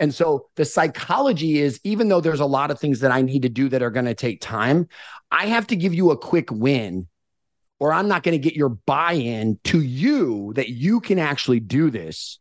And 0.00 0.14
so 0.14 0.46
the 0.57 0.64
psychology 0.64 1.59
is 1.59 1.80
even 1.84 2.09
though 2.09 2.20
there's 2.20 2.40
a 2.40 2.46
lot 2.46 2.70
of 2.70 2.78
things 2.78 3.00
that 3.00 3.12
I 3.12 3.22
need 3.22 3.42
to 3.42 3.48
do 3.48 3.68
that 3.68 3.82
are 3.82 3.90
going 3.90 4.07
to 4.07 4.14
take 4.14 4.40
time, 4.40 4.88
I 5.30 5.46
have 5.46 5.66
to 5.68 5.76
give 5.76 5.94
you 5.94 6.11
a 6.11 6.16
quick 6.18 6.50
win 6.50 7.09
or 7.78 7.92
I'm 7.92 8.09
not 8.09 8.22
going 8.22 8.32
to 8.32 8.38
get 8.38 8.57
your 8.57 8.70
buy 8.70 9.12
in 9.12 9.59
to 9.64 9.80
you 9.80 10.52
that 10.54 10.70
you 10.70 11.00
can 11.00 11.18
actually 11.18 11.61
do 11.61 11.90
this. 11.90 12.38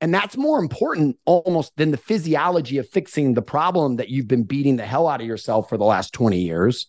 And 0.00 0.12
that's 0.12 0.36
more 0.36 0.58
important 0.58 1.16
almost 1.24 1.76
than 1.76 1.90
the 1.90 1.96
physiology 1.96 2.78
of 2.78 2.88
fixing 2.88 3.34
the 3.34 3.42
problem 3.42 3.96
that 3.96 4.10
you've 4.10 4.28
been 4.28 4.42
beating 4.42 4.76
the 4.76 4.84
hell 4.84 5.08
out 5.08 5.20
of 5.20 5.26
yourself 5.26 5.68
for 5.68 5.78
the 5.78 5.84
last 5.84 6.12
20 6.12 6.38
years. 6.40 6.88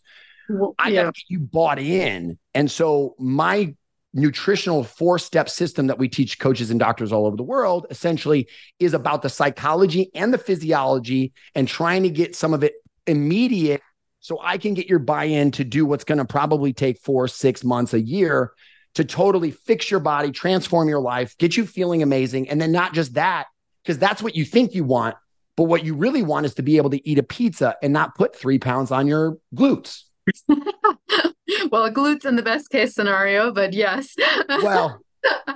Well, 0.50 0.76
I 0.78 0.90
yeah. 0.90 1.04
got 1.04 1.16
to 1.16 1.22
get 1.22 1.30
you 1.30 1.40
bought 1.40 1.80
in. 1.80 2.38
And 2.54 2.70
so 2.70 3.16
my 3.18 3.76
nutritional 4.14 4.84
four 4.84 5.20
step 5.20 5.50
system 5.50 5.88
that 5.88 6.00
we 6.00 6.08
teach 6.08 6.40
coaches 6.40 6.72
and 6.72 6.80
doctors 6.80 7.12
all 7.12 7.26
over 7.26 7.36
the 7.36 7.44
world 7.44 7.86
essentially 7.90 8.48
is 8.80 8.94
about 8.94 9.22
the 9.22 9.30
psychology 9.30 10.10
and 10.16 10.34
the 10.34 10.38
physiology 10.38 11.34
and 11.54 11.68
trying 11.68 12.04
to 12.04 12.10
get 12.10 12.36
some 12.36 12.54
of 12.54 12.64
it 12.64 12.74
immediate 13.08 13.82
so 14.22 14.40
I 14.42 14.58
can 14.58 14.74
get 14.74 14.88
your 14.88 15.00
buy 15.00 15.26
in 15.26 15.52
to 15.52 15.64
do 15.64 15.86
what's 15.86 16.04
going 16.04 16.18
to 16.18 16.26
probably 16.26 16.74
take 16.74 17.00
four, 17.00 17.28
six 17.28 17.64
months, 17.64 17.94
a 17.94 18.02
year 18.02 18.54
to 18.96 19.06
totally 19.06 19.52
fix 19.52 19.90
your 19.92 20.00
body, 20.00 20.32
transform 20.32 20.90
your 20.90 21.00
life, 21.00 21.38
get 21.38 21.56
you 21.56 21.66
feeling 21.66 22.02
amazing. 22.02 22.50
And 22.50 22.60
then 22.60 22.72
not 22.72 22.94
just 22.94 23.14
that, 23.14 23.48
because 23.84 23.98
that's 23.98 24.22
what 24.22 24.36
you 24.36 24.46
think 24.46 24.74
you 24.74 24.84
want. 24.84 25.16
But 25.56 25.66
what 25.66 25.86
you 25.86 25.96
really 25.96 26.24
want 26.24 26.46
is 26.46 26.54
to 26.56 26.64
be 26.64 26.78
able 26.78 26.90
to 26.90 27.10
eat 27.10 27.18
a 27.18 27.24
pizza 27.24 27.76
and 27.82 27.94
not 27.94 28.16
put 28.16 28.36
three 28.36 28.60
pounds 28.60 28.92
on 28.92 29.08
your 29.08 29.38
glutes. 29.56 30.02
well, 30.48 31.90
glutes 31.92 32.26
in 32.26 32.36
the 32.36 32.42
best 32.44 32.70
case 32.70 32.94
scenario, 32.94 33.54
but 33.54 33.74
yes. 33.74 34.16
Well, 34.50 35.00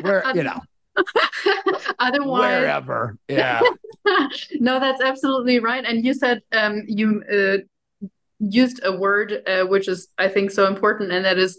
where 0.02 0.24
you 0.34 0.44
know, 0.44 0.62
Otherwise, 2.00 2.62
wherever. 2.62 3.18
Yeah. 3.28 3.62
no, 4.60 4.80
that's 4.80 5.02
absolutely 5.02 5.60
right. 5.60 5.84
And 5.86 6.06
you 6.06 6.14
said 6.14 6.42
um, 6.52 6.84
you 6.88 7.24
uh, 7.32 8.08
used 8.40 8.82
a 8.84 8.96
word 8.96 9.44
uh, 9.48 9.64
which 9.64 9.88
is, 9.88 10.08
I 10.18 10.28
think, 10.28 10.52
so 10.52 10.68
important, 10.68 11.12
and 11.12 11.26
that 11.26 11.38
is 11.38 11.58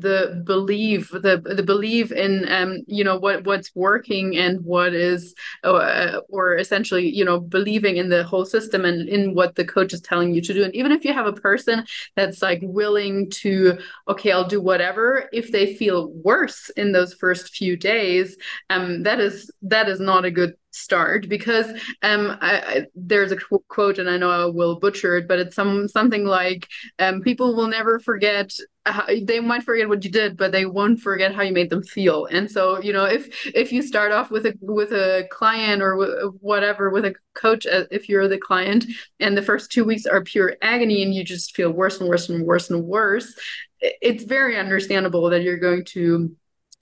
the 0.00 0.42
belief, 0.46 1.10
the 1.10 1.42
the 1.44 1.62
belief 1.62 2.12
in 2.12 2.50
um, 2.50 2.78
you 2.86 3.04
know 3.04 3.18
what 3.18 3.44
what's 3.44 3.74
working 3.74 4.36
and 4.36 4.60
what 4.64 4.94
is, 4.94 5.34
uh, 5.64 6.20
or 6.28 6.56
essentially, 6.56 7.08
you 7.08 7.24
know, 7.24 7.40
believing 7.40 7.96
in 7.96 8.08
the 8.08 8.24
whole 8.24 8.44
system 8.44 8.84
and 8.84 9.08
in 9.08 9.34
what 9.34 9.54
the 9.54 9.64
coach 9.64 9.92
is 9.92 10.00
telling 10.00 10.34
you 10.34 10.40
to 10.42 10.54
do. 10.54 10.64
And 10.64 10.74
even 10.74 10.92
if 10.92 11.04
you 11.04 11.12
have 11.12 11.26
a 11.26 11.32
person 11.32 11.84
that's 12.16 12.42
like 12.42 12.60
willing 12.62 13.30
to, 13.30 13.78
okay, 14.08 14.32
I'll 14.32 14.46
do 14.48 14.60
whatever, 14.60 15.28
if 15.32 15.52
they 15.52 15.74
feel 15.74 16.10
worse 16.12 16.70
in 16.70 16.92
those 16.92 17.14
first 17.14 17.50
few 17.54 17.76
days, 17.76 18.36
um, 18.70 19.02
that 19.02 19.20
is 19.20 19.50
that 19.62 19.88
is 19.88 20.00
not 20.00 20.24
a 20.24 20.30
good 20.30 20.54
start 20.74 21.28
because 21.28 21.66
um 22.02 22.38
I, 22.40 22.56
I, 22.60 22.86
there's 22.94 23.30
a 23.30 23.36
qu- 23.36 23.62
quote 23.68 23.98
and 23.98 24.08
I 24.08 24.16
know 24.16 24.30
I 24.30 24.46
will 24.46 24.78
butcher 24.80 25.18
it 25.18 25.28
but 25.28 25.38
it's 25.38 25.54
some 25.54 25.86
something 25.86 26.24
like 26.24 26.66
um 26.98 27.20
people 27.20 27.54
will 27.54 27.66
never 27.66 28.00
forget 28.00 28.52
how, 28.84 29.06
they 29.06 29.38
might 29.40 29.62
forget 29.62 29.88
what 29.88 30.04
you 30.04 30.10
did 30.10 30.36
but 30.36 30.52
they 30.52 30.66
won't 30.66 31.00
forget 31.00 31.34
how 31.34 31.42
you 31.42 31.52
made 31.52 31.70
them 31.70 31.82
feel 31.82 32.26
and 32.26 32.50
so 32.50 32.80
you 32.80 32.92
know 32.92 33.04
if 33.04 33.46
if 33.54 33.72
you 33.72 33.82
start 33.82 34.12
off 34.12 34.30
with 34.30 34.44
a 34.46 34.54
with 34.60 34.92
a 34.92 35.26
client 35.30 35.82
or 35.82 35.96
w- 35.96 36.38
whatever 36.40 36.90
with 36.90 37.04
a 37.04 37.14
coach 37.34 37.66
uh, 37.66 37.84
if 37.90 38.08
you're 38.08 38.28
the 38.28 38.38
client 38.38 38.84
and 39.20 39.36
the 39.36 39.42
first 39.42 39.70
two 39.70 39.84
weeks 39.84 40.04
are 40.06 40.22
pure 40.22 40.56
agony 40.62 41.02
and 41.02 41.14
you 41.14 41.22
just 41.22 41.54
feel 41.54 41.70
worse 41.70 42.00
and 42.00 42.08
worse 42.08 42.28
and 42.28 42.44
worse 42.44 42.70
and 42.70 42.84
worse 42.84 43.34
it's 43.80 44.24
very 44.24 44.56
understandable 44.56 45.30
that 45.30 45.42
you're 45.42 45.58
going 45.58 45.84
to 45.84 46.34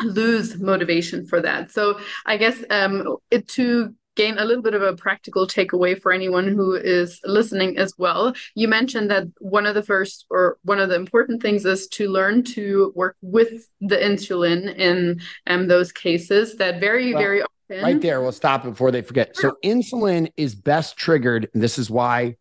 lose 0.02 0.58
motivation 0.58 1.26
for 1.26 1.40
that. 1.40 1.70
So 1.70 2.00
I 2.26 2.36
guess 2.36 2.62
um, 2.70 3.16
it, 3.30 3.48
to 3.48 3.94
gain 4.16 4.38
a 4.38 4.44
little 4.44 4.62
bit 4.62 4.74
of 4.74 4.82
a 4.82 4.96
practical 4.96 5.46
takeaway 5.46 6.00
for 6.00 6.12
anyone 6.12 6.48
who 6.48 6.74
is 6.74 7.20
listening 7.24 7.78
as 7.78 7.94
well, 7.96 8.34
you 8.54 8.68
mentioned 8.68 9.10
that 9.10 9.24
one 9.38 9.66
of 9.66 9.74
the 9.74 9.82
first 9.82 10.26
or 10.30 10.58
one 10.62 10.78
of 10.80 10.88
the 10.88 10.96
important 10.96 11.40
things 11.40 11.64
is 11.64 11.86
to 11.88 12.08
learn 12.08 12.42
to 12.42 12.92
work 12.96 13.16
with 13.22 13.68
the 13.80 13.96
insulin 13.96 14.74
in 14.76 15.20
um, 15.46 15.68
those 15.68 15.92
cases 15.92 16.56
that 16.56 16.80
very, 16.80 17.14
Well, 17.14 17.22
very 17.22 17.42
often. 17.42 17.82
right 17.82 18.00
there. 18.00 18.20
We'll 18.20 18.32
stop 18.32 18.64
before 18.64 18.90
they 18.90 19.02
forget. 19.02 19.36
So 19.36 19.56
insulin 19.64 20.30
is 20.36 20.54
best 20.54 20.96
triggered. 20.96 21.48
And 21.54 21.62
this 21.62 21.78
is 21.78 21.88
why 21.88 22.36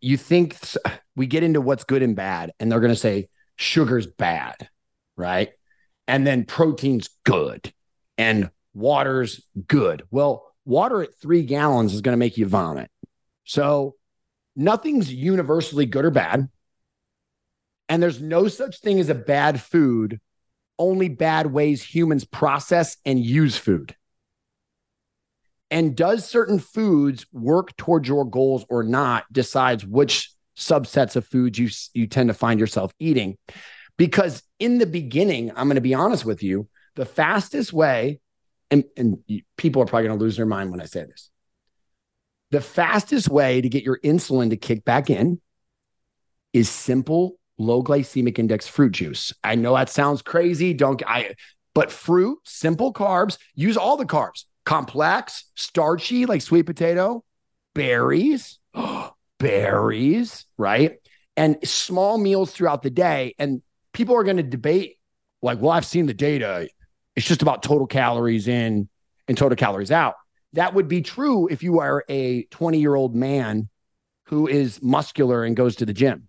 you 0.00 0.16
think 0.16 0.56
we 1.16 1.26
get 1.26 1.42
into 1.42 1.60
what's 1.60 1.84
good 1.84 2.02
and 2.02 2.14
bad, 2.14 2.52
and 2.60 2.70
they're 2.70 2.80
going 2.80 2.92
to 2.92 2.96
say 2.96 3.28
sugar's 3.56 4.06
bad, 4.06 4.68
right? 5.16 5.50
And 6.06 6.26
then 6.26 6.44
protein's 6.44 7.08
good 7.24 7.72
and 8.18 8.50
water's 8.74 9.42
good. 9.66 10.02
Well, 10.10 10.49
water 10.70 11.02
at 11.02 11.14
three 11.20 11.42
gallons 11.42 11.92
is 11.92 12.00
going 12.00 12.14
to 12.14 12.18
make 12.18 12.38
you 12.38 12.46
vomit. 12.46 12.90
So 13.44 13.96
nothing's 14.56 15.12
universally 15.12 15.84
good 15.84 16.04
or 16.04 16.10
bad. 16.10 16.48
And 17.88 18.02
there's 18.02 18.20
no 18.20 18.48
such 18.48 18.78
thing 18.78 19.00
as 19.00 19.08
a 19.08 19.14
bad 19.14 19.60
food, 19.60 20.20
only 20.78 21.08
bad 21.08 21.48
ways 21.48 21.82
humans 21.82 22.24
process 22.24 22.96
and 23.04 23.18
use 23.18 23.56
food. 23.56 23.96
And 25.72 25.96
does 25.96 26.24
certain 26.24 26.60
foods 26.60 27.26
work 27.32 27.76
towards 27.76 28.08
your 28.08 28.24
goals 28.24 28.64
or 28.68 28.82
not 28.82 29.24
decides 29.32 29.84
which 29.84 30.30
subsets 30.56 31.16
of 31.16 31.26
foods 31.26 31.58
you, 31.58 31.68
you 31.94 32.06
tend 32.06 32.28
to 32.28 32.34
find 32.34 32.60
yourself 32.60 32.92
eating. 32.98 33.36
Because 33.96 34.42
in 34.58 34.78
the 34.78 34.86
beginning, 34.86 35.50
I'm 35.50 35.66
going 35.66 35.74
to 35.74 35.80
be 35.80 35.94
honest 35.94 36.24
with 36.24 36.42
you, 36.42 36.68
the 36.96 37.04
fastest 37.04 37.72
way, 37.72 38.20
and, 38.70 38.84
and 38.96 39.18
people 39.56 39.82
are 39.82 39.86
probably 39.86 40.08
going 40.08 40.18
to 40.18 40.24
lose 40.24 40.36
their 40.36 40.46
mind 40.46 40.70
when 40.70 40.80
I 40.80 40.86
say 40.86 41.04
this. 41.04 41.30
The 42.50 42.60
fastest 42.60 43.28
way 43.28 43.60
to 43.60 43.68
get 43.68 43.84
your 43.84 43.98
insulin 44.00 44.50
to 44.50 44.56
kick 44.56 44.84
back 44.84 45.10
in 45.10 45.40
is 46.52 46.68
simple 46.68 47.36
low 47.58 47.82
glycemic 47.82 48.38
index 48.38 48.66
fruit 48.66 48.92
juice. 48.92 49.32
I 49.44 49.54
know 49.54 49.74
that 49.74 49.90
sounds 49.90 50.22
crazy. 50.22 50.72
Don't 50.72 51.02
I 51.06 51.34
but 51.74 51.92
fruit, 51.92 52.38
simple 52.44 52.92
carbs, 52.92 53.38
use 53.54 53.76
all 53.76 53.96
the 53.96 54.06
carbs. 54.06 54.44
Complex, 54.64 55.44
starchy 55.54 56.26
like 56.26 56.42
sweet 56.42 56.64
potato, 56.64 57.24
berries, 57.74 58.58
berries, 59.38 60.44
right? 60.58 60.96
And 61.36 61.56
small 61.66 62.18
meals 62.18 62.52
throughout 62.52 62.82
the 62.82 62.90
day 62.90 63.34
and 63.38 63.62
people 63.92 64.16
are 64.16 64.24
going 64.24 64.36
to 64.36 64.42
debate 64.42 64.96
like, 65.42 65.60
well, 65.60 65.70
I've 65.70 65.86
seen 65.86 66.06
the 66.06 66.14
data. 66.14 66.68
It's 67.16 67.26
just 67.26 67.42
about 67.42 67.62
total 67.62 67.86
calories 67.86 68.48
in 68.48 68.88
and 69.28 69.36
total 69.36 69.56
calories 69.56 69.90
out. 69.90 70.14
That 70.54 70.74
would 70.74 70.88
be 70.88 71.02
true 71.02 71.48
if 71.48 71.62
you 71.62 71.80
are 71.80 72.04
a 72.08 72.44
20 72.44 72.80
year 72.80 72.94
old 72.94 73.14
man 73.14 73.68
who 74.26 74.46
is 74.46 74.82
muscular 74.82 75.44
and 75.44 75.56
goes 75.56 75.76
to 75.76 75.86
the 75.86 75.92
gym. 75.92 76.28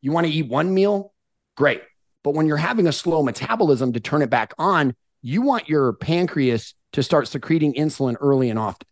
You 0.00 0.12
want 0.12 0.26
to 0.26 0.32
eat 0.32 0.48
one 0.48 0.72
meal? 0.72 1.12
Great. 1.56 1.82
But 2.22 2.34
when 2.34 2.46
you're 2.46 2.56
having 2.56 2.86
a 2.86 2.92
slow 2.92 3.22
metabolism 3.22 3.92
to 3.92 4.00
turn 4.00 4.22
it 4.22 4.30
back 4.30 4.54
on, 4.58 4.94
you 5.22 5.42
want 5.42 5.68
your 5.68 5.92
pancreas 5.94 6.74
to 6.92 7.02
start 7.02 7.28
secreting 7.28 7.74
insulin 7.74 8.16
early 8.20 8.50
and 8.50 8.58
often. 8.58 8.86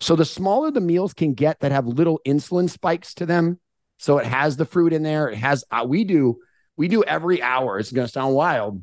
So 0.00 0.16
the 0.16 0.24
smaller 0.24 0.70
the 0.70 0.80
meals 0.80 1.12
can 1.12 1.34
get 1.34 1.60
that 1.60 1.72
have 1.72 1.86
little 1.86 2.20
insulin 2.26 2.70
spikes 2.70 3.14
to 3.14 3.26
them, 3.26 3.58
so 3.98 4.18
it 4.18 4.26
has 4.26 4.56
the 4.56 4.64
fruit 4.64 4.92
in 4.92 5.02
there. 5.02 5.28
It 5.28 5.36
has 5.36 5.64
uh, 5.70 5.84
we 5.86 6.04
do 6.04 6.38
we 6.76 6.88
do 6.88 7.02
every 7.02 7.42
hour. 7.42 7.78
It's 7.78 7.92
going 7.92 8.06
to 8.06 8.12
sound 8.12 8.34
wild. 8.34 8.82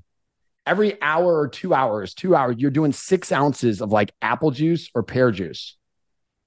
Every 0.66 1.01
hour 1.01 1.39
or 1.39 1.47
two 1.47 1.74
hours, 1.74 2.13
two 2.13 2.36
hours, 2.36 2.55
you're 2.57 2.72
doing 2.72 2.91
six 2.91 3.32
ounces 3.32 3.82
of 3.82 3.91
like 3.91 4.13
apple 4.22 4.51
juice 4.51 4.89
or 4.95 5.03
pear 5.03 5.32
juice. 5.32 5.78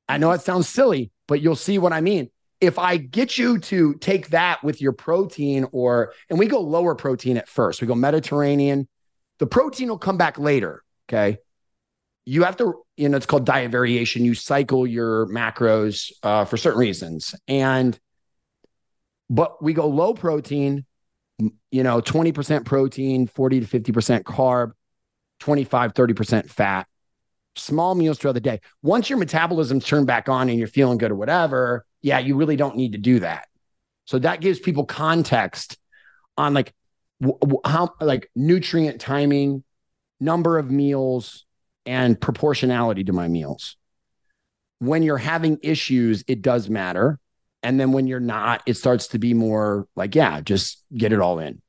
I 0.09 0.19
know 0.19 0.33
it 0.33 0.41
sounds 0.41 0.69
silly, 0.69 1.11
but 1.27 1.41
you'll 1.41 1.57
see 1.57 1.79
what 1.79 1.93
I 1.93 2.01
mean. 2.01 2.31
If 2.61 2.79
I 2.79 2.97
get 2.97 3.39
you 3.39 3.59
to 3.59 3.95
take 3.95 4.31
that 4.31 4.65
with 4.65 4.81
your 4.81 4.93
protein, 4.93 5.67
or 5.71 6.13
and 6.29 6.39
we 6.39 6.47
go 6.47 6.61
lower 6.61 6.97
protein 6.97 7.37
at 7.37 7.49
first, 7.49 7.81
we 7.81 7.87
go 7.87 7.95
Mediterranean. 7.95 8.89
The 9.39 9.47
protein 9.47 9.89
will 9.89 9.99
come 9.99 10.17
back 10.17 10.39
later. 10.39 10.83
Okay 11.09 11.39
you 12.29 12.45
have 12.45 12.59
to, 12.59 12.85
you 12.99 13.09
know, 13.09 13.17
it's 13.17 13.25
called 13.25 13.47
diet 13.47 13.71
variation. 13.71 14.23
You 14.23 14.35
cycle 14.35 14.87
your 14.87 15.27
macros 15.29 16.13
uh, 16.23 16.45
for 16.45 16.59
certain 16.59 16.79
reasons. 16.79 17.35
And, 17.49 17.99
but 19.31 19.63
we 19.63 19.73
go 19.73 19.89
low 19.89 20.13
protein, 20.13 20.85
you 21.39 21.83
know, 21.83 22.01
20% 22.01 22.65
protein, 22.65 23.27
40 23.27 23.61
to 23.61 23.67
50% 23.67 24.23
carb, 24.23 24.73
25, 25.41 25.95
30% 25.95 26.49
fat, 26.49 26.87
small 27.55 27.95
meals 27.95 28.19
throughout 28.19 28.33
the 28.33 28.41
day. 28.41 28.61
Once 28.83 29.09
your 29.09 29.19
metabolism's 29.19 29.85
turned 29.85 30.07
back 30.07 30.29
on 30.29 30.49
and 30.49 30.59
you're 30.59 30.69
feeling 30.69 30.99
good 30.99 31.11
or 31.11 31.17
whatever, 31.17 31.85
yeah, 32.03 32.19
you 32.19 32.37
really 32.37 32.57
don't 32.57 32.77
need 32.77 32.93
to 32.93 32.99
do 32.99 33.21
that. 33.21 33.49
So 34.05 34.19
that 34.21 34.41
gives 34.41 34.59
people 34.59 34.85
context 34.85 35.77
on 36.37 36.55
like 36.55 36.73
how, 37.65 37.95
like 38.01 38.31
nutrient 38.35 39.01
timing, 39.01 39.65
number 40.21 40.59
of 40.59 40.71
meals, 40.71 41.45
and 41.85 42.21
proportionality 42.21 43.05
to 43.05 43.13
my 43.13 43.29
meals. 43.29 43.77
When 44.79 45.03
you're 45.03 45.19
having 45.19 45.59
issues, 45.63 46.25
it 46.29 46.43
does 46.43 46.69
matter. 46.69 47.19
And 47.63 47.79
then 47.79 47.93
when 47.93 48.07
you're 48.07 48.21
not, 48.21 48.63
it 48.67 48.75
starts 48.75 49.09
to 49.09 49.19
be 49.19 49.35
more 49.35 49.89
like, 49.97 50.15
yeah, 50.15 50.41
just 50.41 50.83
get 50.97 51.13
it 51.13 51.21
all 51.21 51.39
in. 51.39 51.61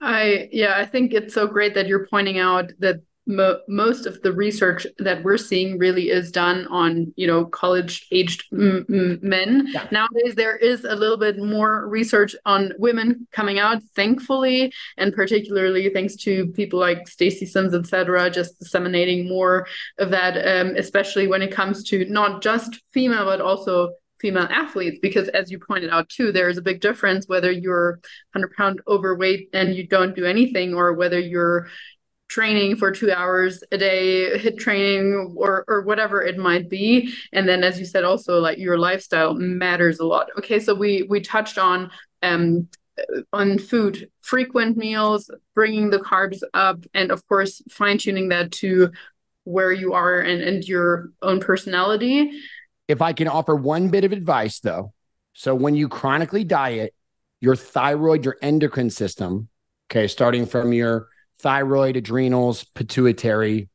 I, 0.00 0.48
yeah, 0.52 0.76
I 0.76 0.86
think 0.86 1.12
it's 1.12 1.34
so 1.34 1.46
great 1.46 1.74
that 1.74 1.88
you're 1.88 2.06
pointing 2.06 2.38
out 2.38 2.70
that 2.78 3.00
mo- 3.28 3.60
most 3.68 4.06
of 4.06 4.20
the 4.22 4.32
research 4.32 4.86
that 4.98 5.22
we're 5.22 5.36
seeing 5.36 5.78
really 5.78 6.10
is 6.10 6.32
done 6.32 6.66
on 6.68 7.12
you 7.16 7.26
know 7.26 7.44
college 7.44 8.06
aged 8.10 8.44
m- 8.52 8.86
m- 8.88 9.18
men 9.22 9.68
yeah. 9.68 9.86
nowadays 9.92 10.34
there 10.34 10.56
is 10.56 10.84
a 10.84 10.96
little 10.96 11.16
bit 11.16 11.38
more 11.38 11.86
research 11.86 12.34
on 12.46 12.72
women 12.78 13.28
coming 13.30 13.58
out 13.58 13.82
thankfully 13.94 14.72
and 14.96 15.14
particularly 15.14 15.90
thanks 15.90 16.16
to 16.16 16.46
people 16.48 16.80
like 16.80 17.06
stacy 17.06 17.46
sims 17.46 17.74
etc 17.74 18.30
just 18.30 18.58
disseminating 18.58 19.28
more 19.28 19.66
of 19.98 20.10
that 20.10 20.36
um, 20.48 20.74
especially 20.76 21.28
when 21.28 21.42
it 21.42 21.52
comes 21.52 21.84
to 21.84 22.06
not 22.06 22.42
just 22.42 22.80
female 22.92 23.26
but 23.26 23.40
also 23.40 23.90
female 24.20 24.48
athletes 24.50 24.98
because 25.00 25.28
as 25.28 25.50
you 25.50 25.58
pointed 25.58 25.90
out 25.90 26.08
too 26.08 26.32
there 26.32 26.48
is 26.48 26.58
a 26.58 26.62
big 26.62 26.80
difference 26.80 27.26
whether 27.28 27.50
you're 27.50 28.00
100 28.32 28.52
pound 28.56 28.80
overweight 28.88 29.48
and 29.52 29.74
you 29.74 29.86
don't 29.86 30.16
do 30.16 30.24
anything 30.24 30.74
or 30.74 30.92
whether 30.92 31.18
you're 31.18 31.68
training 32.28 32.76
for 32.76 32.92
two 32.92 33.10
hours 33.10 33.64
a 33.72 33.78
day, 33.78 34.38
HIIT 34.38 34.58
training 34.58 35.34
or 35.36 35.64
or 35.66 35.82
whatever 35.82 36.22
it 36.22 36.36
might 36.36 36.68
be. 36.68 37.12
And 37.32 37.48
then 37.48 37.64
as 37.64 37.78
you 37.80 37.86
said, 37.86 38.04
also 38.04 38.38
like 38.38 38.58
your 38.58 38.78
lifestyle 38.78 39.34
matters 39.34 39.98
a 39.98 40.06
lot. 40.06 40.28
Okay, 40.38 40.60
so 40.60 40.74
we 40.74 41.06
we 41.08 41.20
touched 41.20 41.58
on 41.58 41.90
um 42.22 42.68
on 43.32 43.58
food, 43.58 44.10
frequent 44.22 44.76
meals, 44.76 45.30
bringing 45.54 45.90
the 45.90 46.00
carbs 46.00 46.40
up, 46.52 46.84
and 46.94 47.10
of 47.10 47.26
course 47.28 47.62
fine 47.70 47.98
tuning 47.98 48.28
that 48.28 48.52
to 48.52 48.90
where 49.44 49.72
you 49.72 49.94
are 49.94 50.20
and, 50.20 50.42
and 50.42 50.64
your 50.64 51.10
own 51.22 51.40
personality. 51.40 52.30
If 52.88 53.02
I 53.02 53.12
can 53.12 53.28
offer 53.28 53.54
one 53.54 53.88
bit 53.88 54.04
of 54.04 54.12
advice 54.12 54.60
though, 54.60 54.92
so 55.34 55.54
when 55.54 55.74
you 55.74 55.88
chronically 55.88 56.42
diet, 56.42 56.94
your 57.40 57.54
thyroid, 57.54 58.24
your 58.24 58.36
endocrine 58.42 58.90
system, 58.90 59.48
okay, 59.90 60.08
starting 60.08 60.46
from 60.46 60.72
your 60.72 61.08
thyroid, 61.40 61.96
adrenals, 61.96 62.64
pituitary. 62.64 63.68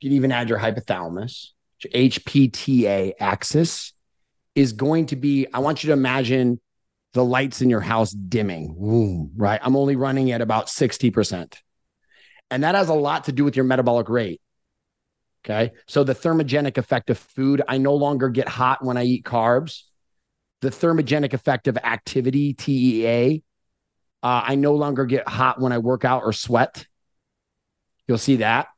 You 0.00 0.10
can 0.10 0.16
even 0.16 0.32
add 0.32 0.48
your 0.48 0.58
hypothalamus, 0.58 1.48
your 1.82 1.92
HPTA 1.92 3.14
axis 3.18 3.92
is 4.54 4.72
going 4.72 5.06
to 5.06 5.16
be. 5.16 5.46
I 5.52 5.58
want 5.58 5.82
you 5.82 5.88
to 5.88 5.92
imagine 5.94 6.60
the 7.14 7.24
lights 7.24 7.62
in 7.62 7.70
your 7.70 7.80
house 7.80 8.10
dimming, 8.10 8.76
right? 9.36 9.60
I'm 9.62 9.76
only 9.76 9.96
running 9.96 10.30
at 10.32 10.40
about 10.40 10.66
60%. 10.66 11.54
And 12.50 12.62
that 12.64 12.74
has 12.74 12.88
a 12.88 12.94
lot 12.94 13.24
to 13.24 13.32
do 13.32 13.44
with 13.44 13.56
your 13.56 13.64
metabolic 13.64 14.08
rate. 14.08 14.40
Okay. 15.44 15.72
So 15.86 16.04
the 16.04 16.14
thermogenic 16.14 16.78
effect 16.78 17.10
of 17.10 17.18
food, 17.18 17.62
I 17.68 17.76
no 17.76 17.94
longer 17.94 18.30
get 18.30 18.48
hot 18.48 18.82
when 18.82 18.96
I 18.96 19.04
eat 19.04 19.24
carbs. 19.24 19.82
The 20.62 20.70
thermogenic 20.70 21.34
effect 21.34 21.68
of 21.68 21.76
activity, 21.76 22.54
TEA, 22.54 23.42
uh, 24.22 24.42
I 24.46 24.54
no 24.54 24.74
longer 24.74 25.04
get 25.04 25.28
hot 25.28 25.60
when 25.60 25.70
I 25.72 25.78
work 25.78 26.06
out 26.06 26.22
or 26.22 26.32
sweat. 26.32 26.86
You'll 28.08 28.16
see 28.16 28.36
that. 28.36 28.68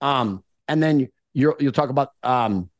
Um, 0.00 0.42
and 0.66 0.82
then 0.82 1.08
you 1.32 1.54
will 1.60 1.70
talk 1.70 1.90
about 1.90 2.10
um, 2.24 2.70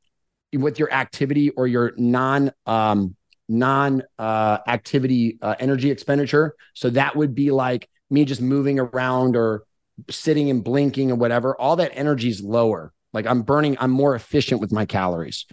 with 0.53 0.81
your 0.81 0.93
activity 0.93 1.51
or 1.51 1.69
your 1.69 1.93
non 1.97 2.51
um, 2.67 3.15
non 3.49 4.03
uh, 4.19 4.59
activity 4.67 5.39
uh, 5.41 5.55
energy 5.61 5.93
expenditure. 5.93 6.57
So 6.75 6.91
that 6.91 7.15
would 7.15 7.37
be 7.37 7.53
like 7.53 7.89
me 8.11 8.25
just 8.25 8.41
moving 8.41 8.81
around 8.81 9.37
or 9.37 9.63
sitting 10.09 10.51
and 10.51 10.65
blinking 10.65 11.13
or 11.13 11.15
whatever. 11.15 11.57
All 11.57 11.77
that 11.77 11.93
energy 11.95 12.29
is 12.29 12.43
lower. 12.43 12.93
Like 13.13 13.27
I'm 13.27 13.43
burning. 13.43 13.77
I'm 13.81 13.91
more 13.91 14.15
efficient 14.15 14.61
with 14.61 14.73
my 14.73 14.87
calories. 14.87 15.47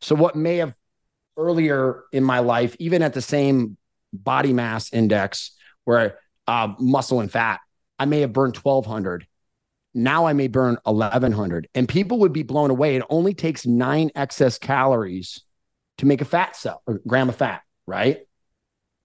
So 0.00 0.14
what 0.14 0.36
may 0.36 0.58
have 0.58 0.74
earlier 1.36 2.04
in 2.12 2.24
my 2.24 2.40
life, 2.40 2.76
even 2.78 3.02
at 3.02 3.14
the 3.14 3.22
same 3.22 3.76
body 4.12 4.52
mass 4.52 4.92
index, 4.92 5.52
where 5.84 6.18
uh, 6.46 6.74
muscle 6.78 7.20
and 7.20 7.30
fat, 7.30 7.60
I 7.98 8.04
may 8.04 8.20
have 8.20 8.32
burned 8.32 8.56
1200. 8.56 9.26
Now 9.92 10.26
I 10.26 10.32
may 10.32 10.48
burn 10.48 10.78
1100. 10.84 11.68
And 11.74 11.88
people 11.88 12.20
would 12.20 12.32
be 12.32 12.42
blown 12.42 12.70
away. 12.70 12.96
It 12.96 13.02
only 13.10 13.34
takes 13.34 13.66
nine 13.66 14.10
excess 14.14 14.58
calories 14.58 15.42
to 15.98 16.06
make 16.06 16.20
a 16.20 16.24
fat 16.24 16.56
cell 16.56 16.82
or 16.86 17.00
gram 17.06 17.28
of 17.28 17.36
fat, 17.36 17.62
right? 17.86 18.20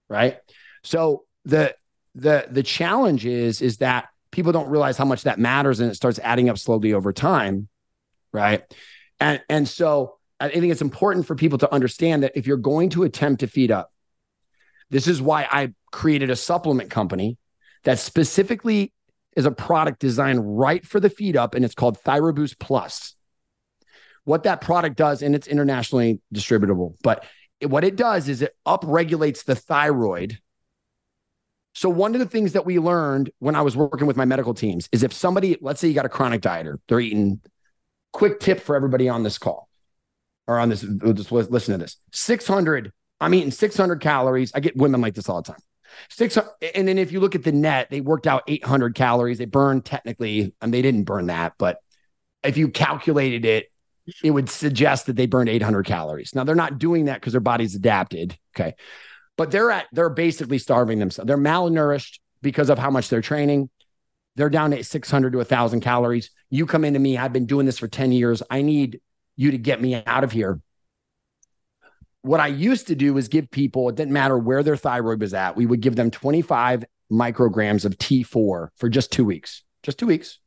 Right. 0.08 0.38
So 0.82 1.24
the 1.44 1.74
the 2.14 2.46
the 2.50 2.62
challenge 2.62 3.26
is 3.26 3.60
is 3.60 3.78
that 3.78 4.08
people 4.30 4.52
don't 4.52 4.68
realize 4.68 4.96
how 4.96 5.04
much 5.04 5.22
that 5.24 5.38
matters 5.38 5.80
and 5.80 5.90
it 5.90 5.94
starts 5.94 6.18
adding 6.20 6.48
up 6.48 6.58
slowly 6.58 6.92
over 6.92 7.12
time. 7.12 7.68
Right. 8.36 8.62
And 9.18 9.40
and 9.48 9.66
so 9.66 10.18
I 10.38 10.50
think 10.50 10.66
it's 10.66 10.82
important 10.82 11.26
for 11.26 11.34
people 11.34 11.56
to 11.58 11.72
understand 11.72 12.22
that 12.22 12.32
if 12.34 12.46
you're 12.46 12.58
going 12.58 12.90
to 12.90 13.04
attempt 13.04 13.40
to 13.40 13.46
feed 13.46 13.70
up, 13.70 13.90
this 14.90 15.08
is 15.08 15.22
why 15.22 15.48
I 15.50 15.72
created 15.90 16.28
a 16.28 16.36
supplement 16.36 16.90
company 16.90 17.38
that 17.84 17.98
specifically 17.98 18.92
is 19.36 19.46
a 19.46 19.50
product 19.50 20.00
designed 20.00 20.58
right 20.58 20.84
for 20.84 21.00
the 21.00 21.08
feed 21.08 21.34
up, 21.34 21.54
and 21.54 21.64
it's 21.64 21.74
called 21.74 21.98
ThyroBoost 22.02 22.58
Plus. 22.58 23.14
What 24.24 24.42
that 24.42 24.60
product 24.60 24.96
does, 24.96 25.22
and 25.22 25.34
it's 25.34 25.46
internationally 25.46 26.20
distributable, 26.34 26.94
but 27.02 27.24
it, 27.60 27.70
what 27.70 27.84
it 27.84 27.96
does 27.96 28.28
is 28.28 28.42
it 28.42 28.54
upregulates 28.66 29.44
the 29.44 29.54
thyroid. 29.54 30.38
So, 31.74 31.88
one 31.88 32.14
of 32.14 32.18
the 32.18 32.26
things 32.26 32.52
that 32.52 32.66
we 32.66 32.78
learned 32.78 33.30
when 33.38 33.54
I 33.54 33.62
was 33.62 33.76
working 33.76 34.06
with 34.06 34.16
my 34.16 34.26
medical 34.26 34.52
teams 34.52 34.90
is 34.92 35.02
if 35.02 35.14
somebody, 35.14 35.56
let's 35.62 35.80
say 35.80 35.88
you 35.88 35.94
got 35.94 36.06
a 36.06 36.10
chronic 36.10 36.42
dieter, 36.42 36.76
they're 36.88 37.00
eating, 37.00 37.40
quick 38.16 38.40
tip 38.40 38.60
for 38.60 38.74
everybody 38.74 39.08
on 39.08 39.22
this 39.22 39.38
call 39.38 39.68
or 40.46 40.58
on 40.58 40.68
this, 40.68 40.80
just 40.80 41.32
listen 41.32 41.72
to 41.72 41.78
this 41.78 41.96
600 42.12 42.92
I'm 43.20 43.34
eating 43.34 43.50
600 43.50 44.00
calories. 44.00 44.52
I 44.54 44.60
get 44.60 44.76
women 44.76 45.00
like 45.00 45.14
this 45.14 45.28
all 45.28 45.42
the 45.42 45.52
time. 45.52 45.60
Six, 46.10 46.36
and 46.74 46.86
then 46.86 46.98
if 46.98 47.12
you 47.12 47.20
look 47.20 47.34
at 47.34 47.44
the 47.44 47.52
net, 47.52 47.88
they 47.90 48.00
worked 48.00 48.26
out 48.26 48.42
800 48.46 48.94
calories. 48.94 49.38
They 49.38 49.46
burned 49.46 49.84
technically, 49.84 50.54
and 50.60 50.74
they 50.74 50.82
didn't 50.82 51.04
burn 51.04 51.26
that, 51.26 51.54
but 51.58 51.78
if 52.42 52.56
you 52.56 52.68
calculated 52.68 53.44
it, 53.44 53.72
it 54.22 54.30
would 54.30 54.50
suggest 54.50 55.06
that 55.06 55.16
they 55.16 55.26
burned 55.26 55.48
800 55.48 55.84
calories. 55.84 56.34
Now 56.34 56.44
they're 56.44 56.54
not 56.54 56.78
doing 56.78 57.06
that 57.06 57.20
because 57.20 57.32
their 57.32 57.40
body's 57.40 57.74
adapted. 57.74 58.36
Okay. 58.54 58.74
But 59.36 59.50
they're 59.50 59.70
at, 59.70 59.86
they're 59.92 60.10
basically 60.10 60.58
starving 60.58 60.98
themselves. 60.98 61.26
They're 61.26 61.36
malnourished 61.36 62.20
because 62.42 62.70
of 62.70 62.78
how 62.78 62.90
much 62.90 63.08
they're 63.08 63.20
training. 63.20 63.68
They're 64.36 64.50
down 64.50 64.70
to 64.70 64.84
600 64.84 65.32
to 65.32 65.38
1,000 65.38 65.80
calories. 65.80 66.30
You 66.50 66.66
come 66.66 66.84
into 66.84 67.00
me, 67.00 67.18
I've 67.18 67.32
been 67.32 67.46
doing 67.46 67.66
this 67.66 67.78
for 67.78 67.88
10 67.88 68.12
years. 68.12 68.42
I 68.50 68.62
need 68.62 69.00
you 69.36 69.50
to 69.50 69.58
get 69.58 69.80
me 69.80 70.02
out 70.06 70.24
of 70.24 70.32
here 70.32 70.60
what 72.26 72.40
I 72.40 72.48
used 72.48 72.88
to 72.88 72.96
do 72.96 73.14
was 73.14 73.28
give 73.28 73.50
people, 73.52 73.88
it 73.88 73.94
didn't 73.94 74.12
matter 74.12 74.36
where 74.36 74.64
their 74.64 74.76
thyroid 74.76 75.20
was 75.20 75.32
at, 75.32 75.56
we 75.56 75.64
would 75.64 75.80
give 75.80 75.94
them 75.94 76.10
25 76.10 76.84
micrograms 77.10 77.84
of 77.84 77.96
T4 77.98 78.68
for 78.76 78.88
just 78.88 79.12
two 79.12 79.24
weeks, 79.24 79.62
just 79.84 79.96
two 79.98 80.08
weeks. 80.08 80.40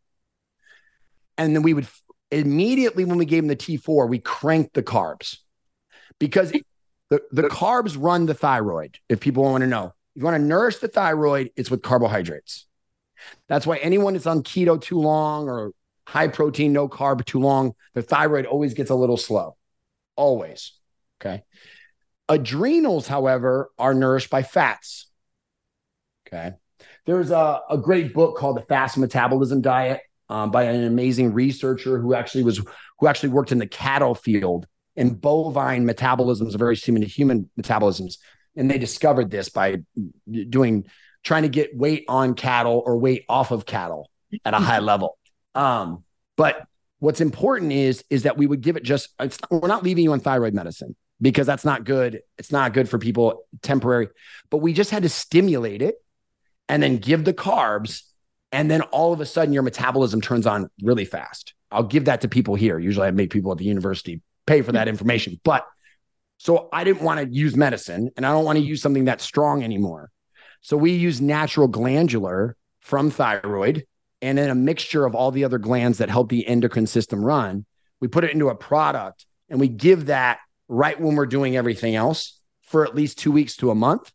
And 1.38 1.56
then 1.56 1.64
we 1.64 1.74
would 1.74 1.88
immediately, 2.32 3.06
when 3.06 3.18
we 3.18 3.26
gave 3.26 3.44
them 3.44 3.48
the 3.48 3.56
T4, 3.56 4.10
we 4.10 4.20
cranked 4.20 4.74
the 4.74 4.84
carbs 4.84 5.38
because 6.20 6.52
the, 7.10 7.22
the 7.32 7.44
carbs 7.44 7.96
run 7.98 8.26
the 8.26 8.34
thyroid. 8.34 8.98
If 9.08 9.22
people 9.22 9.44
want 9.44 9.62
to 9.62 9.68
know, 9.68 9.94
if 10.16 10.20
you 10.20 10.26
want 10.26 10.36
to 10.36 10.44
nourish 10.44 10.80
the 10.80 10.90
thyroid, 10.90 11.52
it's 11.56 11.72
with 11.72 11.82
carbohydrates. 11.82 12.68
That's 13.48 13.66
why 13.66 13.78
anyone 13.78 14.14
that's 14.14 14.28
on 14.28 14.44
keto 14.44 14.82
too 14.82 15.00
long 15.00 15.48
or 15.48 15.72
high 16.10 16.28
protein, 16.28 16.74
no 16.74 16.90
carb 16.90 17.24
too 17.24 17.40
long, 17.40 17.74
the 17.94 18.02
thyroid 18.02 18.48
always 18.48 18.74
gets 18.74 18.90
a 18.90 18.96
little 18.96 19.18
slow. 19.18 19.56
Always. 20.16 20.74
Okay. 21.22 21.44
Adrenals, 22.28 23.08
however, 23.08 23.70
are 23.78 23.94
nourished 23.94 24.32
by 24.32 24.42
fats. 24.42 25.10
Okay. 26.28 26.54
There's 27.06 27.30
a, 27.30 27.62
a 27.70 27.78
great 27.78 28.14
book 28.14 28.38
called 28.38 28.58
The 28.58 28.62
Fast 28.64 28.98
Metabolism 28.98 29.62
Diet 29.62 30.02
um, 30.30 30.50
by 30.50 30.64
an 30.64 30.84
amazing 30.84 31.34
researcher 31.34 32.00
who 32.00 32.16
actually 32.16 32.44
was 32.44 32.60
who 33.00 33.08
actually 33.08 33.30
worked 33.30 33.52
in 33.52 33.60
the 33.60 33.68
cattle 33.68 34.16
field 34.16 34.66
and 34.96 35.20
bovine 35.20 35.86
metabolisms 35.86 36.56
are 36.56 36.58
very 36.58 36.76
similar 36.76 37.06
to 37.06 37.12
human 37.12 37.50
metabolisms. 37.60 38.18
And 38.56 38.70
they 38.70 38.80
discovered 38.80 39.30
this 39.30 39.50
by 39.50 39.78
doing 40.50 40.86
trying 41.24 41.44
to 41.44 41.50
get 41.50 41.76
weight 41.78 42.06
on 42.08 42.34
cattle 42.34 42.82
or 42.84 42.98
weight 42.98 43.26
off 43.30 43.52
of 43.52 43.66
cattle 43.66 44.10
at 44.44 44.54
a 44.54 44.58
high 44.58 44.80
level. 44.80 45.19
Um, 45.60 46.06
but 46.38 46.66
what's 47.00 47.20
important 47.20 47.74
is 47.74 48.04
is 48.10 48.24
that 48.24 48.38
we 48.38 48.48
would 48.48 48.62
give 48.62 48.78
it 48.78 48.84
just 48.84 49.10
we're 49.52 49.68
not 49.68 49.84
leaving 49.84 50.06
you 50.06 50.14
on 50.14 50.22
thyroid 50.22 50.54
medicine 50.54 50.96
because 51.22 51.46
that's 51.46 51.66
not 51.66 51.84
good. 51.84 52.22
It's 52.38 52.52
not 52.52 52.74
good 52.74 52.88
for 52.88 52.98
people 52.98 53.44
temporary, 53.62 54.08
but 54.50 54.58
we 54.58 54.72
just 54.72 54.90
had 54.90 55.04
to 55.04 55.10
stimulate 55.10 55.82
it 55.82 55.96
and 56.70 56.82
then 56.82 56.98
give 56.98 57.26
the 57.26 57.34
carbs 57.34 58.04
and 58.54 58.72
then 58.72 58.82
all 58.84 59.12
of 59.12 59.20
a 59.20 59.26
sudden 59.26 59.54
your 59.54 59.64
metabolism 59.64 60.22
turns 60.22 60.48
on 60.48 60.70
really 60.82 61.04
fast. 61.04 61.54
I'll 61.72 61.84
give 61.84 62.06
that 62.06 62.22
to 62.22 62.30
people 62.30 62.56
here. 62.56 62.80
Usually 62.80 63.08
I 63.08 63.12
make 63.12 63.30
people 63.30 63.52
at 63.52 63.58
the 63.58 63.66
university 63.66 64.22
pay 64.48 64.62
for 64.62 64.72
that 64.72 64.88
information. 64.88 65.42
But 65.44 65.68
so 66.38 66.70
I 66.72 66.86
didn't 66.86 67.02
want 67.02 67.20
to 67.20 67.28
use 67.28 67.58
medicine 67.58 68.12
and 68.16 68.26
I 68.26 68.32
don't 68.32 68.46
want 68.46 68.58
to 68.58 68.64
use 68.64 68.82
something 68.82 69.04
that's 69.04 69.26
strong 69.26 69.62
anymore. 69.62 70.10
So 70.62 70.78
we 70.78 70.94
use 70.94 71.20
natural 71.20 71.68
glandular 71.68 72.56
from 72.80 73.12
thyroid 73.12 73.86
and 74.22 74.38
then 74.38 74.50
a 74.50 74.56
mixture 74.56 75.06
of 75.06 75.16
all 75.16 75.32
the 75.32 75.44
other 75.44 75.58
glands 75.58 76.00
that 76.00 76.10
help 76.10 76.30
the 76.30 76.46
endocrine 76.48 76.88
system 76.88 77.24
run. 77.24 77.66
We 78.00 78.08
put 78.08 78.24
it 78.24 78.32
into 78.32 78.50
a 78.50 78.56
product 78.56 79.26
and 79.50 79.60
we 79.60 79.68
give 79.68 80.08
that 80.08 80.40
right 80.68 81.00
when 81.00 81.16
we're 81.16 81.26
doing 81.26 81.56
everything 81.56 81.96
else 81.96 82.40
for 82.64 82.86
at 82.86 82.96
least 82.96 83.18
two 83.18 83.32
weeks 83.32 83.56
to 83.58 83.72
a 83.72 83.76
month. 83.76 84.12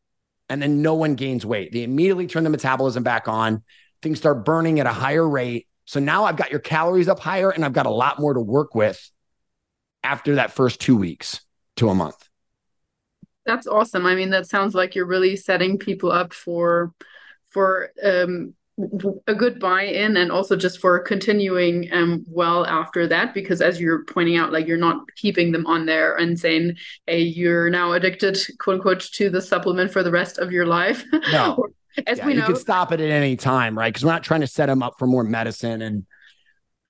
And 0.48 0.60
then 0.60 0.82
no 0.82 0.94
one 0.94 1.14
gains 1.14 1.44
weight. 1.44 1.72
They 1.72 1.82
immediately 1.82 2.26
turn 2.26 2.44
the 2.44 2.50
metabolism 2.50 3.02
back 3.02 3.28
on. 3.28 3.62
Things 4.02 4.18
start 4.18 4.44
burning 4.44 4.78
at 4.78 4.86
a 4.86 4.92
higher 4.92 5.26
rate. 5.26 5.66
So 5.86 6.00
now 6.00 6.24
I've 6.24 6.36
got 6.36 6.50
your 6.50 6.60
calories 6.60 7.08
up 7.08 7.18
higher 7.18 7.50
and 7.50 7.64
I've 7.64 7.72
got 7.72 7.86
a 7.86 7.90
lot 7.90 8.20
more 8.20 8.34
to 8.34 8.40
work 8.40 8.74
with 8.74 9.10
after 10.02 10.36
that 10.36 10.52
first 10.52 10.80
two 10.80 10.96
weeks 10.96 11.40
to 11.76 11.88
a 11.88 11.94
month. 11.94 12.28
That's 13.46 13.66
awesome. 13.66 14.06
I 14.06 14.14
mean, 14.14 14.30
that 14.30 14.46
sounds 14.46 14.74
like 14.74 14.94
you're 14.94 15.06
really 15.06 15.36
setting 15.36 15.78
people 15.78 16.12
up 16.12 16.32
for 16.32 16.92
for 17.50 17.90
um, 18.02 18.54
a 19.28 19.34
good 19.34 19.60
buy-in 19.60 20.16
and 20.16 20.32
also 20.32 20.56
just 20.56 20.80
for 20.80 20.98
continuing 20.98 21.88
um 21.92 22.24
well 22.28 22.66
after 22.66 23.06
that 23.06 23.32
because 23.32 23.60
as 23.60 23.80
you're 23.80 24.04
pointing 24.06 24.36
out 24.36 24.52
like 24.52 24.66
you're 24.66 24.76
not 24.76 24.96
keeping 25.14 25.52
them 25.52 25.64
on 25.66 25.86
there 25.86 26.16
and 26.16 26.40
saying 26.40 26.74
hey 27.06 27.20
you're 27.20 27.70
now 27.70 27.92
addicted 27.92 28.36
quote 28.58 28.74
unquote 28.74 29.00
to 29.00 29.30
the 29.30 29.40
supplement 29.40 29.92
for 29.92 30.02
the 30.02 30.10
rest 30.10 30.38
of 30.38 30.50
your 30.50 30.66
life. 30.66 31.04
No. 31.30 31.66
As 32.08 32.18
yeah, 32.18 32.26
we 32.26 32.34
know 32.34 32.40
you 32.40 32.46
can 32.46 32.56
stop 32.56 32.90
it 32.90 32.98
at 32.98 33.10
any 33.10 33.36
time 33.36 33.78
right? 33.78 33.92
Because 33.92 34.04
we're 34.04 34.10
not 34.10 34.24
trying 34.24 34.40
to 34.40 34.48
set 34.48 34.66
them 34.66 34.82
up 34.82 34.94
for 34.98 35.06
more 35.06 35.22
medicine 35.22 35.80
and 35.80 36.04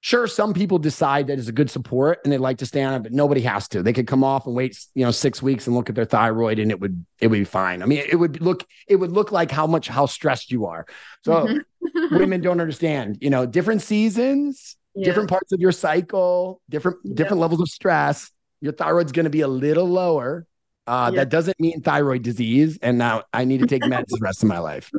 Sure, 0.05 0.27
some 0.27 0.53
people 0.53 0.79
decide 0.79 1.29
that 1.29 1.39
is 1.39 1.49
a 1.49 1.53
good 1.53 1.71
support 1.71 2.21
and 2.25 2.31
they 2.31 2.37
like 2.37 2.59
to 2.59 2.67
stay 2.67 2.83
on 2.83 2.93
it, 2.93 3.03
but 3.03 3.11
nobody 3.11 3.41
has 3.41 3.69
to. 3.69 3.83
They 3.83 3.95
could 3.95 4.07
come 4.07 4.23
off 4.23 4.47
and 4.47 4.55
wait, 4.55 4.79
you 4.95 5.03
know, 5.03 5.11
six 5.11 5.41
weeks 5.41 5.67
and 5.67 5.75
look 5.75 5.89
at 5.89 5.95
their 5.95 6.05
thyroid, 6.05 6.59
and 6.59 6.71
it 6.71 6.79
would 6.79 7.07
it 7.21 7.29
would 7.29 7.39
be 7.39 7.45
fine. 7.45 7.83
I 7.83 7.87
mean, 7.87 8.03
it 8.07 8.17
would 8.17 8.43
look 8.43 8.67
it 8.87 8.97
would 8.97 9.13
look 9.13 9.33
like 9.33 9.51
how 9.51 9.67
much 9.67 9.89
how 9.89 10.05
stressed 10.05 10.53
you 10.53 10.67
are. 10.67 10.85
So 11.25 11.47
mm-hmm. 11.47 12.17
women 12.19 12.43
don't 12.43 12.61
understand, 12.61 13.17
you 13.23 13.31
know, 13.31 13.47
different 13.47 13.81
seasons, 13.81 14.77
yeah. 14.95 15.07
different 15.07 15.31
parts 15.31 15.53
of 15.53 15.61
your 15.61 15.73
cycle, 15.73 16.61
different 16.69 16.99
different 17.15 17.41
levels 17.41 17.63
of 17.63 17.69
stress. 17.69 18.31
Your 18.61 18.75
thyroid's 18.75 19.13
going 19.13 19.25
to 19.25 19.31
be 19.31 19.41
a 19.41 19.49
little 19.49 19.89
lower. 19.89 20.47
Uh, 20.87 21.11
That 21.11 21.30
doesn't 21.30 21.59
mean 21.59 21.80
thyroid 21.80 22.22
disease, 22.22 22.78
and 22.82 22.99
now 22.99 23.22
I 23.32 23.45
need 23.45 23.61
to 23.61 23.66
take 23.66 23.82
meds 23.82 24.09
the 24.09 24.18
rest 24.20 24.43
of 24.43 24.49
my 24.49 24.59
life. 24.59 24.91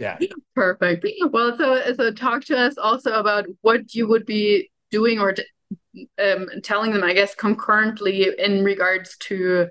Yeah, 0.00 0.18
perfect. 0.54 1.06
Well, 1.30 1.56
so 1.56 1.94
so 1.94 2.10
talk 2.12 2.44
to 2.46 2.56
us 2.56 2.78
also 2.78 3.12
about 3.12 3.46
what 3.60 3.94
you 3.94 4.08
would 4.08 4.24
be 4.24 4.70
doing 4.90 5.18
or 5.18 5.34
um, 6.18 6.48
telling 6.62 6.92
them, 6.92 7.04
I 7.04 7.12
guess, 7.12 7.34
concurrently 7.34 8.30
in 8.38 8.64
regards 8.64 9.16
to 9.18 9.68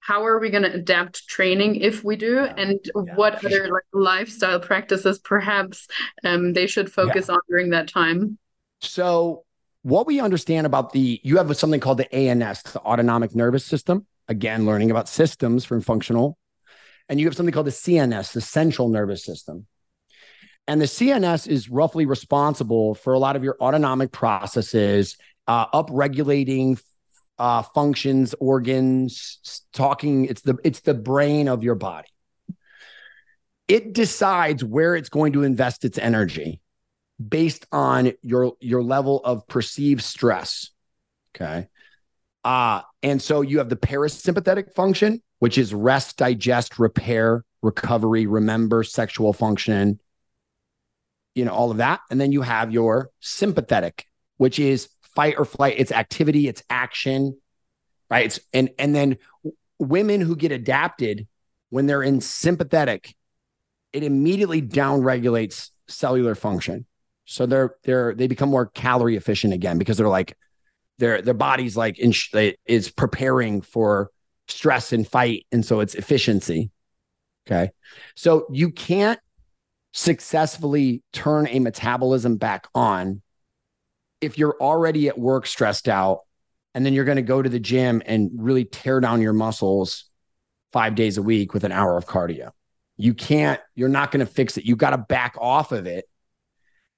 how 0.00 0.24
are 0.24 0.38
we 0.38 0.50
going 0.50 0.62
to 0.62 0.72
adapt 0.72 1.26
training 1.28 1.76
if 1.76 2.02
we 2.02 2.16
do, 2.16 2.34
yeah. 2.34 2.54
and 2.56 2.80
yeah, 2.82 3.14
what 3.16 3.34
other 3.44 3.50
sure. 3.50 3.72
like 3.72 3.82
lifestyle 3.92 4.60
practices 4.60 5.18
perhaps 5.18 5.88
um, 6.24 6.54
they 6.54 6.66
should 6.66 6.90
focus 6.90 7.26
yeah. 7.28 7.34
on 7.34 7.40
during 7.50 7.70
that 7.70 7.88
time. 7.88 8.38
So, 8.80 9.44
what 9.82 10.06
we 10.06 10.20
understand 10.20 10.66
about 10.66 10.92
the 10.92 11.20
you 11.22 11.36
have 11.36 11.54
something 11.54 11.80
called 11.80 11.98
the 11.98 12.14
ANS, 12.14 12.62
the 12.62 12.80
autonomic 12.80 13.34
nervous 13.34 13.64
system 13.64 14.06
again, 14.28 14.66
learning 14.66 14.90
about 14.90 15.08
systems 15.08 15.64
from 15.64 15.80
functional. 15.80 16.38
And 17.08 17.20
you 17.20 17.26
have 17.26 17.36
something 17.36 17.52
called 17.52 17.66
the 17.66 17.70
CNS, 17.70 18.32
the 18.32 18.40
central 18.40 18.88
nervous 18.88 19.24
system. 19.24 19.66
And 20.66 20.80
the 20.80 20.86
CNS 20.86 21.46
is 21.46 21.68
roughly 21.68 22.06
responsible 22.06 22.94
for 22.96 23.12
a 23.12 23.18
lot 23.18 23.36
of 23.36 23.44
your 23.44 23.56
autonomic 23.60 24.10
processes, 24.10 25.16
uh, 25.46 25.66
upregulating 25.68 26.80
uh, 27.38 27.62
functions, 27.62 28.34
organs, 28.40 29.64
talking. 29.72 30.24
It's 30.24 30.42
the 30.42 30.56
it's 30.64 30.80
the 30.80 30.94
brain 30.94 31.48
of 31.48 31.62
your 31.62 31.76
body. 31.76 32.08
It 33.68 33.92
decides 33.92 34.64
where 34.64 34.96
it's 34.96 35.08
going 35.08 35.34
to 35.34 35.44
invest 35.44 35.84
its 35.84 35.98
energy 35.98 36.60
based 37.24 37.66
on 37.70 38.12
your 38.22 38.54
your 38.60 38.82
level 38.82 39.20
of 39.24 39.46
perceived 39.46 40.02
stress. 40.02 40.70
Okay. 41.34 41.68
Uh, 42.42 42.82
and 43.06 43.22
so 43.22 43.40
you 43.40 43.58
have 43.58 43.68
the 43.68 43.76
parasympathetic 43.76 44.74
function, 44.74 45.22
which 45.38 45.58
is 45.58 45.72
rest, 45.72 46.16
digest, 46.16 46.80
repair, 46.80 47.44
recovery, 47.62 48.26
remember, 48.26 48.82
sexual 48.82 49.32
function, 49.32 50.00
you 51.36 51.44
know, 51.44 51.52
all 51.52 51.70
of 51.70 51.76
that. 51.76 52.00
And 52.10 52.20
then 52.20 52.32
you 52.32 52.42
have 52.42 52.72
your 52.72 53.10
sympathetic, 53.20 54.06
which 54.38 54.58
is 54.58 54.88
fight 55.14 55.36
or 55.38 55.44
flight, 55.44 55.76
it's 55.78 55.92
activity, 55.92 56.48
it's 56.48 56.64
action, 56.68 57.38
right? 58.10 58.26
It's 58.26 58.40
and 58.52 58.70
and 58.76 58.92
then 58.92 59.18
women 59.78 60.20
who 60.20 60.34
get 60.34 60.50
adapted 60.50 61.28
when 61.70 61.86
they're 61.86 62.02
in 62.02 62.20
sympathetic, 62.20 63.14
it 63.92 64.02
immediately 64.02 64.60
downregulates 64.60 65.70
cellular 65.86 66.34
function. 66.34 66.86
So 67.24 67.46
they're 67.46 67.76
they're 67.84 68.16
they 68.16 68.26
become 68.26 68.48
more 68.48 68.66
calorie 68.66 69.14
efficient 69.14 69.54
again 69.54 69.78
because 69.78 69.96
they're 69.96 70.08
like, 70.08 70.36
their 70.98 71.22
their 71.22 71.34
body's 71.34 71.76
like 71.76 71.98
in, 71.98 72.12
is 72.66 72.90
preparing 72.90 73.60
for 73.60 74.10
stress 74.48 74.92
and 74.92 75.06
fight 75.06 75.46
and 75.52 75.64
so 75.64 75.80
it's 75.80 75.94
efficiency. 75.94 76.70
Okay? 77.46 77.70
So 78.14 78.46
you 78.50 78.70
can't 78.70 79.20
successfully 79.92 81.02
turn 81.12 81.48
a 81.48 81.58
metabolism 81.58 82.36
back 82.36 82.66
on 82.74 83.22
if 84.20 84.38
you're 84.38 84.56
already 84.60 85.08
at 85.08 85.18
work 85.18 85.46
stressed 85.46 85.88
out 85.88 86.20
and 86.74 86.84
then 86.84 86.92
you're 86.92 87.04
going 87.04 87.16
to 87.16 87.22
go 87.22 87.40
to 87.40 87.48
the 87.48 87.60
gym 87.60 88.02
and 88.04 88.30
really 88.34 88.64
tear 88.64 89.00
down 89.00 89.22
your 89.22 89.32
muscles 89.32 90.04
5 90.72 90.94
days 90.94 91.16
a 91.16 91.22
week 91.22 91.54
with 91.54 91.64
an 91.64 91.72
hour 91.72 91.96
of 91.96 92.06
cardio. 92.06 92.50
You 92.96 93.14
can't 93.14 93.60
you're 93.74 93.88
not 93.88 94.10
going 94.10 94.24
to 94.24 94.30
fix 94.30 94.56
it. 94.56 94.64
You 94.64 94.76
got 94.76 94.90
to 94.90 94.98
back 94.98 95.36
off 95.38 95.72
of 95.72 95.86
it 95.86 96.08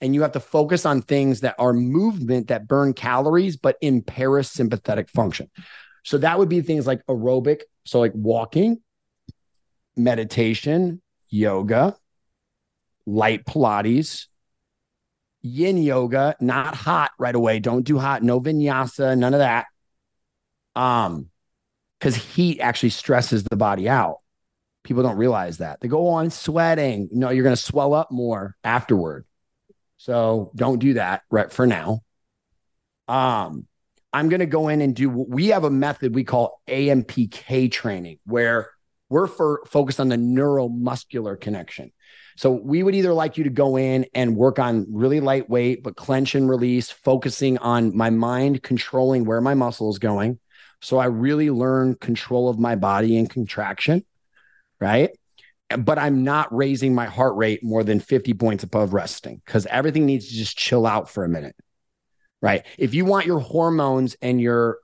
and 0.00 0.14
you 0.14 0.22
have 0.22 0.32
to 0.32 0.40
focus 0.40 0.86
on 0.86 1.02
things 1.02 1.40
that 1.40 1.56
are 1.58 1.72
movement 1.72 2.48
that 2.48 2.68
burn 2.68 2.92
calories 2.92 3.56
but 3.56 3.76
in 3.80 4.02
parasympathetic 4.02 5.10
function. 5.10 5.50
So 6.04 6.18
that 6.18 6.38
would 6.38 6.48
be 6.48 6.60
things 6.60 6.86
like 6.86 7.04
aerobic 7.06 7.62
so 7.84 8.00
like 8.00 8.12
walking 8.14 8.80
meditation 9.96 11.02
yoga 11.28 11.96
light 13.06 13.44
pilates 13.44 14.26
yin 15.42 15.78
yoga 15.78 16.36
not 16.40 16.74
hot 16.74 17.10
right 17.18 17.34
away 17.34 17.58
don't 17.58 17.82
do 17.82 17.98
hot 17.98 18.22
no 18.22 18.40
vinyasa 18.40 19.18
none 19.18 19.34
of 19.34 19.40
that. 19.40 19.66
Um 20.76 21.30
because 21.98 22.14
heat 22.14 22.60
actually 22.60 22.90
stresses 22.90 23.42
the 23.42 23.56
body 23.56 23.88
out. 23.88 24.18
People 24.84 25.02
don't 25.02 25.16
realize 25.16 25.58
that. 25.58 25.80
They 25.80 25.88
go 25.88 26.06
on 26.08 26.30
sweating. 26.30 27.08
You 27.10 27.18
know 27.18 27.30
you're 27.30 27.42
going 27.42 27.56
to 27.56 27.60
swell 27.60 27.92
up 27.92 28.12
more 28.12 28.56
afterward 28.62 29.26
so 29.98 30.50
don't 30.54 30.78
do 30.78 30.94
that 30.94 31.22
right 31.30 31.52
for 31.52 31.66
now. 31.66 32.00
Um, 33.08 33.66
I'm 34.12 34.28
going 34.28 34.40
to 34.40 34.46
go 34.46 34.68
in 34.68 34.80
and 34.80 34.96
do, 34.96 35.10
what 35.10 35.28
we 35.28 35.48
have 35.48 35.64
a 35.64 35.70
method 35.70 36.14
we 36.14 36.24
call 36.24 36.62
AMPK 36.68 37.70
training 37.70 38.18
where 38.24 38.70
we're 39.10 39.26
for, 39.26 39.62
focused 39.66 40.00
on 40.00 40.08
the 40.08 40.16
neuromuscular 40.16 41.38
connection. 41.38 41.92
So 42.36 42.52
we 42.52 42.82
would 42.82 42.94
either 42.94 43.12
like 43.12 43.36
you 43.36 43.44
to 43.44 43.50
go 43.50 43.76
in 43.76 44.06
and 44.14 44.36
work 44.36 44.58
on 44.58 44.86
really 44.90 45.20
lightweight, 45.20 45.82
but 45.82 45.96
clench 45.96 46.34
and 46.34 46.48
release, 46.48 46.90
focusing 46.90 47.58
on 47.58 47.96
my 47.96 48.10
mind 48.10 48.62
controlling 48.62 49.24
where 49.24 49.40
my 49.40 49.54
muscle 49.54 49.90
is 49.90 49.98
going. 49.98 50.38
So 50.80 50.98
I 50.98 51.06
really 51.06 51.50
learn 51.50 51.96
control 51.96 52.48
of 52.48 52.58
my 52.58 52.76
body 52.76 53.18
and 53.18 53.28
contraction, 53.28 54.04
right? 54.80 55.10
But 55.76 55.98
I'm 55.98 56.24
not 56.24 56.54
raising 56.54 56.94
my 56.94 57.06
heart 57.06 57.36
rate 57.36 57.62
more 57.62 57.84
than 57.84 58.00
50 58.00 58.34
points 58.34 58.64
above 58.64 58.94
resting 58.94 59.42
because 59.44 59.66
everything 59.66 60.06
needs 60.06 60.28
to 60.28 60.34
just 60.34 60.56
chill 60.56 60.86
out 60.86 61.10
for 61.10 61.24
a 61.24 61.28
minute, 61.28 61.56
right? 62.40 62.64
If 62.78 62.94
you 62.94 63.04
want 63.04 63.26
your 63.26 63.40
hormones 63.40 64.16
and 64.22 64.40
your 64.40 64.78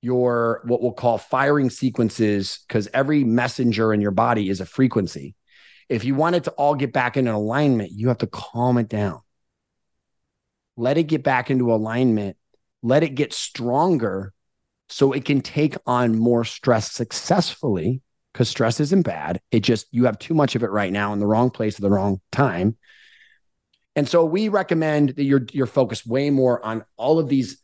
your 0.00 0.62
what 0.64 0.80
we'll 0.80 0.92
call 0.92 1.18
firing 1.18 1.70
sequences 1.70 2.60
because 2.66 2.88
every 2.94 3.24
messenger 3.24 3.92
in 3.92 4.00
your 4.00 4.12
body 4.12 4.48
is 4.48 4.60
a 4.60 4.66
frequency 4.66 5.34
if 5.88 6.04
you 6.04 6.14
want 6.14 6.36
it 6.36 6.44
to 6.44 6.50
all 6.52 6.74
get 6.74 6.92
back 6.92 7.16
into 7.16 7.34
alignment, 7.34 7.92
you 7.92 8.08
have 8.08 8.18
to 8.18 8.26
calm 8.26 8.78
it 8.78 8.88
down. 8.88 9.20
Let 10.76 10.98
it 10.98 11.04
get 11.04 11.22
back 11.22 11.50
into 11.50 11.72
alignment. 11.72 12.36
Let 12.82 13.02
it 13.02 13.14
get 13.14 13.32
stronger 13.32 14.32
so 14.88 15.12
it 15.12 15.24
can 15.24 15.40
take 15.40 15.76
on 15.86 16.18
more 16.18 16.44
stress 16.44 16.92
successfully 16.92 18.02
because 18.32 18.48
stress 18.48 18.80
isn't 18.80 19.02
bad. 19.02 19.40
It 19.50 19.60
just, 19.60 19.86
you 19.90 20.04
have 20.04 20.18
too 20.18 20.34
much 20.34 20.54
of 20.54 20.62
it 20.62 20.70
right 20.70 20.92
now 20.92 21.12
in 21.12 21.18
the 21.18 21.26
wrong 21.26 21.50
place 21.50 21.76
at 21.76 21.80
the 21.80 21.90
wrong 21.90 22.20
time. 22.30 22.76
And 23.96 24.08
so 24.08 24.24
we 24.24 24.48
recommend 24.48 25.10
that 25.10 25.24
you're, 25.24 25.46
you're 25.52 25.66
focused 25.66 26.06
way 26.06 26.30
more 26.30 26.64
on 26.64 26.84
all 26.96 27.18
of 27.18 27.28
these. 27.28 27.60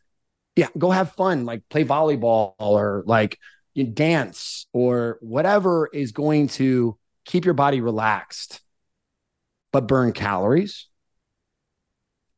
Yeah, 0.55 0.67
go 0.77 0.89
have 0.91 1.13
fun, 1.13 1.45
like 1.45 1.63
play 1.69 1.85
volleyball 1.85 2.55
or 2.57 3.03
like 3.05 3.39
you 3.73 3.85
dance 3.85 4.67
or 4.73 5.17
whatever 5.21 5.87
is 5.93 6.11
going 6.11 6.47
to 6.47 6.97
keep 7.25 7.45
your 7.45 7.53
body 7.53 7.81
relaxed, 7.81 8.61
but 9.71 9.87
burn 9.87 10.13
calories. 10.13 10.87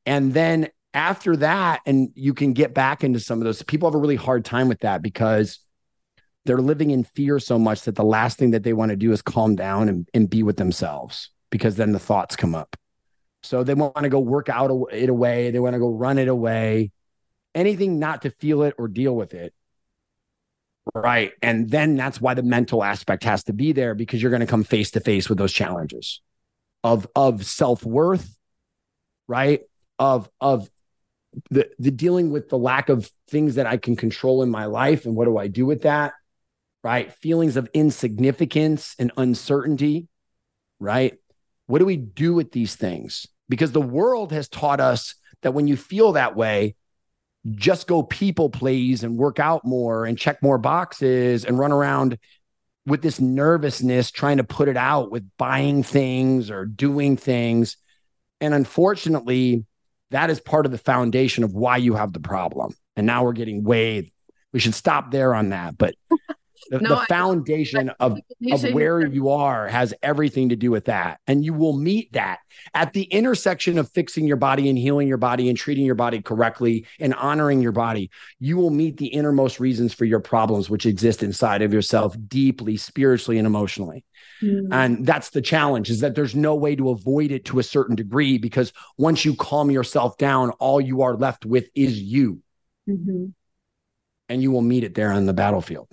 And 0.05 0.33
then 0.33 0.69
after 0.93 1.35
that, 1.37 1.81
and 1.85 2.09
you 2.15 2.33
can 2.33 2.53
get 2.53 2.73
back 2.73 3.03
into 3.03 3.19
some 3.19 3.39
of 3.39 3.45
those, 3.45 3.61
people 3.61 3.89
have 3.89 3.95
a 3.95 3.99
really 3.99 4.15
hard 4.15 4.45
time 4.45 4.67
with 4.67 4.79
that 4.79 5.01
because 5.01 5.59
they're 6.47 6.61
living 6.61 6.91
in 6.91 7.03
fear 7.03 7.39
so 7.39 7.59
much 7.59 7.83
that 7.83 7.95
the 7.95 8.03
last 8.03 8.37
thing 8.37 8.51
that 8.51 8.63
they 8.63 8.73
want 8.73 8.89
to 8.89 8.95
do 8.95 9.11
is 9.11 9.21
calm 9.21 9.55
down 9.55 9.89
and, 9.89 10.09
and 10.13 10.29
be 10.29 10.41
with 10.41 10.57
themselves 10.57 11.29
because 11.51 11.75
then 11.75 11.91
the 11.91 11.99
thoughts 11.99 12.35
come 12.35 12.55
up. 12.55 12.75
So 13.43 13.63
they 13.63 13.73
want 13.73 13.95
to 13.97 14.09
go 14.09 14.19
work 14.19 14.49
out 14.49 14.71
it 14.91 15.09
away. 15.09 15.51
They 15.51 15.59
want 15.59 15.73
to 15.73 15.79
go 15.79 15.89
run 15.89 16.17
it 16.17 16.27
away. 16.27 16.91
Anything 17.53 17.99
not 17.99 18.23
to 18.23 18.31
feel 18.31 18.63
it 18.63 18.75
or 18.77 18.87
deal 18.87 19.15
with 19.15 19.33
it. 19.33 19.53
Right. 20.95 21.33
And 21.41 21.69
then 21.69 21.97
that's 21.97 22.21
why 22.21 22.33
the 22.33 22.43
mental 22.43 22.83
aspect 22.83 23.25
has 23.25 23.43
to 23.45 23.53
be 23.53 23.73
there 23.73 23.93
because 23.93 24.21
you're 24.21 24.31
going 24.31 24.39
to 24.39 24.47
come 24.47 24.63
face 24.63 24.91
to 24.91 25.01
face 25.01 25.27
with 25.27 25.37
those 25.37 25.53
challenges 25.53 26.21
of 26.83 27.07
of 27.13 27.45
self-worth, 27.45 28.37
right? 29.27 29.61
Of 29.99 30.29
of 30.39 30.69
the 31.49 31.69
the 31.77 31.91
dealing 31.91 32.31
with 32.31 32.47
the 32.47 32.57
lack 32.57 32.87
of 32.87 33.11
things 33.29 33.55
that 33.55 33.67
I 33.67 33.75
can 33.75 33.97
control 33.97 34.43
in 34.43 34.49
my 34.49 34.65
life 34.65 35.05
and 35.05 35.15
what 35.15 35.25
do 35.25 35.37
I 35.37 35.47
do 35.47 35.65
with 35.65 35.81
that? 35.81 36.13
Right? 36.83 37.11
Feelings 37.13 37.57
of 37.57 37.69
insignificance 37.73 38.95
and 38.97 39.11
uncertainty, 39.17 40.07
right? 40.79 41.17
What 41.65 41.79
do 41.79 41.85
we 41.85 41.97
do 41.97 42.33
with 42.33 42.51
these 42.51 42.75
things? 42.75 43.27
Because 43.49 43.71
the 43.71 43.81
world 43.81 44.31
has 44.31 44.47
taught 44.47 44.79
us 44.79 45.15
that 45.41 45.53
when 45.53 45.67
you 45.67 45.75
feel 45.75 46.13
that 46.13 46.35
way, 46.35 46.75
just 47.55 47.87
go 47.87 48.03
people 48.03 48.49
please 48.49 49.03
and 49.03 49.17
work 49.17 49.39
out 49.39 49.65
more 49.65 50.05
and 50.05 50.17
check 50.17 50.41
more 50.41 50.57
boxes 50.57 51.45
and 51.45 51.57
run 51.57 51.71
around 51.71 52.17
with 52.85 53.01
this 53.01 53.19
nervousness 53.19 54.11
trying 54.11 54.37
to 54.37 54.43
put 54.43 54.69
it 54.69 54.77
out 54.77 55.11
with 55.11 55.29
buying 55.37 55.83
things 55.83 56.49
or 56.49 56.65
doing 56.65 57.17
things. 57.17 57.77
And 58.39 58.53
unfortunately, 58.53 59.65
that 60.11 60.29
is 60.29 60.39
part 60.39 60.65
of 60.65 60.71
the 60.71 60.77
foundation 60.77 61.43
of 61.43 61.53
why 61.53 61.77
you 61.77 61.95
have 61.95 62.13
the 62.13 62.19
problem. 62.19 62.73
And 62.95 63.05
now 63.05 63.23
we're 63.23 63.33
getting 63.33 63.63
way, 63.63 64.11
we 64.53 64.59
should 64.59 64.73
stop 64.73 65.11
there 65.11 65.35
on 65.35 65.49
that. 65.49 65.77
But 65.77 65.95
the, 66.69 66.79
no, 66.79 66.89
the 66.89 67.05
foundation 67.07 67.89
of, 67.99 68.19
of 68.51 68.73
where 68.73 69.05
you 69.05 69.29
are 69.29 69.67
has 69.67 69.93
everything 70.01 70.49
to 70.49 70.55
do 70.55 70.71
with 70.71 70.85
that. 70.85 71.19
And 71.27 71.43
you 71.43 71.53
will 71.53 71.77
meet 71.77 72.13
that 72.13 72.39
at 72.73 72.93
the 72.93 73.03
intersection 73.03 73.77
of 73.77 73.89
fixing 73.91 74.27
your 74.27 74.37
body 74.37 74.69
and 74.69 74.77
healing 74.77 75.07
your 75.07 75.17
body 75.17 75.49
and 75.49 75.57
treating 75.57 75.85
your 75.85 75.95
body 75.95 76.21
correctly 76.21 76.85
and 76.99 77.13
honoring 77.13 77.61
your 77.61 77.71
body. 77.71 78.09
You 78.39 78.57
will 78.57 78.69
meet 78.69 78.97
the 78.97 79.07
innermost 79.07 79.59
reasons 79.59 79.93
for 79.93 80.05
your 80.05 80.19
problems, 80.19 80.69
which 80.69 80.85
exist 80.85 81.23
inside 81.23 81.61
of 81.61 81.73
yourself 81.73 82.15
deeply, 82.27 82.77
spiritually, 82.77 83.37
and 83.37 83.47
emotionally. 83.47 84.03
Mm. 84.41 84.67
And 84.71 85.05
that's 85.05 85.29
the 85.31 85.41
challenge 85.41 85.89
is 85.89 86.01
that 86.01 86.15
there's 86.15 86.35
no 86.35 86.55
way 86.55 86.75
to 86.75 86.89
avoid 86.89 87.31
it 87.31 87.45
to 87.45 87.59
a 87.59 87.63
certain 87.63 87.95
degree 87.95 88.37
because 88.37 88.73
once 88.97 89.25
you 89.25 89.35
calm 89.35 89.71
yourself 89.71 90.17
down, 90.17 90.51
all 90.51 90.81
you 90.81 91.01
are 91.01 91.15
left 91.15 91.45
with 91.45 91.69
is 91.75 91.99
you. 91.99 92.41
Mm-hmm. 92.89 93.27
And 94.29 94.41
you 94.41 94.51
will 94.51 94.61
meet 94.61 94.83
it 94.83 94.93
there 94.93 95.11
on 95.11 95.25
the 95.25 95.33
battlefield 95.33 95.87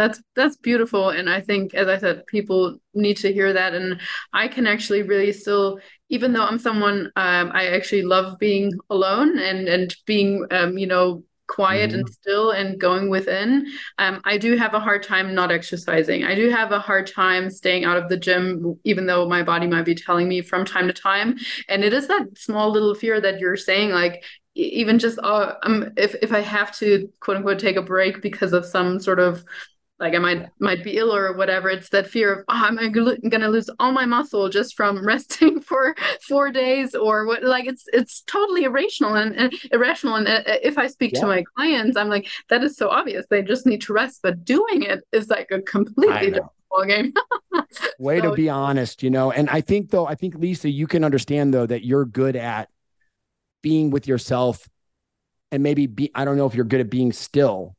that's 0.00 0.22
that's 0.34 0.56
beautiful 0.56 1.10
and 1.10 1.28
i 1.28 1.40
think 1.40 1.74
as 1.74 1.86
i 1.86 1.98
said 1.98 2.26
people 2.26 2.78
need 2.94 3.18
to 3.18 3.32
hear 3.32 3.52
that 3.52 3.74
and 3.74 4.00
i 4.32 4.48
can 4.48 4.66
actually 4.66 5.02
really 5.02 5.32
still 5.32 5.78
even 6.08 6.32
though 6.32 6.44
i'm 6.44 6.58
someone 6.58 7.10
um, 7.16 7.50
i 7.52 7.66
actually 7.66 8.02
love 8.02 8.38
being 8.38 8.72
alone 8.88 9.38
and 9.38 9.68
and 9.68 9.94
being 10.06 10.46
um, 10.50 10.78
you 10.78 10.86
know 10.86 11.22
quiet 11.48 11.90
mm-hmm. 11.90 11.98
and 11.98 12.08
still 12.08 12.52
and 12.52 12.80
going 12.80 13.10
within 13.10 13.66
um, 13.98 14.20
i 14.24 14.38
do 14.38 14.56
have 14.56 14.72
a 14.72 14.80
hard 14.80 15.02
time 15.02 15.34
not 15.34 15.52
exercising 15.52 16.24
i 16.24 16.34
do 16.34 16.48
have 16.48 16.72
a 16.72 16.78
hard 16.78 17.06
time 17.06 17.50
staying 17.50 17.84
out 17.84 17.98
of 17.98 18.08
the 18.08 18.16
gym 18.16 18.78
even 18.84 19.04
though 19.04 19.28
my 19.28 19.42
body 19.42 19.66
might 19.66 19.84
be 19.84 19.94
telling 19.94 20.28
me 20.28 20.40
from 20.40 20.64
time 20.64 20.86
to 20.86 20.94
time 20.94 21.36
and 21.68 21.84
it 21.84 21.92
is 21.92 22.08
that 22.08 22.26
small 22.38 22.70
little 22.70 22.94
fear 22.94 23.20
that 23.20 23.38
you're 23.38 23.56
saying 23.56 23.90
like 23.90 24.24
even 24.54 24.98
just 24.98 25.18
uh, 25.20 25.54
um, 25.62 25.90
if 25.96 26.14
if 26.22 26.32
I 26.32 26.40
have 26.40 26.76
to 26.78 27.08
quote 27.20 27.36
unquote 27.36 27.58
take 27.58 27.76
a 27.76 27.82
break 27.82 28.20
because 28.20 28.52
of 28.52 28.66
some 28.66 28.98
sort 28.98 29.20
of 29.20 29.44
like 30.00 30.14
I 30.14 30.18
might 30.18 30.48
might 30.58 30.82
be 30.82 30.96
ill 30.96 31.14
or 31.14 31.34
whatever. 31.34 31.68
It's 31.68 31.90
that 31.90 32.08
fear 32.08 32.32
of 32.32 32.44
oh, 32.48 32.54
I'm 32.54 32.92
gonna 33.28 33.48
lose 33.48 33.68
all 33.78 33.92
my 33.92 34.06
muscle 34.06 34.48
just 34.48 34.74
from 34.74 35.06
resting 35.06 35.60
for 35.60 35.94
four 36.26 36.50
days 36.50 36.94
or 36.94 37.26
what. 37.26 37.44
Like 37.44 37.66
it's 37.66 37.84
it's 37.92 38.22
totally 38.22 38.64
irrational 38.64 39.14
and, 39.14 39.36
and 39.36 39.54
irrational. 39.70 40.16
And 40.16 40.26
uh, 40.26 40.42
if 40.46 40.78
I 40.78 40.86
speak 40.86 41.12
yeah. 41.14 41.20
to 41.20 41.26
my 41.26 41.44
clients, 41.54 41.98
I'm 41.98 42.08
like 42.08 42.28
that 42.48 42.64
is 42.64 42.76
so 42.76 42.88
obvious. 42.88 43.26
They 43.28 43.42
just 43.42 43.66
need 43.66 43.82
to 43.82 43.92
rest, 43.92 44.20
but 44.22 44.44
doing 44.44 44.82
it 44.82 45.04
is 45.12 45.28
like 45.28 45.50
a 45.50 45.60
completely 45.60 46.30
different 46.30 46.52
ball 46.70 46.86
game. 46.86 47.12
Way 47.98 48.20
so, 48.20 48.30
to 48.30 48.34
be 48.34 48.48
honest, 48.48 49.02
you 49.02 49.10
know. 49.10 49.30
And 49.30 49.50
I 49.50 49.60
think 49.60 49.90
though, 49.90 50.06
I 50.06 50.14
think 50.14 50.34
Lisa, 50.34 50.70
you 50.70 50.86
can 50.86 51.04
understand 51.04 51.52
though 51.52 51.66
that 51.66 51.84
you're 51.84 52.06
good 52.06 52.36
at 52.36 52.70
being 53.62 53.90
with 53.90 54.08
yourself, 54.08 54.66
and 55.52 55.62
maybe 55.62 55.86
be. 55.86 56.10
I 56.14 56.24
don't 56.24 56.38
know 56.38 56.46
if 56.46 56.54
you're 56.54 56.64
good 56.64 56.80
at 56.80 56.88
being 56.88 57.12
still, 57.12 57.76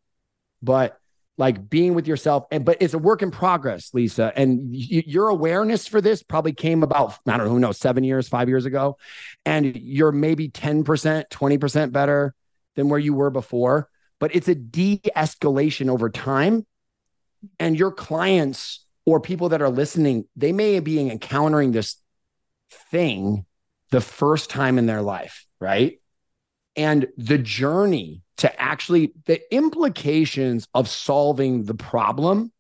but 0.62 1.01
like 1.42 1.72
being 1.72 1.96
with 1.96 2.08
yourself 2.08 2.46
and 2.52 2.64
but 2.64 2.78
it's 2.80 2.94
a 2.94 3.00
work 3.00 3.24
in 3.24 3.32
progress 3.32 3.96
lisa. 3.96 4.32
And 4.36 4.70
y- 4.70 5.04
your 5.08 5.28
awareness 5.28 5.88
for 5.88 6.00
this 6.00 6.22
probably 6.22 6.54
came 6.54 6.84
about 6.84 7.18
i 7.26 7.36
don't 7.36 7.48
know 7.48 7.52
who 7.52 7.60
knows 7.60 7.80
seven 7.80 8.04
years 8.04 8.30
five 8.30 8.48
years 8.48 8.66
ago. 8.66 8.98
And 9.44 9.76
you're 9.76 10.12
maybe 10.12 10.50
10% 10.50 10.84
20% 11.30 11.92
better 11.92 12.36
than 12.76 12.90
where 12.90 13.00
you 13.00 13.16
were 13.16 13.32
before 13.32 13.90
but 14.20 14.36
it's 14.36 14.48
a 14.48 14.54
de-escalation 14.54 15.90
over 15.90 16.12
time. 16.12 16.64
And 17.60 17.76
your 17.76 17.92
clients 17.92 18.86
or 19.08 19.20
people 19.20 19.50
that 19.50 19.64
are 19.64 19.70
listening 19.72 20.26
they 20.36 20.52
may 20.52 20.80
be 20.80 21.00
encountering 21.10 21.72
this 21.72 21.96
thing 22.92 23.48
the 23.90 24.00
first 24.00 24.52
time 24.52 24.78
in 24.78 24.86
their 24.86 25.02
life 25.02 25.48
right? 25.60 26.00
And 26.76 27.08
the 27.18 27.40
journey 27.40 28.22
to 28.42 28.60
actually 28.60 29.14
the 29.26 29.40
implications 29.54 30.68
of 30.74 30.90
solving 30.90 31.64
the 31.64 31.76
problem 31.76 32.52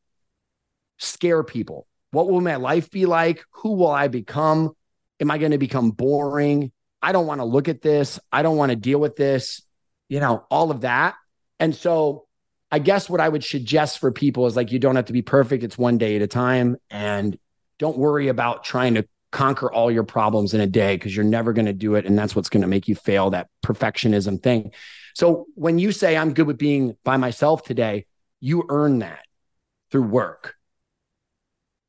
scare 0.99 1.43
people. 1.43 1.87
What 2.11 2.29
will 2.29 2.39
my 2.39 2.57
life 2.57 2.91
be 2.91 3.07
like? 3.07 3.43
Who 3.53 3.73
will 3.73 3.89
I 3.89 4.07
become? 4.07 4.73
Am 5.19 5.31
I 5.31 5.39
going 5.39 5.53
to 5.53 5.57
become 5.57 5.89
boring? 5.89 6.71
I 7.01 7.13
don't 7.13 7.25
want 7.25 7.41
to 7.41 7.45
look 7.45 7.67
at 7.67 7.81
this. 7.81 8.19
I 8.31 8.43
don't 8.43 8.57
want 8.57 8.69
to 8.69 8.75
deal 8.75 8.99
with 8.99 9.15
this, 9.15 9.63
you 10.07 10.19
know, 10.19 10.45
all 10.51 10.69
of 10.69 10.81
that. 10.81 11.15
And 11.59 11.75
so 11.75 12.27
I 12.71 12.77
guess 12.77 13.09
what 13.09 13.19
I 13.19 13.27
would 13.27 13.43
suggest 13.43 13.97
for 13.97 14.11
people 14.11 14.45
is 14.45 14.55
like, 14.55 14.71
you 14.71 14.77
don't 14.77 14.97
have 14.97 15.05
to 15.05 15.13
be 15.13 15.23
perfect. 15.23 15.63
It's 15.63 15.79
one 15.79 15.97
day 15.97 16.15
at 16.15 16.21
a 16.21 16.27
time. 16.27 16.77
And 16.91 17.39
don't 17.79 17.97
worry 17.97 18.27
about 18.27 18.63
trying 18.63 18.93
to 18.93 19.07
conquer 19.31 19.71
all 19.71 19.89
your 19.89 20.03
problems 20.03 20.53
in 20.53 20.61
a 20.61 20.67
day 20.67 20.95
because 20.95 21.15
you're 21.15 21.25
never 21.25 21.53
going 21.53 21.65
to 21.65 21.73
do 21.73 21.95
it. 21.95 22.05
And 22.05 22.19
that's 22.19 22.35
what's 22.35 22.49
going 22.49 22.61
to 22.61 22.67
make 22.67 22.87
you 22.87 22.93
fail 22.93 23.31
that 23.31 23.47
perfectionism 23.65 24.43
thing. 24.43 24.73
So 25.15 25.47
when 25.55 25.79
you 25.79 25.91
say 25.91 26.17
I'm 26.17 26.33
good 26.33 26.47
with 26.47 26.57
being 26.57 26.95
by 27.03 27.17
myself 27.17 27.63
today, 27.63 28.05
you 28.39 28.63
earn 28.69 28.99
that 28.99 29.25
through 29.91 30.03
work. 30.03 30.55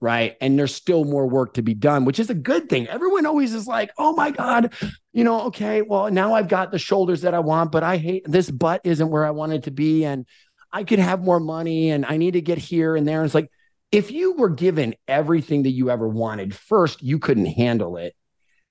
Right. 0.01 0.37
And 0.41 0.59
there's 0.59 0.75
still 0.75 1.05
more 1.05 1.29
work 1.29 1.55
to 1.55 1.62
be 1.62 1.75
done, 1.75 2.05
which 2.05 2.18
is 2.18 2.29
a 2.29 2.35
good 2.35 2.68
thing. 2.68 2.89
Everyone 2.89 3.25
always 3.25 3.55
is 3.55 3.68
like, 3.68 3.93
oh 3.99 4.12
my 4.14 4.33
God, 4.33 4.73
you 5.12 5.23
know, 5.23 5.43
okay, 5.43 5.83
well, 5.83 6.11
now 6.11 6.35
I've 6.35 6.49
got 6.49 6.73
the 6.73 6.79
shoulders 6.79 7.20
that 7.20 7.35
I 7.35 7.39
want, 7.39 7.70
but 7.70 7.85
I 7.85 7.99
hate 7.99 8.25
this 8.27 8.51
butt 8.51 8.81
isn't 8.83 9.11
where 9.11 9.25
I 9.25 9.31
want 9.31 9.53
it 9.53 9.62
to 9.64 9.70
be. 9.70 10.05
And 10.05 10.27
I 10.73 10.83
could 10.83 10.99
have 10.99 11.23
more 11.23 11.39
money 11.39 11.91
and 11.91 12.05
I 12.05 12.16
need 12.16 12.33
to 12.33 12.41
get 12.41 12.59
here 12.59 12.97
and 12.97 13.07
there. 13.07 13.20
And 13.20 13.27
it's 13.27 13.35
like, 13.35 13.51
if 13.93 14.11
you 14.11 14.33
were 14.33 14.49
given 14.49 14.97
everything 15.07 15.64
that 15.64 15.70
you 15.70 15.91
ever 15.91 16.09
wanted, 16.09 16.53
first, 16.53 17.03
you 17.03 17.20
couldn't 17.20 17.47
handle 17.47 17.97
it. 17.99 18.16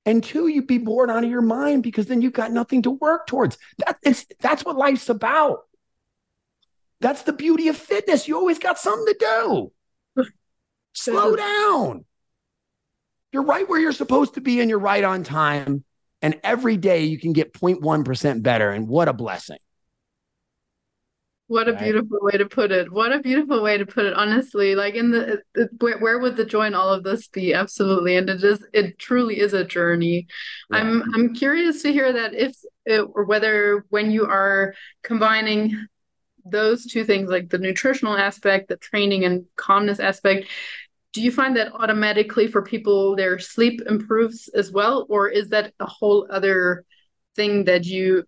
And 0.06 0.24
two, 0.24 0.48
you'd 0.48 0.68
be 0.68 0.80
bored 0.80 1.12
out 1.12 1.24
of 1.24 1.30
your 1.30 1.42
mind 1.42 1.84
because 1.84 2.08
then 2.08 2.22
you've 2.22 2.34
got 2.34 2.52
nothing 2.52 2.82
to 2.84 2.92
work 2.92 3.28
towards. 3.28 3.58
That, 3.80 3.98
it's, 4.02 4.26
that's 4.40 4.66
what 4.66 4.76
life's 4.76 5.10
about. 5.10 5.60
That's 7.02 7.24
the 7.24 7.34
beauty 7.34 7.68
of 7.68 7.78
fitness. 7.78 8.28
You 8.28 8.36
always 8.36 8.60
got 8.60 8.80
something 8.80 9.14
to 9.14 9.72
do. 10.16 10.24
Slow 10.94 11.36
down. 11.36 12.06
You're 13.32 13.44
right 13.44 13.68
where 13.68 13.80
you're 13.80 13.92
supposed 13.92 14.36
to 14.36 14.42
be 14.42 14.60
and 14.60 14.70
you're 14.70 14.80
right 14.80 15.04
on 15.04 15.24
time. 15.24 15.84
And 16.22 16.40
every 16.44 16.78
day 16.78 17.06
you 17.06 17.20
can 17.20 17.34
get 17.34 17.54
0.1% 17.54 18.44
better. 18.44 18.70
And 18.70 18.88
what 18.88 19.08
a 19.08 19.14
blessing. 19.14 19.58
What 21.52 21.68
a 21.68 21.74
right. 21.74 21.84
beautiful 21.84 22.20
way 22.22 22.38
to 22.38 22.46
put 22.46 22.72
it. 22.72 22.90
What 22.90 23.12
a 23.12 23.20
beautiful 23.20 23.62
way 23.62 23.78
to 23.78 23.86
put 23.86 24.06
it. 24.06 24.14
Honestly, 24.14 24.74
like 24.74 24.96
in 24.96 25.12
the, 25.12 25.42
where, 25.80 25.98
where, 25.98 26.18
would 26.18 26.38
the 26.38 26.46
joy 26.46 26.68
in 26.68 26.74
all 26.74 26.94
of 26.94 27.04
this 27.04 27.28
be? 27.28 27.54
Absolutely, 27.54 28.16
and 28.16 28.30
it 28.30 28.42
is. 28.42 28.66
It 28.72 28.98
truly 28.98 29.38
is 29.42 29.52
a 29.54 29.66
journey. 29.66 30.28
Yeah. 30.70 30.78
I'm 30.78 31.14
I'm 31.14 31.36
curious 31.36 31.82
to 31.82 31.92
hear 31.92 32.14
that 32.14 32.34
if 32.34 32.56
it, 32.86 33.02
or 33.02 33.26
whether 33.26 33.86
when 33.90 34.12
you 34.12 34.28
are 34.28 34.74
combining 35.04 35.88
those 36.46 36.86
two 36.86 37.04
things, 37.04 37.30
like 37.30 37.50
the 37.50 37.58
nutritional 37.58 38.16
aspect, 38.16 38.70
the 38.70 38.78
training 38.78 39.26
and 39.26 39.44
calmness 39.58 40.00
aspect, 40.00 40.48
do 41.12 41.22
you 41.22 41.34
find 41.34 41.58
that 41.58 41.74
automatically 41.74 42.48
for 42.48 42.62
people 42.62 43.18
their 43.18 43.40
sleep 43.40 43.82
improves 43.90 44.48
as 44.56 44.72
well, 44.72 45.06
or 45.10 45.28
is 45.28 45.50
that 45.50 45.74
a 45.82 45.86
whole 45.86 46.26
other 46.32 46.86
thing 47.36 47.66
that 47.66 47.84
you 47.84 48.24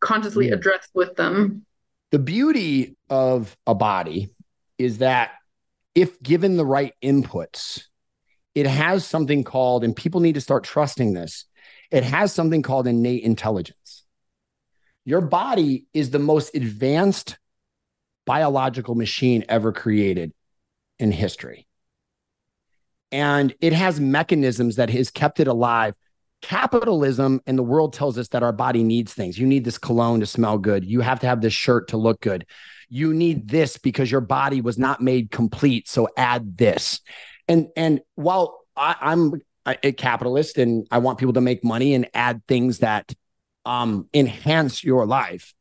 consciously 0.00 0.48
mm. 0.48 0.54
address 0.54 0.88
with 0.94 1.14
them? 1.16 1.66
The 2.14 2.20
beauty 2.20 2.96
of 3.10 3.56
a 3.66 3.74
body 3.74 4.32
is 4.78 4.98
that 4.98 5.32
if 5.96 6.22
given 6.22 6.56
the 6.56 6.64
right 6.64 6.94
inputs, 7.02 7.86
it 8.54 8.68
has 8.68 9.04
something 9.04 9.42
called, 9.42 9.82
and 9.82 9.96
people 9.96 10.20
need 10.20 10.36
to 10.36 10.40
start 10.40 10.62
trusting 10.62 11.12
this, 11.12 11.44
it 11.90 12.04
has 12.04 12.32
something 12.32 12.62
called 12.62 12.86
innate 12.86 13.24
intelligence. 13.24 14.04
Your 15.04 15.22
body 15.22 15.88
is 15.92 16.10
the 16.10 16.20
most 16.20 16.54
advanced 16.54 17.36
biological 18.26 18.94
machine 18.94 19.44
ever 19.48 19.72
created 19.72 20.32
in 21.00 21.10
history. 21.10 21.66
And 23.10 23.52
it 23.60 23.72
has 23.72 23.98
mechanisms 23.98 24.76
that 24.76 24.90
has 24.90 25.10
kept 25.10 25.40
it 25.40 25.48
alive 25.48 25.94
capitalism 26.44 27.40
and 27.46 27.56
the 27.56 27.62
world 27.62 27.94
tells 27.94 28.18
us 28.18 28.28
that 28.28 28.42
our 28.42 28.52
body 28.52 28.84
needs 28.84 29.14
things. 29.14 29.38
You 29.38 29.46
need 29.46 29.64
this 29.64 29.78
cologne 29.78 30.20
to 30.20 30.26
smell 30.26 30.58
good. 30.58 30.84
You 30.84 31.00
have 31.00 31.18
to 31.20 31.26
have 31.26 31.40
this 31.40 31.54
shirt 31.54 31.88
to 31.88 31.96
look 31.96 32.20
good. 32.20 32.44
You 32.90 33.14
need 33.14 33.48
this 33.48 33.78
because 33.78 34.10
your 34.10 34.20
body 34.20 34.60
was 34.60 34.78
not 34.78 35.00
made 35.00 35.30
complete. 35.30 35.88
So 35.88 36.06
add 36.18 36.58
this. 36.58 37.00
And 37.48 37.68
and 37.76 38.02
while 38.14 38.60
I, 38.76 38.94
I'm 39.00 39.40
a 39.66 39.92
capitalist 39.92 40.58
and 40.58 40.86
I 40.90 40.98
want 40.98 41.18
people 41.18 41.32
to 41.32 41.40
make 41.40 41.64
money 41.64 41.94
and 41.94 42.06
add 42.12 42.42
things 42.46 42.80
that 42.80 43.14
um, 43.64 44.10
enhance 44.12 44.84
your 44.84 45.06
life, 45.06 45.54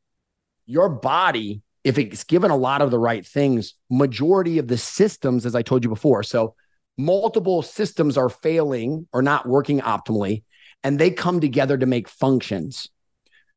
your 0.66 0.90
body, 0.90 1.62
if 1.86 1.98
it's 1.98 2.26
given 2.26 2.52
a 2.52 2.58
lot 2.58 2.82
of 2.82 2.92
the 2.92 3.00
right 3.00 3.26
things, 3.26 3.76
majority 3.90 4.58
of 4.58 4.68
the 4.68 4.78
systems, 4.78 5.46
as 5.46 5.56
I 5.56 5.62
told 5.62 5.86
you 5.86 5.90
before, 5.90 6.24
so 6.24 6.56
multiple 6.98 7.62
systems 7.62 8.18
are 8.18 8.28
failing 8.28 9.08
or 9.14 9.22
not 9.22 9.48
working 9.48 9.80
optimally 9.80 10.44
and 10.84 11.00
they 11.00 11.12
come 11.12 11.40
together 11.40 11.78
to 11.78 11.86
make 11.86 12.10
functions. 12.10 12.90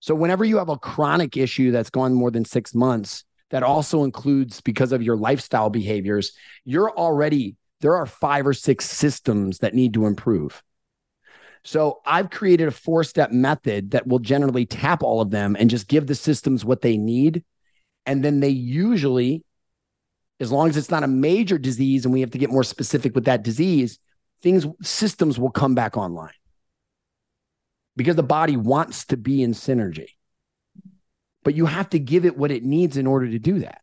So, 0.01 0.15
whenever 0.15 0.45
you 0.45 0.59
have 0.59 0.69
a 0.69 0.79
chronic 0.79 1.37
issue 1.37 1.73
that's 1.73 1.91
gone 1.91 2.15
more 2.15 2.31
than 2.31 2.45
six 2.45 2.75
months, 2.75 3.25
that 3.51 3.63
also 3.63 4.05
includes 4.05 4.61
because 4.61 4.93
of 4.93 5.03
your 5.03 5.17
lifestyle 5.17 5.71
behaviors, 5.71 6.33
you're 6.65 6.91
already, 6.91 7.57
there 7.81 7.97
are 7.97 8.07
five 8.07 8.47
or 8.47 8.53
six 8.53 8.85
systems 8.85 9.59
that 9.59 9.75
need 9.75 9.95
to 9.95 10.07
improve. 10.07 10.63
So, 11.65 12.01
I've 12.05 12.31
created 12.31 12.69
a 12.69 12.73
four 12.73 13.03
step 13.05 13.33
method 13.33 13.93
that 13.93 14.07
will 14.07 14.19
generally 14.19 14.67
tap 14.67 15.03
all 15.03 15.21
of 15.21 15.31
them 15.31 15.57
and 15.59 15.71
just 15.71 15.89
give 15.89 16.07
the 16.07 16.15
systems 16.15 16.65
what 16.65 16.83
they 16.83 16.97
need. 16.97 17.43
And 18.05 18.25
then 18.25 18.39
they 18.39 18.51
usually, 18.51 19.45
as 20.39 20.53
long 20.53 20.69
as 20.69 20.77
it's 20.77 20.91
not 20.91 21.03
a 21.03 21.09
major 21.09 21.59
disease 21.59 22.05
and 22.05 22.15
we 22.15 22.21
have 22.21 22.31
to 22.31 22.39
get 22.39 22.51
more 22.51 22.63
specific 22.63 23.17
with 23.17 23.25
that 23.25 23.43
disease, 23.43 23.99
things, 24.43 24.67
systems 24.83 25.41
will 25.41 25.51
come 25.51 25.75
back 25.75 25.97
online 25.97 26.31
because 27.97 28.17
the 28.17 28.23
body 28.23 28.57
wants 28.57 29.07
to 29.07 29.17
be 29.17 29.43
in 29.43 29.53
synergy. 29.53 30.09
But 31.43 31.55
you 31.55 31.67
have 31.67 31.91
to 31.91 31.99
give 31.99 32.25
it 32.25 32.37
what 32.37 32.51
it 32.51 32.65
needs 32.65 32.97
in 32.97 33.07
order 33.07 33.31
to 33.31 33.39
do 33.39 33.61
that. 33.61 33.81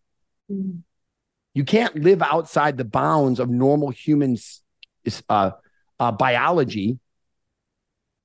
Mm-hmm. 0.51 0.79
You 1.53 1.63
can't 1.63 1.95
live 1.95 2.21
outside 2.21 2.77
the 2.77 2.85
bounds 2.85 3.39
of 3.39 3.49
normal 3.49 3.89
human 3.89 4.37
uh, 5.29 5.51
uh, 5.99 6.11
biology 6.11 6.99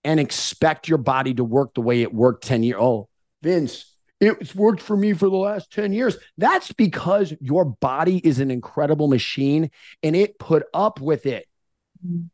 and 0.02 0.18
expect 0.18 0.88
your 0.88 0.98
body 0.98 1.34
to 1.34 1.44
work 1.44 1.74
the 1.74 1.80
way 1.80 2.02
it 2.02 2.14
worked 2.14 2.44
10 2.44 2.62
years. 2.62 2.78
Oh, 2.80 3.08
Vince, 3.42 3.94
it's 4.20 4.54
worked 4.54 4.80
for 4.80 4.96
me 4.96 5.12
for 5.12 5.28
the 5.28 5.36
last 5.36 5.70
10 5.72 5.92
years. 5.92 6.16
That's 6.38 6.72
because 6.72 7.34
your 7.40 7.64
body 7.64 8.18
is 8.18 8.40
an 8.40 8.50
incredible 8.50 9.08
machine 9.08 9.70
and 10.02 10.16
it 10.16 10.38
put 10.38 10.64
up 10.72 11.00
with 11.00 11.26
it. 11.26 11.46
Mm-hmm. 12.04 12.26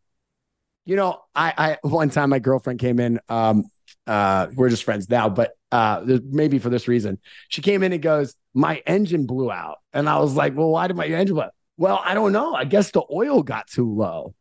You 0.85 0.97
know, 0.97 1.22
I, 1.35 1.55
I 1.57 1.78
one 1.87 2.11
time 2.11 2.30
my 2.30 2.39
girlfriend 2.39 2.78
came 2.78 3.01
in. 3.01 3.20
Um, 3.28 3.64
uh, 4.07 4.49
we're 4.55 4.68
just 4.68 4.85
friends 4.85 5.09
now, 5.09 5.28
but 5.28 5.53
uh, 5.72 6.05
maybe 6.24 6.59
for 6.59 6.68
this 6.68 6.89
reason, 6.89 7.18
she 7.49 7.62
came 7.62 7.82
in 7.82 7.93
and 7.93 8.03
goes, 8.03 8.35
"My 8.53 8.82
engine 8.87 9.26
blew 9.26 9.51
out," 9.51 9.78
and 9.93 10.09
I 10.09 10.18
was 10.18 10.35
like, 10.35 10.55
"Well, 10.55 10.70
why 10.70 10.87
did 10.87 10.97
my 10.97 11.07
engine 11.07 11.37
blow?" 11.37 11.49
Well, 11.76 12.01
I 12.05 12.14
don't 12.14 12.32
know. 12.32 12.55
I 12.55 12.64
guess 12.64 12.91
the 12.91 13.03
oil 13.12 13.43
got 13.43 13.66
too 13.66 13.93
low. 13.93 14.35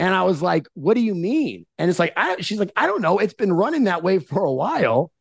And 0.00 0.14
I 0.14 0.22
was 0.24 0.42
like, 0.42 0.66
"What 0.74 0.94
do 0.94 1.00
you 1.00 1.14
mean?" 1.14 1.64
And 1.78 1.88
it's 1.90 1.98
like, 1.98 2.12
I, 2.16 2.40
she's 2.40 2.58
like, 2.58 2.72
"I 2.76 2.86
don't 2.86 3.02
know. 3.02 3.18
It's 3.18 3.34
been 3.34 3.52
running 3.52 3.84
that 3.84 4.02
way 4.02 4.18
for 4.18 4.42
a 4.44 4.52
while." 4.52 5.12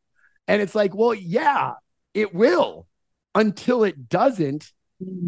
And 0.48 0.62
it's 0.62 0.76
like, 0.76 0.96
"Well, 0.96 1.14
yeah, 1.14 1.74
it 2.14 2.34
will 2.34 2.88
until 3.36 3.84
it 3.84 4.10
doesn't." 4.10 4.72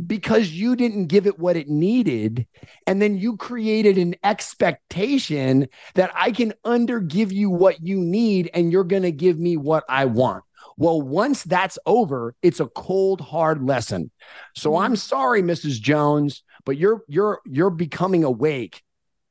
Because 0.07 0.49
you 0.49 0.76
didn't 0.76 1.07
give 1.07 1.28
it 1.28 1.38
what 1.38 1.55
it 1.55 1.70
needed. 1.70 2.47
And 2.88 3.01
then 3.01 3.17
you 3.17 3.38
created 3.38 3.97
an 3.97 4.15
expectation 4.24 5.67
that 5.93 6.11
I 6.15 6.32
can 6.32 6.53
under 6.63 6.99
give 6.99 7.32
you 7.32 7.49
what 7.49 7.82
you 7.86 7.97
need 7.99 8.49
and 8.53 8.72
you're 8.72 8.84
going 8.84 9.03
to 9.03 9.11
give 9.11 9.38
me 9.38 9.57
what 9.57 9.84
I 9.88 10.05
want. 10.05 10.43
Well, 10.78 11.01
once 11.01 11.43
that's 11.43 11.78
over, 11.86 12.36
it's 12.41 12.59
a 12.59 12.67
cold 12.67 13.22
hard 13.22 13.61
lesson. 13.61 14.11
So 14.55 14.78
I'm 14.78 14.95
sorry 14.95 15.41
Mrs. 15.43 15.80
Jones, 15.80 16.41
but 16.65 16.78
you're 16.78 17.03
you're 17.07 17.41
you're 17.45 17.70
becoming 17.70 18.24
awake 18.24 18.82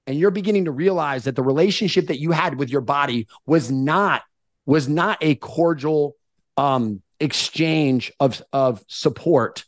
and 0.07 0.19
you're 0.19 0.31
beginning 0.31 0.67
to 0.67 0.73
realize 0.73 1.25
that 1.25 1.37
the 1.37 1.43
relationship 1.43 2.09
that 2.09 2.21
you 2.21 2.33
had 2.33 2.59
with 2.59 2.71
your 2.71 2.83
body 2.83 3.29
was 3.47 3.71
not 3.71 4.23
was 4.67 4.89
not 4.89 5.19
a 5.23 5.37
cordial 5.37 6.17
um 6.59 7.03
exchange 7.19 8.13
of 8.21 8.43
of 8.53 8.85
support 8.89 9.65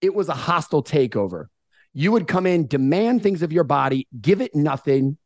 it 0.00 0.14
was 0.14 0.28
a 0.28 0.34
hostile 0.34 0.82
takeover. 0.82 1.46
You 1.92 2.12
would 2.12 2.28
come 2.28 2.46
in, 2.46 2.66
demand 2.66 3.22
things 3.22 3.42
of 3.42 3.52
your 3.52 3.64
body, 3.64 4.06
give 4.18 4.40
it 4.40 4.54
nothing, 4.54 5.18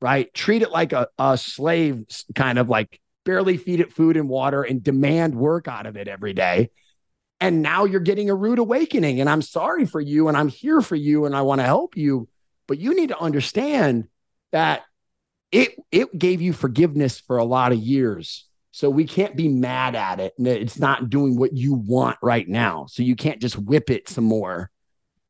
right? 0.00 0.32
Treat 0.34 0.62
it 0.62 0.70
like 0.70 0.92
a, 0.92 1.08
a 1.18 1.38
slave, 1.38 2.04
kind 2.34 2.58
of 2.58 2.68
like 2.68 3.00
barely 3.24 3.56
feed 3.56 3.80
it 3.80 3.92
food 3.92 4.16
and 4.16 4.28
water 4.28 4.62
and 4.62 4.82
demand 4.82 5.34
work 5.34 5.66
out 5.66 5.86
of 5.86 5.96
it 5.96 6.08
every 6.08 6.34
day. 6.34 6.70
And 7.40 7.62
now 7.62 7.84
you're 7.84 8.00
getting 8.00 8.30
a 8.30 8.34
rude 8.34 8.58
awakening. 8.58 9.20
And 9.20 9.28
I'm 9.28 9.42
sorry 9.42 9.86
for 9.86 10.00
you 10.00 10.28
and 10.28 10.36
I'm 10.36 10.48
here 10.48 10.80
for 10.80 10.96
you 10.96 11.24
and 11.24 11.34
I 11.34 11.42
want 11.42 11.60
to 11.60 11.66
help 11.66 11.96
you. 11.96 12.28
But 12.66 12.78
you 12.78 12.94
need 12.94 13.08
to 13.08 13.18
understand 13.18 14.08
that 14.52 14.82
it 15.50 15.74
it 15.90 16.16
gave 16.16 16.40
you 16.40 16.52
forgiveness 16.52 17.18
for 17.20 17.38
a 17.38 17.44
lot 17.44 17.72
of 17.72 17.78
years 17.78 18.46
so 18.74 18.90
we 18.90 19.04
can't 19.04 19.36
be 19.36 19.46
mad 19.46 19.94
at 19.94 20.18
it. 20.18 20.34
It's 20.36 20.80
not 20.80 21.08
doing 21.08 21.36
what 21.36 21.52
you 21.56 21.74
want 21.74 22.18
right 22.20 22.48
now. 22.48 22.86
So 22.88 23.04
you 23.04 23.14
can't 23.14 23.40
just 23.40 23.56
whip 23.56 23.88
it 23.88 24.08
some 24.08 24.24
more 24.24 24.68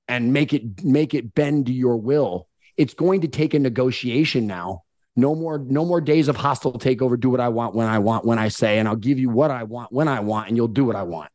and 0.09 0.33
make 0.33 0.55
it 0.55 0.83
make 0.83 1.13
it 1.13 1.35
bend 1.35 1.67
to 1.67 1.73
your 1.75 1.99
will. 1.99 2.49
It's 2.79 2.95
going 2.95 3.21
to 3.21 3.29
take 3.29 3.53
a 3.53 3.59
negotiation 3.59 4.47
now. 4.47 4.85
No 5.15 5.35
more 5.35 5.59
no 5.59 5.85
more 5.85 6.01
days 6.01 6.29
of 6.29 6.37
hostile 6.37 6.79
takeover. 6.79 7.21
Do 7.21 7.29
what 7.29 7.39
I 7.39 7.51
want 7.51 7.75
when 7.75 7.87
I 7.87 7.99
want 7.99 8.25
when 8.25 8.39
I 8.39 8.49
say 8.49 8.79
and 8.79 8.89
I'll 8.89 8.97
give 8.97 9.19
you 9.19 9.29
what 9.29 9.51
I 9.51 9.65
want 9.65 9.93
when 9.93 10.09
I 10.09 10.21
want 10.21 10.49
and 10.49 10.57
you'll 10.57 10.69
do 10.69 10.87
what 10.87 10.97
I 10.97 11.03
want. 11.03 11.31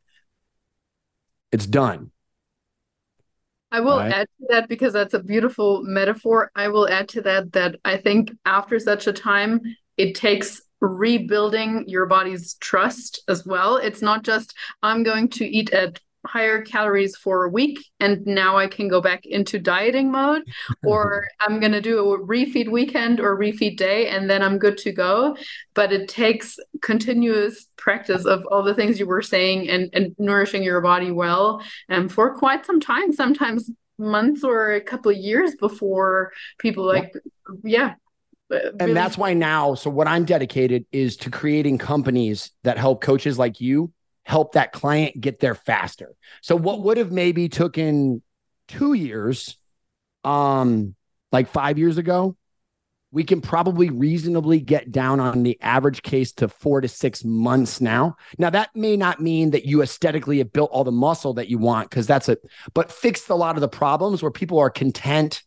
It's 1.52 1.68
done. 1.68 2.10
I 3.72 3.82
will 3.82 4.00
right. 4.00 4.12
add 4.12 4.28
to 4.40 4.48
that 4.50 4.68
because 4.68 4.94
that's 4.94 5.14
a 5.14 5.22
beautiful 5.22 5.84
metaphor. 5.84 6.50
I 6.56 6.70
will 6.70 6.90
add 6.90 7.08
to 7.10 7.22
that 7.22 7.52
that 7.52 7.76
I 7.86 7.98
think 7.98 8.32
after 8.48 8.80
such 8.80 9.06
a 9.06 9.14
time, 9.14 9.62
it 9.96 10.16
takes 10.16 10.64
rebuilding 10.82 11.86
your 11.88 12.06
body's 12.06 12.56
trust 12.56 13.24
as 13.28 13.46
well. 13.46 13.78
It's 13.78 14.02
not 14.02 14.24
just, 14.24 14.56
I'm 14.82 15.04
going 15.04 15.30
to 15.30 15.46
eat 15.46 15.72
at 15.72 16.00
higher 16.26 16.62
calories 16.62 17.16
for 17.16 17.46
a 17.46 17.50
week 17.50 17.80
and 18.00 18.26
now 18.26 18.58
I 18.58 18.68
can 18.68 18.90
go 18.90 19.00
back 19.02 19.26
into 19.26 19.58
dieting 19.58 20.12
mode, 20.12 20.44
or 20.84 21.28
I'm 21.40 21.60
going 21.60 21.72
to 21.72 21.82
do 21.82 22.00
a 22.00 22.20
refeed 22.20 22.70
weekend 22.70 23.20
or 23.20 23.38
refeed 23.38 23.78
day 23.78 24.10
and 24.10 24.30
then 24.30 24.42
I'm 24.42 24.58
good 24.58 24.78
to 24.80 24.92
go. 24.92 25.38
But 25.74 25.94
it 25.94 26.08
takes 26.10 26.58
continuous 26.82 27.68
practice 27.78 28.26
of 28.26 28.46
all 28.52 28.64
the 28.64 28.74
things 28.74 29.00
you 29.00 29.08
were 29.08 29.22
saying 29.22 29.70
and, 29.70 29.90
and 29.94 30.16
nourishing 30.20 30.64
your 30.64 30.82
body 30.82 31.12
well 31.12 31.64
and 31.88 32.12
for 32.12 32.36
quite 32.36 32.66
some 32.66 32.80
time, 32.80 33.14
sometimes 33.14 33.72
months 33.98 34.44
or 34.44 34.72
a 34.72 34.82
couple 34.82 35.12
of 35.12 35.18
years 35.18 35.56
before 35.56 36.32
people 36.58 36.86
like 36.86 37.14
yeah 37.64 37.96
really. 38.50 38.72
and 38.80 38.96
that's 38.96 39.18
why 39.18 39.34
now 39.34 39.76
so 39.76 39.90
what 39.90 40.08
i'm 40.08 40.26
dedicated 40.26 40.86
is 40.92 41.18
to 41.18 41.30
creating 41.30 41.78
companies 41.78 42.52
that 42.64 42.78
help 42.78 43.02
coaches 43.02 43.38
like 43.38 43.62
you 43.62 43.92
help 44.24 44.54
that 44.54 44.72
client 44.72 45.20
get 45.20 45.40
there 45.40 45.56
faster 45.56 46.16
so 46.42 46.56
what 46.56 46.82
would 46.82 46.98
have 46.98 47.12
maybe 47.12 47.50
taken 47.50 48.22
two 48.68 48.94
years 48.94 49.58
um 50.24 50.96
like 51.32 51.48
five 51.48 51.78
years 51.78 51.98
ago 51.98 52.36
we 53.12 53.24
can 53.24 53.42
probably 53.42 53.90
reasonably 53.90 54.60
get 54.60 54.92
down 54.92 55.20
on 55.20 55.44
the 55.44 55.58
average 55.62 56.04
case 56.04 56.32
to 56.34 56.48
four 56.48 56.80
to 56.82 56.88
six 56.88 57.24
months 57.24 57.82
now. 57.82 58.16
Now, 58.38 58.52
that 58.52 58.70
may 58.76 58.98
not 58.98 59.20
mean 59.20 59.52
that 59.52 59.66
you 59.66 59.82
aesthetically 59.82 60.38
have 60.40 60.54
built 60.54 60.70
all 60.72 60.84
the 60.84 60.92
muscle 60.92 61.34
that 61.36 61.50
you 61.50 61.58
want, 61.58 61.90
because 61.90 62.06
that's 62.06 62.30
it, 62.30 62.40
but 62.74 62.92
fixed 62.92 63.30
a 63.30 63.36
lot 63.36 63.56
of 63.56 63.62
the 63.62 63.68
problems 63.68 64.22
where 64.22 64.32
people 64.32 64.60
are 64.60 64.70
content 64.70 65.42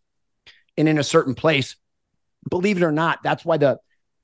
and 0.76 0.88
in 0.88 0.98
a 0.98 1.04
certain 1.04 1.34
place. 1.34 1.76
Believe 2.48 2.76
it 2.76 2.82
or 2.82 2.92
not, 2.92 3.22
that's 3.22 3.44
why 3.44 3.56
the 3.56 3.78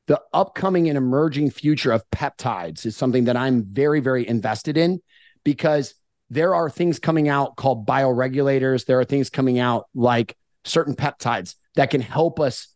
the 0.06 0.20
upcoming 0.32 0.88
and 0.88 0.96
emerging 0.96 1.50
future 1.50 1.92
of 1.92 2.02
peptides 2.10 2.86
is 2.86 2.96
something 2.96 3.24
that 3.24 3.36
I'm 3.36 3.64
very, 3.64 4.00
very 4.00 4.26
invested 4.26 4.78
in 4.78 5.02
because 5.44 5.94
there 6.30 6.54
are 6.54 6.70
things 6.70 6.98
coming 6.98 7.28
out 7.28 7.56
called 7.56 7.86
bioregulators. 7.86 8.86
There 8.86 8.98
are 8.98 9.04
things 9.04 9.28
coming 9.28 9.58
out 9.58 9.86
like 9.94 10.34
certain 10.64 10.96
peptides 10.96 11.56
that 11.76 11.90
can 11.90 12.00
help 12.00 12.40
us 12.40 12.68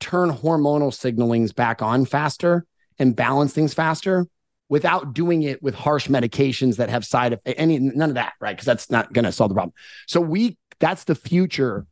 turn 0.00 0.30
hormonal 0.30 0.90
signalings 0.90 1.54
back 1.54 1.82
on 1.82 2.04
faster 2.04 2.66
and 2.98 3.14
balance 3.14 3.52
things 3.52 3.72
faster 3.72 4.26
without 4.68 5.14
doing 5.14 5.42
it 5.42 5.62
with 5.62 5.74
harsh 5.74 6.08
medications 6.08 6.76
that 6.76 6.90
have 6.90 7.04
side 7.04 7.32
effects 7.32 7.54
any 7.58 7.78
none 7.78 8.08
of 8.08 8.14
that 8.16 8.32
right 8.40 8.56
because 8.56 8.66
that's 8.66 8.90
not 8.90 9.12
going 9.12 9.24
to 9.24 9.30
solve 9.30 9.48
the 9.48 9.54
problem 9.54 9.72
so 10.06 10.20
we 10.20 10.56
that's 10.80 11.04
the 11.04 11.14
future 11.14 11.86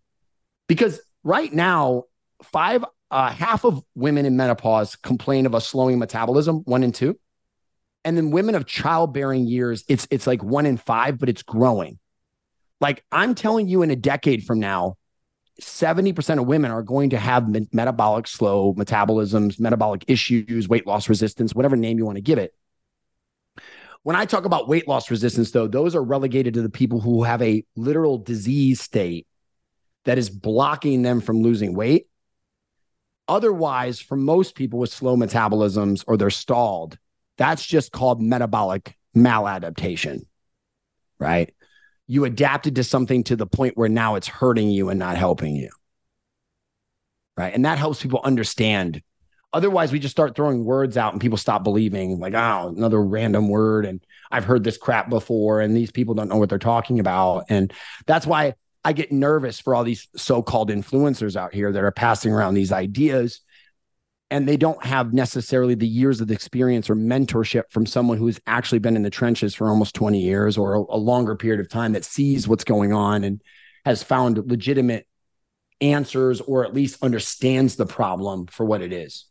because 0.66 1.00
right 1.22 1.52
now 1.52 2.04
five 2.42 2.84
uh, 3.10 3.30
half 3.30 3.64
of 3.64 3.82
women 3.94 4.26
in 4.26 4.36
menopause 4.36 4.96
complain 4.96 5.46
of 5.46 5.54
a 5.54 5.60
slowing 5.60 5.98
metabolism 5.98 6.58
one 6.64 6.82
and 6.82 6.94
two 6.94 7.18
and 8.04 8.16
then 8.16 8.30
women 8.30 8.54
of 8.54 8.66
childbearing 8.66 9.46
years 9.46 9.84
it's 9.88 10.06
it's 10.10 10.26
like 10.26 10.42
one 10.42 10.66
in 10.66 10.76
five 10.76 11.18
but 11.18 11.28
it's 11.28 11.42
growing 11.42 11.98
like 12.80 13.04
i'm 13.10 13.34
telling 13.34 13.68
you 13.68 13.82
in 13.82 13.90
a 13.90 13.96
decade 13.96 14.44
from 14.44 14.60
now 14.60 14.96
70% 15.60 16.38
of 16.38 16.46
women 16.46 16.70
are 16.70 16.82
going 16.82 17.10
to 17.10 17.18
have 17.18 17.48
metabolic 17.72 18.26
slow 18.26 18.74
metabolisms, 18.74 19.60
metabolic 19.60 20.04
issues, 20.08 20.68
weight 20.68 20.86
loss 20.86 21.08
resistance, 21.08 21.54
whatever 21.54 21.76
name 21.76 21.98
you 21.98 22.06
want 22.06 22.16
to 22.16 22.22
give 22.22 22.38
it. 22.38 22.54
When 24.02 24.16
I 24.16 24.24
talk 24.24 24.46
about 24.46 24.68
weight 24.68 24.88
loss 24.88 25.10
resistance, 25.10 25.50
though, 25.50 25.68
those 25.68 25.94
are 25.94 26.02
relegated 26.02 26.54
to 26.54 26.62
the 26.62 26.70
people 26.70 27.00
who 27.00 27.22
have 27.22 27.42
a 27.42 27.64
literal 27.76 28.16
disease 28.16 28.80
state 28.80 29.26
that 30.04 30.16
is 30.16 30.30
blocking 30.30 31.02
them 31.02 31.20
from 31.20 31.42
losing 31.42 31.74
weight. 31.74 32.06
Otherwise, 33.30 34.00
for 34.00 34.16
most 34.16 34.54
people 34.54 34.78
with 34.78 34.92
slow 34.92 35.16
metabolisms 35.16 36.04
or 36.06 36.18
they're 36.18 36.28
stalled, 36.28 36.98
that's 37.38 37.64
just 37.64 37.92
called 37.92 38.20
metabolic 38.20 38.94
maladaptation, 39.16 40.26
right? 41.18 41.54
you 42.10 42.24
adapted 42.24 42.74
to 42.74 42.82
something 42.82 43.22
to 43.22 43.36
the 43.36 43.46
point 43.46 43.76
where 43.76 43.88
now 43.88 44.16
it's 44.16 44.26
hurting 44.26 44.68
you 44.68 44.88
and 44.88 44.98
not 44.98 45.16
helping 45.16 45.54
you. 45.54 45.70
Right. 47.36 47.54
And 47.54 47.64
that 47.64 47.78
helps 47.78 48.02
people 48.02 48.20
understand. 48.24 49.00
Otherwise, 49.52 49.92
we 49.92 50.00
just 50.00 50.10
start 50.10 50.34
throwing 50.34 50.64
words 50.64 50.96
out 50.96 51.12
and 51.12 51.20
people 51.20 51.38
stop 51.38 51.62
believing, 51.62 52.18
like, 52.18 52.34
oh, 52.34 52.74
another 52.76 53.00
random 53.00 53.48
word. 53.48 53.86
And 53.86 54.04
I've 54.28 54.44
heard 54.44 54.64
this 54.64 54.76
crap 54.76 55.08
before, 55.08 55.60
and 55.60 55.76
these 55.76 55.92
people 55.92 56.14
don't 56.14 56.28
know 56.28 56.36
what 56.36 56.48
they're 56.48 56.58
talking 56.58 56.98
about. 56.98 57.44
And 57.48 57.72
that's 58.06 58.26
why 58.26 58.54
I 58.84 58.92
get 58.92 59.12
nervous 59.12 59.60
for 59.60 59.74
all 59.74 59.84
these 59.84 60.08
so 60.16 60.42
called 60.42 60.70
influencers 60.70 61.36
out 61.36 61.54
here 61.54 61.70
that 61.72 61.84
are 61.84 61.90
passing 61.90 62.32
around 62.32 62.54
these 62.54 62.72
ideas 62.72 63.40
and 64.30 64.48
they 64.48 64.56
don't 64.56 64.82
have 64.84 65.12
necessarily 65.12 65.74
the 65.74 65.88
years 65.88 66.20
of 66.20 66.30
experience 66.30 66.88
or 66.88 66.94
mentorship 66.94 67.64
from 67.70 67.84
someone 67.84 68.16
who's 68.16 68.40
actually 68.46 68.78
been 68.78 68.96
in 68.96 69.02
the 69.02 69.10
trenches 69.10 69.54
for 69.54 69.68
almost 69.68 69.94
20 69.94 70.20
years 70.20 70.56
or 70.56 70.74
a, 70.74 70.80
a, 70.80 70.96
longer 70.96 71.34
period 71.34 71.60
of 71.60 71.68
time 71.68 71.92
that 71.92 72.04
sees 72.04 72.46
what's 72.46 72.62
going 72.62 72.92
on 72.92 73.24
and 73.24 73.42
has 73.84 74.04
found 74.04 74.38
legitimate 74.48 75.06
answers 75.80 76.40
or 76.40 76.64
at 76.64 76.74
least 76.74 77.02
understands 77.02 77.74
the 77.74 77.86
problem 77.86 78.46
for 78.46 78.64
what 78.64 78.82
it 78.82 78.92
is. 78.92 79.26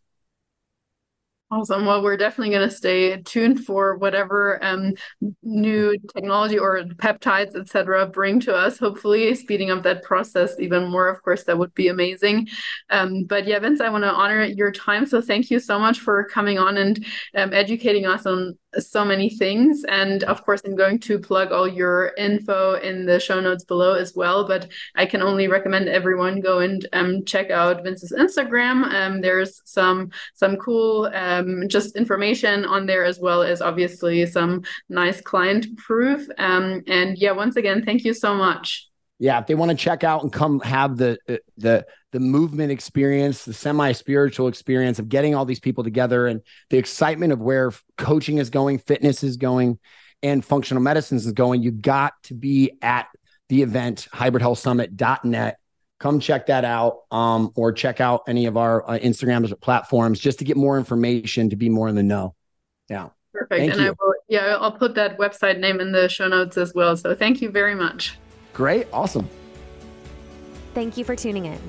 Awesome. 1.51 1.87
Well, 1.87 2.03
we're 2.03 2.15
definitely 2.15 2.53
going 2.53 2.69
to 2.69 2.75
stay 2.75 3.19
tuned 3.23 3.65
for 3.65 3.97
whatever 3.97 4.63
um, 4.63 4.93
new 5.41 5.97
technology 6.15 6.59
or 6.59 6.83
peptides, 6.97 7.55
etc., 7.55 8.05
bring 8.05 8.39
to 8.41 8.53
us. 8.53 8.77
Hopefully, 8.77 9.33
speeding 9.33 9.71
up 9.71 9.81
that 9.81 10.03
process 10.03 10.59
even 10.59 10.91
more. 10.91 11.07
Of 11.09 11.23
course, 11.23 11.45
that 11.45 11.57
would 11.57 11.73
be 11.73 11.87
amazing. 11.87 12.49
Um, 12.91 13.23
but 13.23 13.47
yeah, 13.47 13.57
Vince, 13.57 13.81
I 13.81 13.89
want 13.89 14.03
to 14.03 14.11
honor 14.11 14.43
your 14.43 14.71
time. 14.71 15.07
So 15.07 15.21
thank 15.21 15.49
you 15.49 15.59
so 15.59 15.79
much 15.79 15.99
for 15.99 16.23
coming 16.25 16.59
on 16.59 16.77
and 16.77 17.03
um, 17.35 17.51
educating 17.51 18.05
us 18.05 18.27
on 18.27 18.55
so 18.77 19.03
many 19.03 19.29
things. 19.29 19.83
And 19.85 20.23
of 20.23 20.43
course, 20.45 20.61
I'm 20.65 20.75
going 20.75 20.99
to 20.99 21.19
plug 21.19 21.51
all 21.51 21.67
your 21.67 22.13
info 22.17 22.75
in 22.75 23.05
the 23.05 23.19
show 23.19 23.39
notes 23.39 23.63
below 23.63 23.93
as 23.93 24.15
well. 24.15 24.47
But 24.47 24.69
I 24.95 25.05
can 25.05 25.21
only 25.21 25.47
recommend 25.47 25.89
everyone 25.89 26.41
go 26.41 26.59
and 26.59 26.87
um, 26.93 27.25
check 27.25 27.49
out 27.49 27.83
Vince's 27.83 28.11
Instagram. 28.11 28.83
Um, 28.93 29.21
there's 29.21 29.61
some 29.65 30.11
some 30.33 30.57
cool 30.57 31.09
um, 31.13 31.67
just 31.67 31.95
information 31.95 32.65
on 32.65 32.85
there 32.85 33.03
as 33.03 33.19
well 33.19 33.43
as 33.43 33.61
obviously 33.61 34.25
some 34.25 34.63
nice 34.89 35.21
client 35.21 35.77
proof. 35.77 36.27
Um, 36.37 36.83
and 36.87 37.17
yeah, 37.17 37.31
once 37.31 37.55
again, 37.55 37.83
thank 37.83 38.03
you 38.03 38.13
so 38.13 38.35
much 38.35 38.89
yeah, 39.19 39.37
if 39.39 39.47
they 39.47 39.55
want 39.55 39.69
to 39.69 39.77
check 39.77 40.03
out 40.03 40.23
and 40.23 40.31
come 40.31 40.61
have 40.61 40.97
the 40.97 41.19
uh, 41.27 41.35
the 41.57 41.85
the 42.11 42.19
movement 42.19 42.71
experience, 42.71 43.45
the 43.45 43.53
semi 43.53 43.91
spiritual 43.91 44.47
experience 44.47 44.99
of 44.99 45.09
getting 45.09 45.35
all 45.35 45.45
these 45.45 45.59
people 45.59 45.83
together, 45.83 46.27
and 46.27 46.41
the 46.69 46.77
excitement 46.77 47.33
of 47.33 47.39
where 47.39 47.71
coaching 47.97 48.37
is 48.37 48.49
going, 48.49 48.79
fitness 48.79 49.23
is 49.23 49.37
going, 49.37 49.79
and 50.23 50.43
functional 50.43 50.81
medicine 50.81 51.17
is 51.17 51.31
going, 51.31 51.61
you 51.61 51.71
got 51.71 52.13
to 52.23 52.33
be 52.33 52.77
at 52.81 53.07
the 53.49 53.61
event 53.61 54.07
hybridhealthsummit.net. 54.13 55.57
Come 55.99 56.19
check 56.19 56.45
that 56.47 56.63
out, 56.63 56.99
um, 57.11 57.51
or 57.55 57.73
check 57.73 57.99
out 57.99 58.23
any 58.27 58.45
of 58.45 58.55
our 58.55 58.89
uh, 58.89 58.97
Instagrams 58.99 59.51
or 59.51 59.55
platforms 59.55 60.19
just 60.19 60.39
to 60.39 60.45
get 60.45 60.55
more 60.55 60.77
information 60.77 61.49
to 61.49 61.55
be 61.55 61.69
more 61.69 61.89
in 61.89 61.95
the 61.95 62.03
know. 62.03 62.35
Yeah. 62.89 63.09
Perfect. 63.33 63.51
Thank 63.59 63.73
and 63.73 63.81
you. 63.81 63.87
I 63.89 63.91
will, 63.99 64.13
yeah, 64.27 64.57
I'll 64.59 64.71
put 64.71 64.95
that 64.95 65.17
website 65.17 65.59
name 65.59 65.79
in 65.79 65.91
the 65.91 66.07
show 66.07 66.27
notes 66.27 66.57
as 66.57 66.73
well. 66.73 66.95
So 66.95 67.13
thank 67.15 67.41
you 67.41 67.49
very 67.49 67.75
much. 67.75 68.17
Great. 68.53 68.87
Awesome. 68.93 69.29
Thank 70.73 70.97
you 70.97 71.03
for 71.03 71.15
tuning 71.15 71.45
in. 71.45 71.59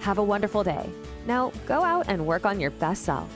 Have 0.00 0.18
a 0.18 0.22
wonderful 0.22 0.62
day. 0.62 0.90
Now 1.26 1.52
go 1.66 1.82
out 1.82 2.04
and 2.08 2.26
work 2.26 2.44
on 2.44 2.60
your 2.60 2.72
best 2.72 3.04
self. 3.04 3.34